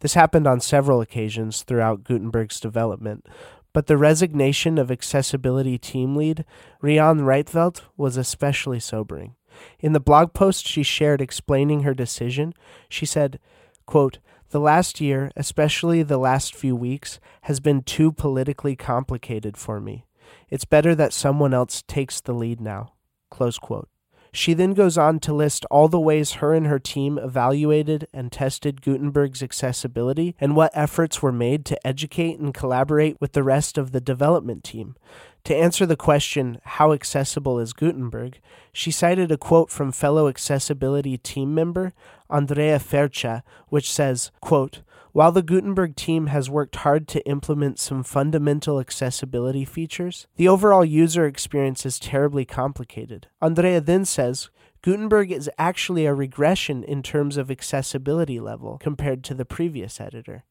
This 0.00 0.14
happened 0.14 0.46
on 0.46 0.60
several 0.60 1.02
occasions 1.02 1.62
throughout 1.62 2.02
Gutenberg's 2.02 2.58
development, 2.58 3.26
but 3.74 3.86
the 3.86 3.98
resignation 3.98 4.78
of 4.78 4.90
accessibility 4.90 5.76
team 5.76 6.16
lead 6.16 6.46
Rian 6.82 7.20
Rietveld 7.20 7.82
was 7.98 8.16
especially 8.16 8.80
sobering. 8.80 9.34
In 9.78 9.92
the 9.92 10.00
blog 10.00 10.32
post 10.32 10.66
she 10.66 10.82
shared 10.82 11.20
explaining 11.20 11.82
her 11.82 11.92
decision, 11.92 12.54
she 12.88 13.04
said, 13.04 13.38
quote, 13.84 14.20
the 14.52 14.58
last 14.58 15.02
year, 15.02 15.30
especially 15.36 16.02
the 16.02 16.16
last 16.16 16.54
few 16.54 16.74
weeks, 16.74 17.20
has 17.42 17.60
been 17.60 17.82
too 17.82 18.10
politically 18.10 18.74
complicated 18.74 19.58
for 19.58 19.82
me. 19.82 20.06
It's 20.54 20.64
better 20.64 20.94
that 20.94 21.12
someone 21.12 21.52
else 21.52 21.82
takes 21.88 22.20
the 22.20 22.32
lead 22.32 22.60
now. 22.60 22.92
Close 23.28 23.58
quote. 23.58 23.88
She 24.32 24.54
then 24.54 24.72
goes 24.72 24.96
on 24.96 25.18
to 25.20 25.34
list 25.34 25.66
all 25.68 25.88
the 25.88 25.98
ways 25.98 26.34
her 26.34 26.54
and 26.54 26.68
her 26.68 26.78
team 26.78 27.18
evaluated 27.18 28.06
and 28.12 28.30
tested 28.30 28.80
Gutenberg's 28.80 29.42
accessibility 29.42 30.36
and 30.38 30.54
what 30.54 30.70
efforts 30.72 31.20
were 31.20 31.32
made 31.32 31.64
to 31.64 31.84
educate 31.84 32.38
and 32.38 32.54
collaborate 32.54 33.20
with 33.20 33.32
the 33.32 33.42
rest 33.42 33.76
of 33.76 33.90
the 33.90 34.00
development 34.00 34.62
team. 34.62 34.94
To 35.42 35.56
answer 35.56 35.86
the 35.86 35.96
question, 35.96 36.60
How 36.62 36.92
accessible 36.92 37.58
is 37.58 37.72
Gutenberg? 37.72 38.38
she 38.72 38.92
cited 38.92 39.32
a 39.32 39.36
quote 39.36 39.70
from 39.70 39.90
fellow 39.90 40.28
accessibility 40.28 41.18
team 41.18 41.52
member 41.52 41.92
Andrea 42.30 42.78
Fercia, 42.78 43.42
which 43.70 43.92
says, 43.92 44.30
quote, 44.40 44.82
while 45.14 45.30
the 45.30 45.42
Gutenberg 45.42 45.94
team 45.94 46.26
has 46.26 46.50
worked 46.50 46.74
hard 46.74 47.06
to 47.06 47.24
implement 47.24 47.78
some 47.78 48.02
fundamental 48.02 48.80
accessibility 48.80 49.64
features, 49.64 50.26
the 50.34 50.48
overall 50.48 50.84
user 50.84 51.24
experience 51.24 51.86
is 51.86 52.00
terribly 52.00 52.44
complicated. 52.44 53.28
Andrea 53.40 53.80
then 53.80 54.04
says, 54.04 54.50
Gutenberg 54.82 55.30
is 55.30 55.48
actually 55.56 56.04
a 56.04 56.12
regression 56.12 56.82
in 56.82 57.00
terms 57.00 57.36
of 57.36 57.48
accessibility 57.48 58.40
level 58.40 58.76
compared 58.78 59.22
to 59.24 59.34
the 59.34 59.44
previous 59.44 60.00
editor. 60.00 60.42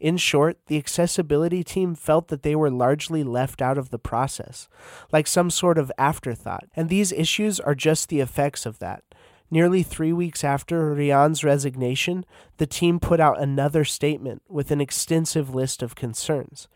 In 0.00 0.16
short, 0.16 0.58
the 0.66 0.78
accessibility 0.78 1.62
team 1.62 1.94
felt 1.94 2.28
that 2.28 2.42
they 2.42 2.56
were 2.56 2.70
largely 2.70 3.22
left 3.22 3.60
out 3.60 3.76
of 3.76 3.90
the 3.90 3.98
process, 3.98 4.66
like 5.12 5.26
some 5.26 5.50
sort 5.50 5.76
of 5.76 5.92
afterthought, 5.98 6.64
and 6.74 6.88
these 6.88 7.12
issues 7.12 7.60
are 7.60 7.74
just 7.74 8.08
the 8.08 8.20
effects 8.20 8.64
of 8.64 8.78
that. 8.78 9.04
Nearly 9.50 9.82
three 9.82 10.12
weeks 10.12 10.44
after 10.44 10.94
Rian's 10.94 11.42
resignation, 11.42 12.26
the 12.58 12.66
team 12.66 13.00
put 13.00 13.18
out 13.18 13.40
another 13.40 13.82
statement 13.84 14.42
with 14.48 14.70
an 14.70 14.80
extensive 14.80 15.54
list 15.54 15.82
of 15.82 15.94
concerns, 15.94 16.68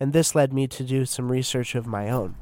and 0.00 0.12
this 0.12 0.34
led 0.34 0.52
me 0.52 0.66
to 0.66 0.82
do 0.82 1.04
some 1.04 1.30
research 1.30 1.74
of 1.74 1.86
my 1.86 2.08
own. 2.08 2.36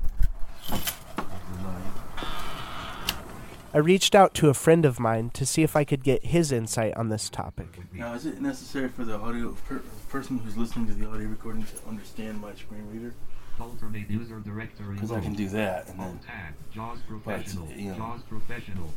I 3.75 3.79
reached 3.79 4.15
out 4.15 4.35
to 4.35 4.49
a 4.49 4.55
friend 4.55 4.85
of 4.85 5.01
mine 5.01 5.31
to 5.31 5.45
see 5.45 5.65
if 5.65 5.75
I 5.75 5.83
could 5.83 6.05
get 6.05 6.27
his 6.27 6.53
insight 6.53 6.97
on 6.97 7.09
this 7.09 7.29
topic. 7.29 7.67
Now, 7.93 8.15
is 8.15 8.25
it 8.25 8.41
necessary 8.41 8.89
for 8.89 9.05
the 9.05 9.17
audio 9.17 9.57
per, 9.67 9.83
person 10.09 10.39
who's 10.39 10.57
listening 10.57 10.87
to 10.87 10.95
the 10.95 11.09
audio 11.09 11.27
recording 11.27 11.65
to 11.65 11.89
understand 11.89 12.41
my 12.41 12.55
screen 12.55 12.89
reader? 12.93 13.13
Alternate 13.59 14.09
user 14.09 14.39
directory. 14.39 14.95
Because 14.95 15.11
I 15.11 15.19
can 15.19 15.35
do 15.35 15.49
that, 15.49 15.89
and 15.89 15.99
then. 15.99 16.21
Tag, 16.21 16.55
JAWS 16.73 17.01
Professional. 17.09 17.69
you 17.71 17.91
know, 17.91 17.97
JAWS 17.97 18.23
Professional. 18.29 18.95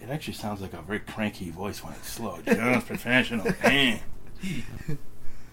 It 0.00 0.10
actually 0.10 0.34
sounds 0.34 0.60
like 0.60 0.72
a 0.72 0.82
very 0.82 1.00
cranky 1.00 1.50
voice 1.50 1.82
when 1.82 1.92
it's 1.94 2.08
slow. 2.08 2.38
JAWS 2.46 2.84
Professional. 2.86 3.46
Man. 3.62 4.00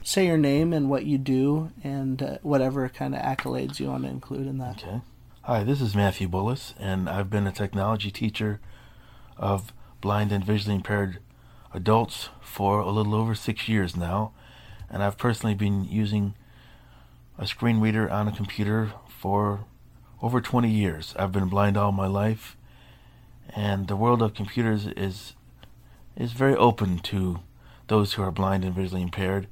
Say 0.04 0.28
your 0.28 0.38
name 0.38 0.72
and 0.72 0.90
what 0.90 1.06
you 1.06 1.18
do, 1.18 1.72
and 1.84 2.22
uh, 2.22 2.38
whatever 2.44 2.88
kind 2.90 3.16
of 3.16 3.22
accolades 3.22 3.80
you 3.80 3.88
want 3.88 4.04
to 4.04 4.10
include 4.10 4.46
in 4.48 4.60
that. 4.60 4.84
Okay. 4.84 5.02
Hi, 5.44 5.64
this 5.64 5.82
is 5.82 5.96
Matthew 5.96 6.28
Bullis, 6.28 6.74
and 6.80 7.10
I've 7.10 7.30
been 7.30 7.48
a 7.48 7.52
technology 7.52 8.12
teacher 8.12 8.60
of 9.38 9.74
blind 10.02 10.32
and 10.32 10.44
visually 10.44 10.76
impaired 10.76 11.20
adults 11.74 12.30
for 12.42 12.80
a 12.80 12.90
little 12.90 13.16
over 13.16 13.36
six 13.36 13.68
years 13.68 13.96
now. 13.96 14.32
And 14.90 15.04
I've 15.04 15.18
personally 15.18 15.56
been 15.56 15.84
using 15.84 16.36
a 17.38 17.48
screen 17.48 17.80
reader 17.80 18.10
on 18.10 18.28
a 18.28 18.32
computer 18.32 18.94
for 19.08 19.66
over 20.22 20.40
20 20.40 20.70
years. 20.70 21.14
I've 21.18 21.32
been 21.32 21.50
blind 21.50 21.78
all 21.78 21.92
my 21.92 22.08
life, 22.08 22.56
and 23.56 23.88
the 23.88 23.96
world 23.96 24.22
of 24.22 24.34
computers 24.34 24.86
is 24.86 25.34
is 26.18 26.34
very 26.34 26.56
open 26.56 27.00
to 27.00 27.40
those 27.88 28.14
who 28.14 28.22
are 28.22 28.32
blind 28.32 28.64
and 28.64 28.76
visually 28.76 29.02
impaired 29.02 29.48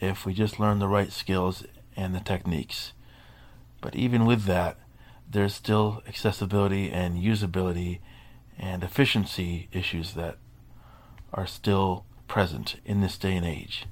if 0.00 0.24
we 0.26 0.34
just 0.34 0.60
learn 0.60 0.78
the 0.78 0.88
right 0.88 1.12
skills 1.12 1.64
and 1.96 2.14
the 2.14 2.20
techniques. 2.20 2.92
But 3.80 3.96
even 3.96 4.24
with 4.24 4.44
that, 4.44 4.76
there's 5.30 5.54
still 5.54 6.02
accessibility 6.06 6.90
and 6.90 7.22
usability 7.22 7.98
and 8.58 8.84
efficiency 8.84 9.68
issues 9.72 10.14
that 10.14 10.38
are 11.32 11.46
still 11.46 12.04
present 12.28 12.76
in 12.84 13.00
this 13.00 13.18
day 13.18 13.36
and 13.36 13.44
age. 13.44 13.86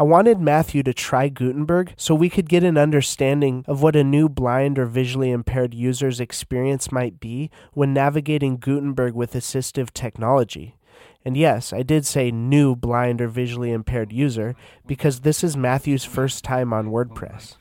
I 0.00 0.04
wanted 0.04 0.38
Matthew 0.38 0.84
to 0.84 0.94
try 0.94 1.28
Gutenberg 1.28 1.92
so 1.96 2.14
we 2.14 2.30
could 2.30 2.48
get 2.48 2.62
an 2.62 2.78
understanding 2.78 3.64
of 3.66 3.82
what 3.82 3.96
a 3.96 4.04
new 4.04 4.28
blind 4.28 4.78
or 4.78 4.86
visually 4.86 5.32
impaired 5.32 5.74
user's 5.74 6.20
experience 6.20 6.92
might 6.92 7.18
be 7.18 7.50
when 7.72 7.94
navigating 7.94 8.58
Gutenberg 8.58 9.14
with 9.14 9.32
assistive 9.32 9.92
technology. 9.92 10.76
And 11.24 11.36
yes, 11.36 11.72
I 11.72 11.82
did 11.82 12.06
say 12.06 12.30
new 12.30 12.76
blind 12.76 13.20
or 13.20 13.26
visually 13.26 13.72
impaired 13.72 14.12
user 14.12 14.54
because 14.86 15.22
this 15.22 15.42
is 15.42 15.56
Matthew's 15.56 16.04
first 16.04 16.44
time 16.44 16.72
on 16.72 16.92
WordPress 16.92 17.56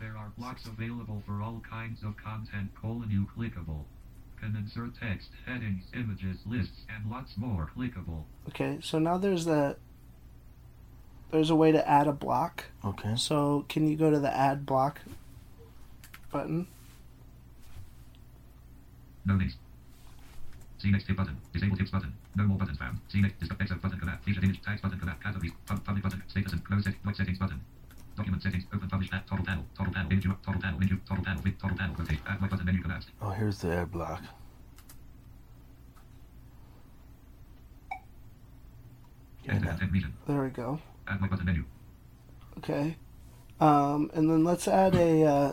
There 0.00 0.16
are 0.16 0.32
blocks 0.38 0.66
available 0.66 1.20
for 1.26 1.42
all 1.42 1.60
kinds 1.68 2.04
of 2.04 2.16
content 2.16 2.70
colon 2.80 3.10
you 3.10 3.26
clickable. 3.36 3.86
Can 4.40 4.54
insert 4.54 4.92
text, 5.00 5.30
headings, 5.46 5.82
images, 5.94 6.38
lists, 6.46 6.86
and 6.88 7.10
lots 7.10 7.32
more 7.36 7.70
clickable. 7.76 8.22
Okay, 8.48 8.78
so 8.80 9.00
now 9.00 9.18
there's 9.18 9.48
a 9.48 9.76
there's 11.30 11.50
a 11.50 11.54
way 11.54 11.72
to 11.72 11.88
add 11.88 12.06
a 12.06 12.12
block. 12.12 12.64
Okay. 12.84 13.14
So 13.16 13.64
can 13.68 13.88
you 13.88 13.96
go 13.96 14.10
to 14.10 14.18
the 14.18 14.34
add 14.34 14.66
block 14.66 15.00
button? 16.30 16.66
No 19.24 19.34
links. 19.34 19.56
See 20.78 20.90
next 20.90 21.06
tip 21.06 21.16
button. 21.16 21.36
Disable 21.52 21.76
tips 21.76 21.90
button. 21.90 22.14
No 22.36 22.44
more 22.44 22.56
buttons 22.56 22.78
found. 22.78 22.98
See 23.08 23.20
next 23.20 23.38
discuss 23.38 23.58
button 23.58 24.00
collab. 24.00 24.20
Featured 24.22 24.44
image 24.44 24.62
tags 24.62 24.80
button 24.80 24.98
collab. 24.98 25.22
Categories. 25.22 25.52
Public 25.66 26.02
button. 26.02 26.22
Status 26.28 26.52
and 26.52 26.64
close 26.64 26.84
set. 26.84 26.94
Voice 27.04 27.16
settings 27.16 27.38
button. 27.38 27.60
Document 28.16 28.42
settings. 28.42 28.64
Open 28.74 28.88
publish 28.88 29.12
app. 29.12 29.28
Total 29.28 29.44
panel. 29.44 29.64
Total 29.76 29.92
panel. 29.92 30.08
Menu. 30.08 30.36
Total 30.44 30.60
panel. 30.60 30.80
Menu. 30.80 30.98
Total 31.06 31.24
panel. 31.24 31.42
With 31.42 31.58
total 31.60 31.76
panel. 31.76 31.96
Rotate. 31.96 32.18
Add 32.26 32.40
my 32.40 32.48
button 32.48 32.64
menu 32.64 32.82
collapsed. 32.82 33.10
Oh, 33.20 33.30
here's 33.30 33.58
the 33.58 33.74
add 33.74 33.92
block. 33.92 34.22
Enter 39.48 39.66
content 39.66 39.92
region. 39.92 40.14
There 40.26 40.42
we 40.42 40.50
go. 40.50 40.80
Add 41.08 41.20
my 41.20 41.28
button 41.28 41.46
menu. 41.46 41.64
Okay. 42.58 42.96
Um, 43.60 44.10
and 44.14 44.30
then 44.30 44.44
let's 44.44 44.68
add 44.68 44.94
a 44.94 45.24
uh, 45.24 45.52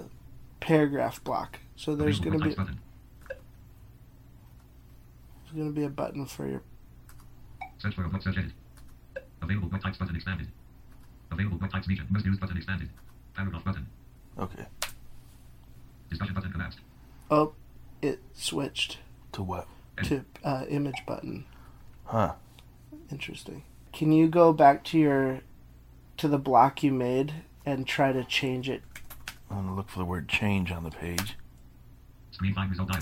paragraph 0.59 1.23
block. 1.23 1.59
So 1.75 1.95
there's 1.95 2.19
going 2.19 2.39
to 2.39 2.45
be 2.45 2.53
button. 2.55 2.79
there's 3.27 3.39
going 5.55 5.73
to 5.73 5.79
be 5.79 5.83
a 5.83 5.89
button 5.89 6.25
for 6.25 6.47
your 6.47 6.61
Search 7.77 7.93
for 7.95 8.05
a 8.05 8.09
block 8.09 8.23
search 8.23 8.37
edit. 8.37 8.51
Available 9.41 9.69
web 9.69 9.81
types 9.81 9.97
button 9.97 10.15
expanded. 10.15 10.47
Available 11.31 11.57
web 11.59 11.71
types 11.71 11.87
region. 11.87 12.07
Most 12.09 12.25
used 12.25 12.39
button 12.39 12.57
expanded. 12.57 12.89
Paragraph 13.35 13.63
button. 13.63 13.85
Okay. 14.39 14.65
Discussion 16.09 16.33
button 16.33 16.51
collapsed. 16.51 16.79
Oh, 17.29 17.53
it 18.01 18.19
switched 18.33 18.97
To 19.33 19.43
what? 19.43 19.67
to 20.03 20.23
uh, 20.43 20.65
image 20.69 21.03
button. 21.05 21.45
Huh. 22.05 22.33
Interesting. 23.11 23.63
Can 23.97 24.11
you 24.11 24.27
go 24.27 24.53
back 24.53 24.83
to 24.83 24.99
your 24.99 25.39
to 26.17 26.27
the 26.27 26.37
block 26.37 26.83
you 26.83 26.91
made 26.91 27.33
and 27.65 27.87
try 27.87 28.11
to 28.11 28.23
change 28.23 28.69
it? 28.69 28.83
I'm 29.49 29.65
gonna 29.65 29.75
look 29.75 29.89
for 29.89 29.97
the 29.97 30.05
word 30.05 30.29
change 30.29 30.71
on 30.71 30.83
the 30.83 30.91
page. 30.91 31.35
Screen 32.29 32.53
find 32.53 32.69
result 32.69 32.89
dial. 32.89 33.01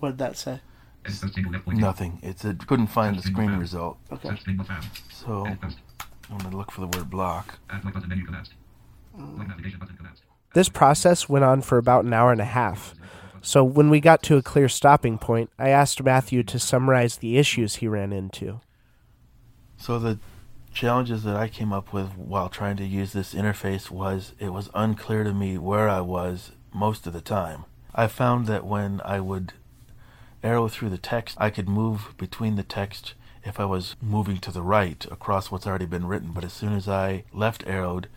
What 0.00 0.12
did 0.12 0.18
that 0.20 0.38
say? 0.38 0.60
Edit 1.04 1.20
post 1.20 1.34
single 1.34 1.52
left 1.52 1.66
point. 1.66 1.76
Nothing. 1.80 2.18
It 2.22 2.38
said 2.38 2.66
couldn't 2.66 2.86
find 2.86 3.18
the 3.18 3.20
screen 3.20 3.50
result. 3.58 3.98
Okay. 4.10 4.30
Search 4.30 4.40
string 4.40 4.56
not 4.56 4.68
found. 4.68 4.86
So 5.12 5.44
I'm 6.30 6.38
gonna 6.38 6.56
look 6.56 6.70
for 6.70 6.80
the 6.80 6.86
word 6.96 7.10
block. 7.10 7.58
Add 7.68 7.84
my 7.84 7.90
button 7.90 8.08
menu 8.08 8.24
collapsed. 8.24 8.54
Mm. 9.18 9.36
Web 9.36 9.48
navigation 9.48 9.80
button 9.80 9.98
collapsed. 9.98 10.22
This 10.54 10.70
process 10.70 11.28
went 11.28 11.44
on 11.44 11.60
for 11.60 11.76
about 11.76 12.06
an 12.06 12.14
hour 12.14 12.32
and 12.32 12.40
a 12.40 12.46
half. 12.46 12.94
So 13.42 13.64
when 13.64 13.90
we 13.90 14.00
got 14.00 14.22
to 14.22 14.38
a 14.38 14.42
clear 14.42 14.70
stopping 14.70 15.18
point, 15.18 15.50
I 15.58 15.68
asked 15.68 16.02
Matthew 16.02 16.42
to 16.44 16.58
summarize 16.58 17.18
the 17.18 17.36
issues 17.36 17.74
he 17.74 17.86
ran 17.86 18.10
into. 18.10 18.60
So 19.76 19.98
the 19.98 20.18
challenges 20.72 21.22
that 21.24 21.36
I 21.36 21.48
came 21.48 21.72
up 21.72 21.92
with 21.92 22.16
while 22.16 22.48
trying 22.48 22.76
to 22.78 22.84
use 22.84 23.12
this 23.12 23.34
interface 23.34 23.90
was 23.90 24.32
it 24.38 24.52
was 24.52 24.70
unclear 24.74 25.24
to 25.24 25.32
me 25.32 25.56
where 25.56 25.88
I 25.88 26.00
was 26.00 26.52
most 26.72 27.06
of 27.06 27.12
the 27.12 27.20
time. 27.20 27.64
I 27.94 28.08
found 28.08 28.46
that 28.46 28.66
when 28.66 29.00
I 29.04 29.20
would 29.20 29.52
arrow 30.42 30.68
through 30.68 30.90
the 30.90 30.98
text, 30.98 31.36
I 31.40 31.50
could 31.50 31.68
move 31.68 32.14
between 32.18 32.56
the 32.56 32.62
text 32.62 33.14
if 33.44 33.60
I 33.60 33.64
was 33.66 33.94
moving 34.00 34.38
to 34.38 34.50
the 34.50 34.62
right 34.62 35.04
across 35.10 35.50
what's 35.50 35.66
already 35.66 35.86
been 35.86 36.06
written, 36.06 36.32
but 36.32 36.44
as 36.44 36.52
soon 36.52 36.72
as 36.72 36.88
I 36.88 37.24
left 37.32 37.66
arrowed 37.66 38.08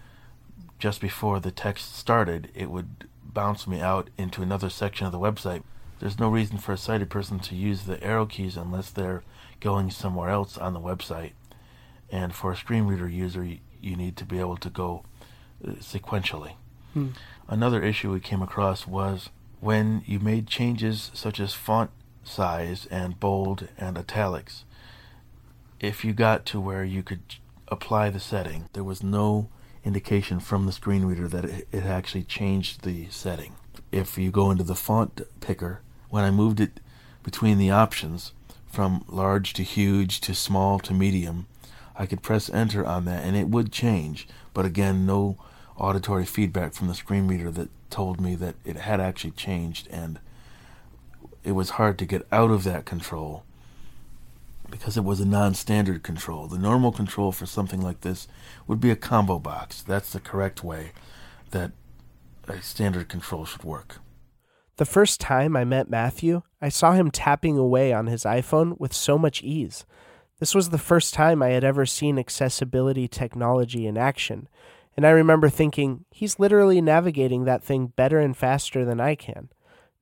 just 0.79 1.01
before 1.01 1.39
the 1.39 1.51
text 1.51 1.95
started, 1.95 2.49
it 2.55 2.71
would 2.71 3.07
bounce 3.23 3.67
me 3.67 3.81
out 3.81 4.09
into 4.17 4.41
another 4.41 4.69
section 4.69 5.05
of 5.05 5.11
the 5.11 5.19
website. 5.19 5.63
There's 5.99 6.19
no 6.19 6.29
reason 6.29 6.57
for 6.57 6.73
a 6.73 6.77
sighted 6.77 7.09
person 7.09 7.39
to 7.39 7.55
use 7.55 7.83
the 7.83 8.01
arrow 8.03 8.25
keys 8.25 8.55
unless 8.55 8.89
they're 8.89 9.23
going 9.59 9.91
somewhere 9.91 10.29
else 10.29 10.57
on 10.57 10.73
the 10.73 10.79
website. 10.79 11.31
And 12.11 12.33
for 12.33 12.51
a 12.51 12.55
screen 12.55 12.85
reader 12.85 13.07
user, 13.07 13.43
you, 13.43 13.59
you 13.81 13.95
need 13.95 14.15
to 14.17 14.25
be 14.25 14.39
able 14.39 14.57
to 14.57 14.69
go 14.69 15.03
uh, 15.65 15.71
sequentially. 15.73 16.53
Hmm. 16.93 17.09
Another 17.47 17.83
issue 17.83 18.11
we 18.11 18.19
came 18.19 18.41
across 18.41 18.87
was 18.87 19.29
when 19.59 20.03
you 20.05 20.19
made 20.19 20.47
changes 20.47 21.11
such 21.13 21.39
as 21.39 21.53
font 21.53 21.91
size 22.23 22.87
and 22.91 23.19
bold 23.19 23.67
and 23.77 23.97
italics. 23.97 24.65
If 25.79 26.03
you 26.03 26.13
got 26.13 26.45
to 26.47 26.59
where 26.59 26.83
you 26.83 27.03
could 27.03 27.21
apply 27.67 28.09
the 28.09 28.19
setting, 28.19 28.69
there 28.73 28.83
was 28.83 29.03
no 29.03 29.49
indication 29.83 30.39
from 30.39 30.65
the 30.65 30.71
screen 30.71 31.05
reader 31.05 31.27
that 31.27 31.45
it, 31.45 31.67
it 31.71 31.83
actually 31.83 32.23
changed 32.23 32.83
the 32.83 33.07
setting. 33.09 33.53
If 33.91 34.17
you 34.17 34.31
go 34.31 34.51
into 34.51 34.63
the 34.63 34.75
font 34.75 35.21
picker, 35.39 35.81
when 36.09 36.23
I 36.23 36.31
moved 36.31 36.59
it 36.59 36.79
between 37.23 37.57
the 37.57 37.71
options 37.71 38.33
from 38.67 39.03
large 39.07 39.53
to 39.53 39.63
huge 39.63 40.19
to 40.21 40.35
small 40.35 40.79
to 40.79 40.93
medium, 40.93 41.47
I 41.97 42.05
could 42.05 42.21
press 42.21 42.49
enter 42.49 42.85
on 42.85 43.05
that 43.05 43.23
and 43.23 43.35
it 43.35 43.47
would 43.47 43.71
change. 43.71 44.27
But 44.53 44.65
again, 44.65 45.05
no 45.05 45.37
auditory 45.77 46.25
feedback 46.25 46.73
from 46.73 46.87
the 46.87 46.95
screen 46.95 47.27
reader 47.27 47.51
that 47.51 47.69
told 47.89 48.21
me 48.21 48.35
that 48.35 48.55
it 48.65 48.77
had 48.77 48.99
actually 48.99 49.31
changed 49.31 49.87
and 49.89 50.19
it 51.43 51.53
was 51.53 51.71
hard 51.71 51.97
to 51.99 52.05
get 52.05 52.27
out 52.31 52.51
of 52.51 52.63
that 52.65 52.85
control 52.85 53.43
because 54.69 54.97
it 54.97 55.03
was 55.03 55.19
a 55.19 55.25
non-standard 55.25 56.03
control. 56.03 56.47
The 56.47 56.57
normal 56.57 56.91
control 56.91 57.31
for 57.31 57.45
something 57.45 57.81
like 57.81 58.01
this 58.01 58.27
would 58.67 58.81
be 58.81 58.91
a 58.91 58.95
combo 58.95 59.39
box. 59.39 59.81
That's 59.81 60.11
the 60.11 60.19
correct 60.19 60.63
way 60.63 60.91
that 61.51 61.71
a 62.47 62.61
standard 62.61 63.07
control 63.07 63.45
should 63.45 63.63
work. 63.63 63.99
The 64.75 64.85
first 64.85 65.19
time 65.19 65.55
I 65.55 65.63
met 65.63 65.89
Matthew, 65.89 66.43
I 66.61 66.69
saw 66.69 66.91
him 66.91 67.09
tapping 67.09 67.57
away 67.57 67.93
on 67.93 68.07
his 68.07 68.23
iPhone 68.23 68.79
with 68.79 68.93
so 68.93 69.17
much 69.17 69.41
ease. 69.41 69.85
This 70.39 70.53
was 70.53 70.69
the 70.69 70.77
first 70.77 71.13
time 71.13 71.41
I 71.41 71.49
had 71.49 71.63
ever 71.63 71.85
seen 71.85 72.19
accessibility 72.19 73.07
technology 73.07 73.88
in 73.88 73.97
action, 73.97 74.47
and 74.95 75.05
I 75.05 75.11
remember 75.11 75.49
thinking, 75.49 76.05
he's 76.11 76.39
literally 76.39 76.81
navigating 76.81 77.45
that 77.45 77.63
thing 77.63 77.88
better 77.95 78.19
and 78.19 78.35
faster 78.35 78.83
than 78.83 78.99
I 78.99 79.15
can. 79.15 79.49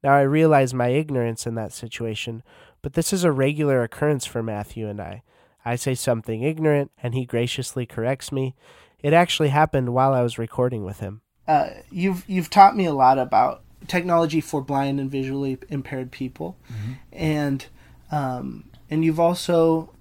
Now, 0.03 0.13
I 0.13 0.21
realize 0.21 0.73
my 0.73 0.89
ignorance 0.89 1.45
in 1.47 1.55
that 1.55 1.73
situation, 1.73 2.43
but 2.81 2.93
this 2.93 3.11
is 3.11 3.23
a 3.23 3.31
regular 3.31 3.83
occurrence 3.83 4.25
for 4.25 4.43
Matthew 4.43 4.88
and 4.88 5.01
I. 5.01 5.23
I 5.65 5.75
say 5.75 5.95
something 5.95 6.43
ignorant, 6.43 6.91
and 7.01 7.13
he 7.13 7.25
graciously 7.25 7.86
corrects 7.86 8.31
me. 8.31 8.55
It 9.01 9.13
actually 9.13 9.49
happened 9.49 9.93
while 9.93 10.13
I 10.13 10.21
was 10.21 10.38
recording 10.38 10.86
with 10.86 10.99
him. 10.99 11.21
Uh, 11.47 11.69
you've 11.91 12.23
you've 12.27 12.49
taught 12.49 12.75
me 12.75 12.86
a 12.86 12.93
lot 12.93 13.17
about 13.17 13.63
technology 13.88 14.41
for 14.41 14.61
blind 14.61 14.99
and 14.99 15.09
visually 15.09 15.57
impaired 15.69 16.11
people, 16.11 16.57
mm-hmm. 16.71 16.93
and 17.11 17.65
um, 18.11 18.69
and 18.89 19.03
you've 19.03 19.19
also 19.19 19.94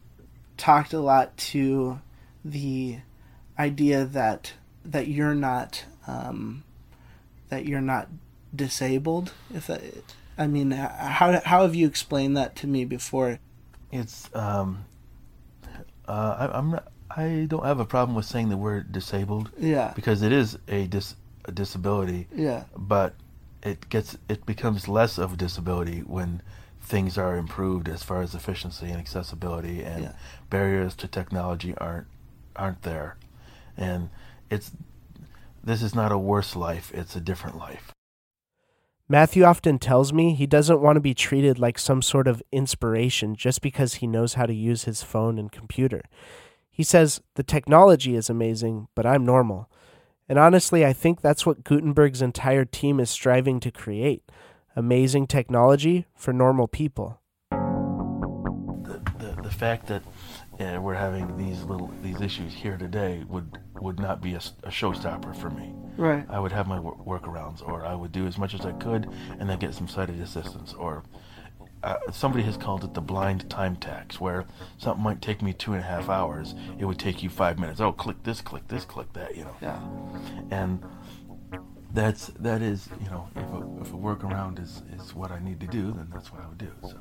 talked 0.64 0.94
a 0.94 0.98
lot 0.98 1.36
to 1.36 2.00
the 2.42 2.96
idea 3.58 4.06
that 4.06 4.54
that 4.82 5.08
you're 5.08 5.34
not 5.34 5.84
um, 6.06 6.64
that 7.50 7.66
you're 7.66 7.82
not 7.82 8.08
disabled. 8.54 9.32
If 9.54 9.66
that, 9.66 9.82
I 10.38 10.46
mean, 10.46 10.70
how 10.70 11.38
how 11.44 11.62
have 11.62 11.74
you 11.74 11.86
explained 11.86 12.36
that 12.38 12.56
to 12.56 12.66
me 12.66 12.86
before? 12.86 13.40
It's 13.92 14.30
um, 14.34 14.86
uh, 16.08 16.48
I, 16.50 16.58
I'm 16.58 16.70
not. 16.70 16.88
I 17.14 17.46
don't 17.46 17.64
have 17.64 17.78
a 17.78 17.84
problem 17.84 18.16
with 18.16 18.24
saying 18.24 18.48
the 18.48 18.56
word 18.56 18.90
disabled. 18.90 19.50
Yeah. 19.58 19.92
Because 19.94 20.22
it 20.22 20.32
is 20.32 20.58
a 20.66 20.86
dis 20.86 21.14
a 21.44 21.52
disability. 21.52 22.26
Yeah. 22.34 22.64
But 22.74 23.14
it 23.62 23.90
gets 23.90 24.16
it 24.30 24.46
becomes 24.46 24.88
less 24.88 25.18
of 25.18 25.34
a 25.34 25.36
disability 25.36 26.00
when 26.00 26.40
things 26.84 27.16
are 27.16 27.36
improved 27.36 27.88
as 27.88 28.02
far 28.02 28.20
as 28.20 28.34
efficiency 28.34 28.86
and 28.86 28.98
accessibility 28.98 29.82
and 29.82 30.04
yeah. 30.04 30.12
barriers 30.50 30.94
to 30.94 31.08
technology 31.08 31.74
aren't 31.78 32.06
aren't 32.54 32.82
there. 32.82 33.16
And 33.76 34.10
it's 34.50 34.70
this 35.62 35.82
is 35.82 35.94
not 35.94 36.12
a 36.12 36.18
worse 36.18 36.54
life, 36.54 36.92
it's 36.94 37.16
a 37.16 37.20
different 37.20 37.56
life. 37.56 37.90
Matthew 39.08 39.44
often 39.44 39.78
tells 39.78 40.12
me 40.12 40.34
he 40.34 40.46
doesn't 40.46 40.80
want 40.80 40.96
to 40.96 41.00
be 41.00 41.14
treated 41.14 41.58
like 41.58 41.78
some 41.78 42.00
sort 42.00 42.26
of 42.26 42.42
inspiration 42.52 43.34
just 43.34 43.60
because 43.60 43.94
he 43.94 44.06
knows 44.06 44.34
how 44.34 44.46
to 44.46 44.54
use 44.54 44.84
his 44.84 45.02
phone 45.02 45.38
and 45.38 45.52
computer. 45.52 46.02
He 46.70 46.82
says, 46.82 47.20
The 47.34 47.42
technology 47.42 48.14
is 48.14 48.30
amazing, 48.30 48.88
but 48.94 49.06
I'm 49.06 49.24
normal. 49.24 49.70
And 50.28 50.38
honestly, 50.38 50.86
I 50.86 50.94
think 50.94 51.20
that's 51.20 51.44
what 51.44 51.64
Gutenberg's 51.64 52.22
entire 52.22 52.64
team 52.64 52.98
is 52.98 53.10
striving 53.10 53.60
to 53.60 53.70
create 53.70 54.22
amazing 54.76 55.26
technology 55.26 56.06
for 56.14 56.32
normal 56.32 56.68
people. 56.68 57.20
The, 57.50 59.00
the, 59.18 59.42
the 59.42 59.50
fact 59.50 59.86
that 59.86 60.02
uh, 60.60 60.80
we're 60.80 60.94
having 60.94 61.36
these 61.36 61.62
little 61.64 61.90
these 62.02 62.20
issues 62.20 62.52
here 62.52 62.76
today 62.76 63.24
would 63.28 63.58
would 63.80 63.98
not 63.98 64.20
be 64.20 64.34
a, 64.34 64.40
a 64.62 64.70
showstopper 64.70 65.36
for 65.36 65.50
me. 65.50 65.74
Right. 65.96 66.24
I 66.28 66.38
would 66.40 66.52
have 66.52 66.66
my 66.66 66.78
workarounds, 66.78 67.66
or 67.66 67.84
I 67.84 67.94
would 67.94 68.12
do 68.12 68.26
as 68.26 68.36
much 68.38 68.54
as 68.54 68.66
I 68.66 68.72
could, 68.72 69.08
and 69.38 69.48
then 69.48 69.58
get 69.58 69.74
some 69.74 69.88
sighted 69.88 70.20
assistance. 70.20 70.72
Or 70.74 71.04
uh, 71.82 71.96
somebody 72.10 72.42
has 72.44 72.56
called 72.56 72.82
it 72.82 72.94
the 72.94 73.00
blind 73.00 73.48
time 73.50 73.76
tax, 73.76 74.20
where 74.20 74.44
something 74.78 75.02
might 75.02 75.20
take 75.20 75.42
me 75.42 75.52
two 75.52 75.72
and 75.72 75.82
a 75.82 75.86
half 75.86 76.08
hours, 76.08 76.54
it 76.78 76.84
would 76.84 76.98
take 76.98 77.22
you 77.22 77.28
five 77.28 77.58
minutes. 77.58 77.80
Oh, 77.80 77.92
click 77.92 78.22
this, 78.22 78.40
click 78.40 78.66
this, 78.68 78.84
click 78.84 79.12
that. 79.12 79.36
You 79.36 79.44
know. 79.44 79.56
Yeah. 79.60 79.80
And 80.50 80.82
that's 81.94 82.26
that 82.40 82.60
is 82.60 82.88
you 83.02 83.08
know 83.08 83.28
if 83.36 83.42
a, 83.42 83.80
if 83.80 83.92
a 83.92 83.96
workaround 83.96 84.60
is 84.60 84.82
is 84.98 85.14
what 85.14 85.30
I 85.30 85.38
need 85.38 85.60
to 85.60 85.66
do, 85.66 85.92
then 85.92 86.08
that's 86.12 86.32
what 86.32 86.42
I 86.42 86.48
would 86.48 86.58
do. 86.58 86.72
So. 86.82 86.98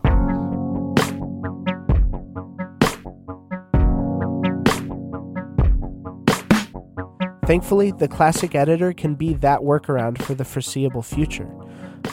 Thankfully, 7.45 7.91
the 7.91 8.07
classic 8.07 8.55
editor 8.55 8.93
can 8.93 9.15
be 9.15 9.33
that 9.33 9.59
workaround 9.59 10.21
for 10.21 10.33
the 10.33 10.45
foreseeable 10.45 11.01
future. 11.01 11.49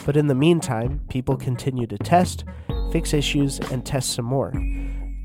But 0.05 0.17
in 0.17 0.27
the 0.27 0.35
meantime, 0.35 1.01
people 1.09 1.37
continue 1.37 1.87
to 1.87 1.97
test, 1.97 2.43
fix 2.91 3.13
issues, 3.13 3.59
and 3.71 3.85
test 3.85 4.13
some 4.13 4.25
more. 4.25 4.53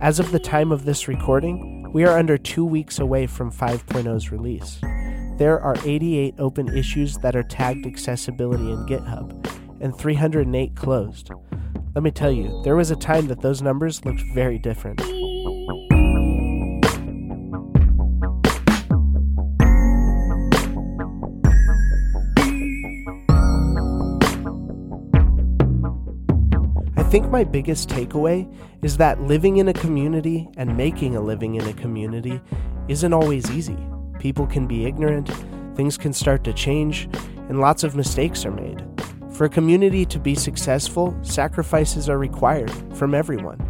As 0.00 0.20
of 0.20 0.30
the 0.30 0.38
time 0.38 0.70
of 0.70 0.84
this 0.84 1.08
recording, 1.08 1.90
we 1.92 2.04
are 2.04 2.16
under 2.16 2.38
two 2.38 2.64
weeks 2.64 2.98
away 2.98 3.26
from 3.26 3.50
5.0's 3.50 4.30
release. 4.30 4.80
There 5.38 5.60
are 5.60 5.76
88 5.84 6.36
open 6.38 6.74
issues 6.74 7.18
that 7.18 7.36
are 7.36 7.42
tagged 7.42 7.86
accessibility 7.86 8.70
in 8.72 8.86
GitHub, 8.86 9.32
and 9.82 9.94
308 9.96 10.74
closed. 10.74 11.30
Let 11.94 12.02
me 12.02 12.10
tell 12.10 12.32
you, 12.32 12.62
there 12.64 12.74
was 12.74 12.90
a 12.90 12.96
time 12.96 13.26
that 13.26 13.42
those 13.42 13.60
numbers 13.60 14.02
looked 14.06 14.22
very 14.32 14.58
different. 14.58 15.02
I 26.96 27.02
think 27.10 27.30
my 27.30 27.44
biggest 27.44 27.90
takeaway 27.90 28.50
is 28.82 28.96
that 28.96 29.20
living 29.20 29.58
in 29.58 29.68
a 29.68 29.74
community 29.74 30.48
and 30.56 30.74
making 30.78 31.14
a 31.14 31.20
living 31.20 31.56
in 31.56 31.66
a 31.66 31.74
community 31.74 32.40
isn't 32.88 33.12
always 33.12 33.50
easy. 33.50 33.76
People 34.18 34.46
can 34.46 34.66
be 34.66 34.86
ignorant, 34.86 35.30
things 35.74 35.96
can 35.96 36.12
start 36.12 36.44
to 36.44 36.52
change, 36.52 37.08
and 37.48 37.60
lots 37.60 37.84
of 37.84 37.94
mistakes 37.94 38.44
are 38.44 38.50
made. 38.50 38.84
For 39.30 39.44
a 39.44 39.50
community 39.50 40.06
to 40.06 40.18
be 40.18 40.34
successful, 40.34 41.16
sacrifices 41.22 42.08
are 42.08 42.18
required 42.18 42.70
from 42.96 43.14
everyone. 43.14 43.60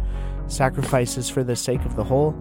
Sacrifices 0.47 1.29
for 1.29 1.43
the 1.43 1.57
sake 1.57 1.83
of 1.83 1.95
the 1.95 2.03
whole, 2.05 2.33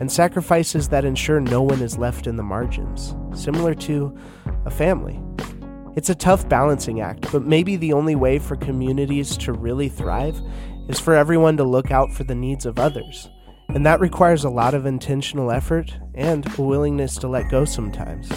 and 0.00 0.12
sacrifices 0.12 0.88
that 0.90 1.04
ensure 1.04 1.40
no 1.40 1.62
one 1.62 1.80
is 1.80 1.96
left 1.96 2.26
in 2.26 2.36
the 2.36 2.42
margins, 2.42 3.16
similar 3.34 3.74
to 3.74 4.14
a 4.66 4.70
family. 4.70 5.18
It's 5.96 6.10
a 6.10 6.14
tough 6.14 6.48
balancing 6.48 7.00
act, 7.00 7.32
but 7.32 7.46
maybe 7.46 7.76
the 7.76 7.92
only 7.92 8.16
way 8.16 8.38
for 8.38 8.56
communities 8.56 9.36
to 9.38 9.52
really 9.52 9.88
thrive 9.88 10.38
is 10.88 11.00
for 11.00 11.14
everyone 11.14 11.56
to 11.56 11.64
look 11.64 11.90
out 11.90 12.12
for 12.12 12.24
the 12.24 12.34
needs 12.34 12.66
of 12.66 12.78
others. 12.78 13.30
And 13.74 13.84
that 13.84 13.98
requires 13.98 14.44
a 14.44 14.50
lot 14.50 14.72
of 14.74 14.86
intentional 14.86 15.50
effort 15.50 15.92
and 16.14 16.46
a 16.58 16.62
willingness 16.62 17.16
to 17.16 17.26
let 17.26 17.50
go 17.50 17.64
sometimes. 17.64 18.28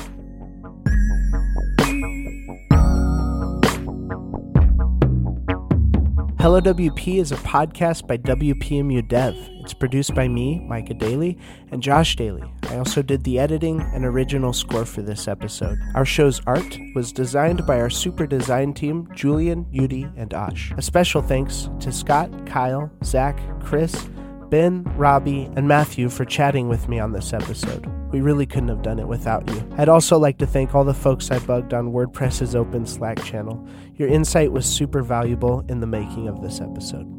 Hello 6.39 6.59
WP 6.59 7.19
is 7.19 7.31
a 7.31 7.35
podcast 7.37 8.07
by 8.07 8.17
WPMU 8.17 9.07
Dev. 9.07 9.35
It's 9.59 9.75
produced 9.75 10.15
by 10.15 10.27
me, 10.27 10.59
Micah 10.59 10.95
Daly, 10.95 11.37
and 11.71 11.83
Josh 11.83 12.15
Daly. 12.15 12.43
I 12.69 12.77
also 12.77 13.03
did 13.03 13.23
the 13.23 13.37
editing 13.37 13.81
and 13.93 14.05
original 14.05 14.53
score 14.53 14.85
for 14.85 15.03
this 15.03 15.27
episode. 15.27 15.77
Our 15.93 16.05
show's 16.05 16.41
art 16.47 16.79
was 16.95 17.11
designed 17.11 17.67
by 17.67 17.79
our 17.79 17.91
super 17.91 18.25
design 18.25 18.73
team, 18.73 19.07
Julian, 19.13 19.65
Yudi, 19.65 20.11
and 20.17 20.33
Ash. 20.33 20.71
A 20.77 20.81
special 20.81 21.21
thanks 21.21 21.69
to 21.81 21.91
Scott, 21.91 22.31
Kyle, 22.47 22.89
Zach, 23.03 23.39
Chris, 23.61 24.07
Ben, 24.49 24.83
Robbie, 24.95 25.49
and 25.55 25.67
Matthew 25.67 26.09
for 26.09 26.25
chatting 26.25 26.69
with 26.69 26.87
me 26.87 26.99
on 26.99 27.11
this 27.11 27.33
episode. 27.33 27.85
We 28.11 28.21
really 28.21 28.45
couldn't 28.45 28.69
have 28.69 28.81
done 28.81 28.99
it 28.99 29.07
without 29.07 29.47
you. 29.49 29.67
I'd 29.77 29.89
also 29.89 30.17
like 30.17 30.37
to 30.37 30.47
thank 30.47 30.73
all 30.73 30.83
the 30.83 30.93
folks 30.93 31.29
I 31.31 31.39
bugged 31.39 31.73
on 31.73 31.91
WordPress's 31.91 32.55
open 32.55 32.85
Slack 32.85 33.21
channel. 33.23 33.67
Your 33.95 34.07
insight 34.07 34.51
was 34.51 34.65
super 34.65 35.01
valuable 35.01 35.65
in 35.67 35.81
the 35.81 35.87
making 35.87 36.27
of 36.27 36.41
this 36.41 36.61
episode. 36.61 37.16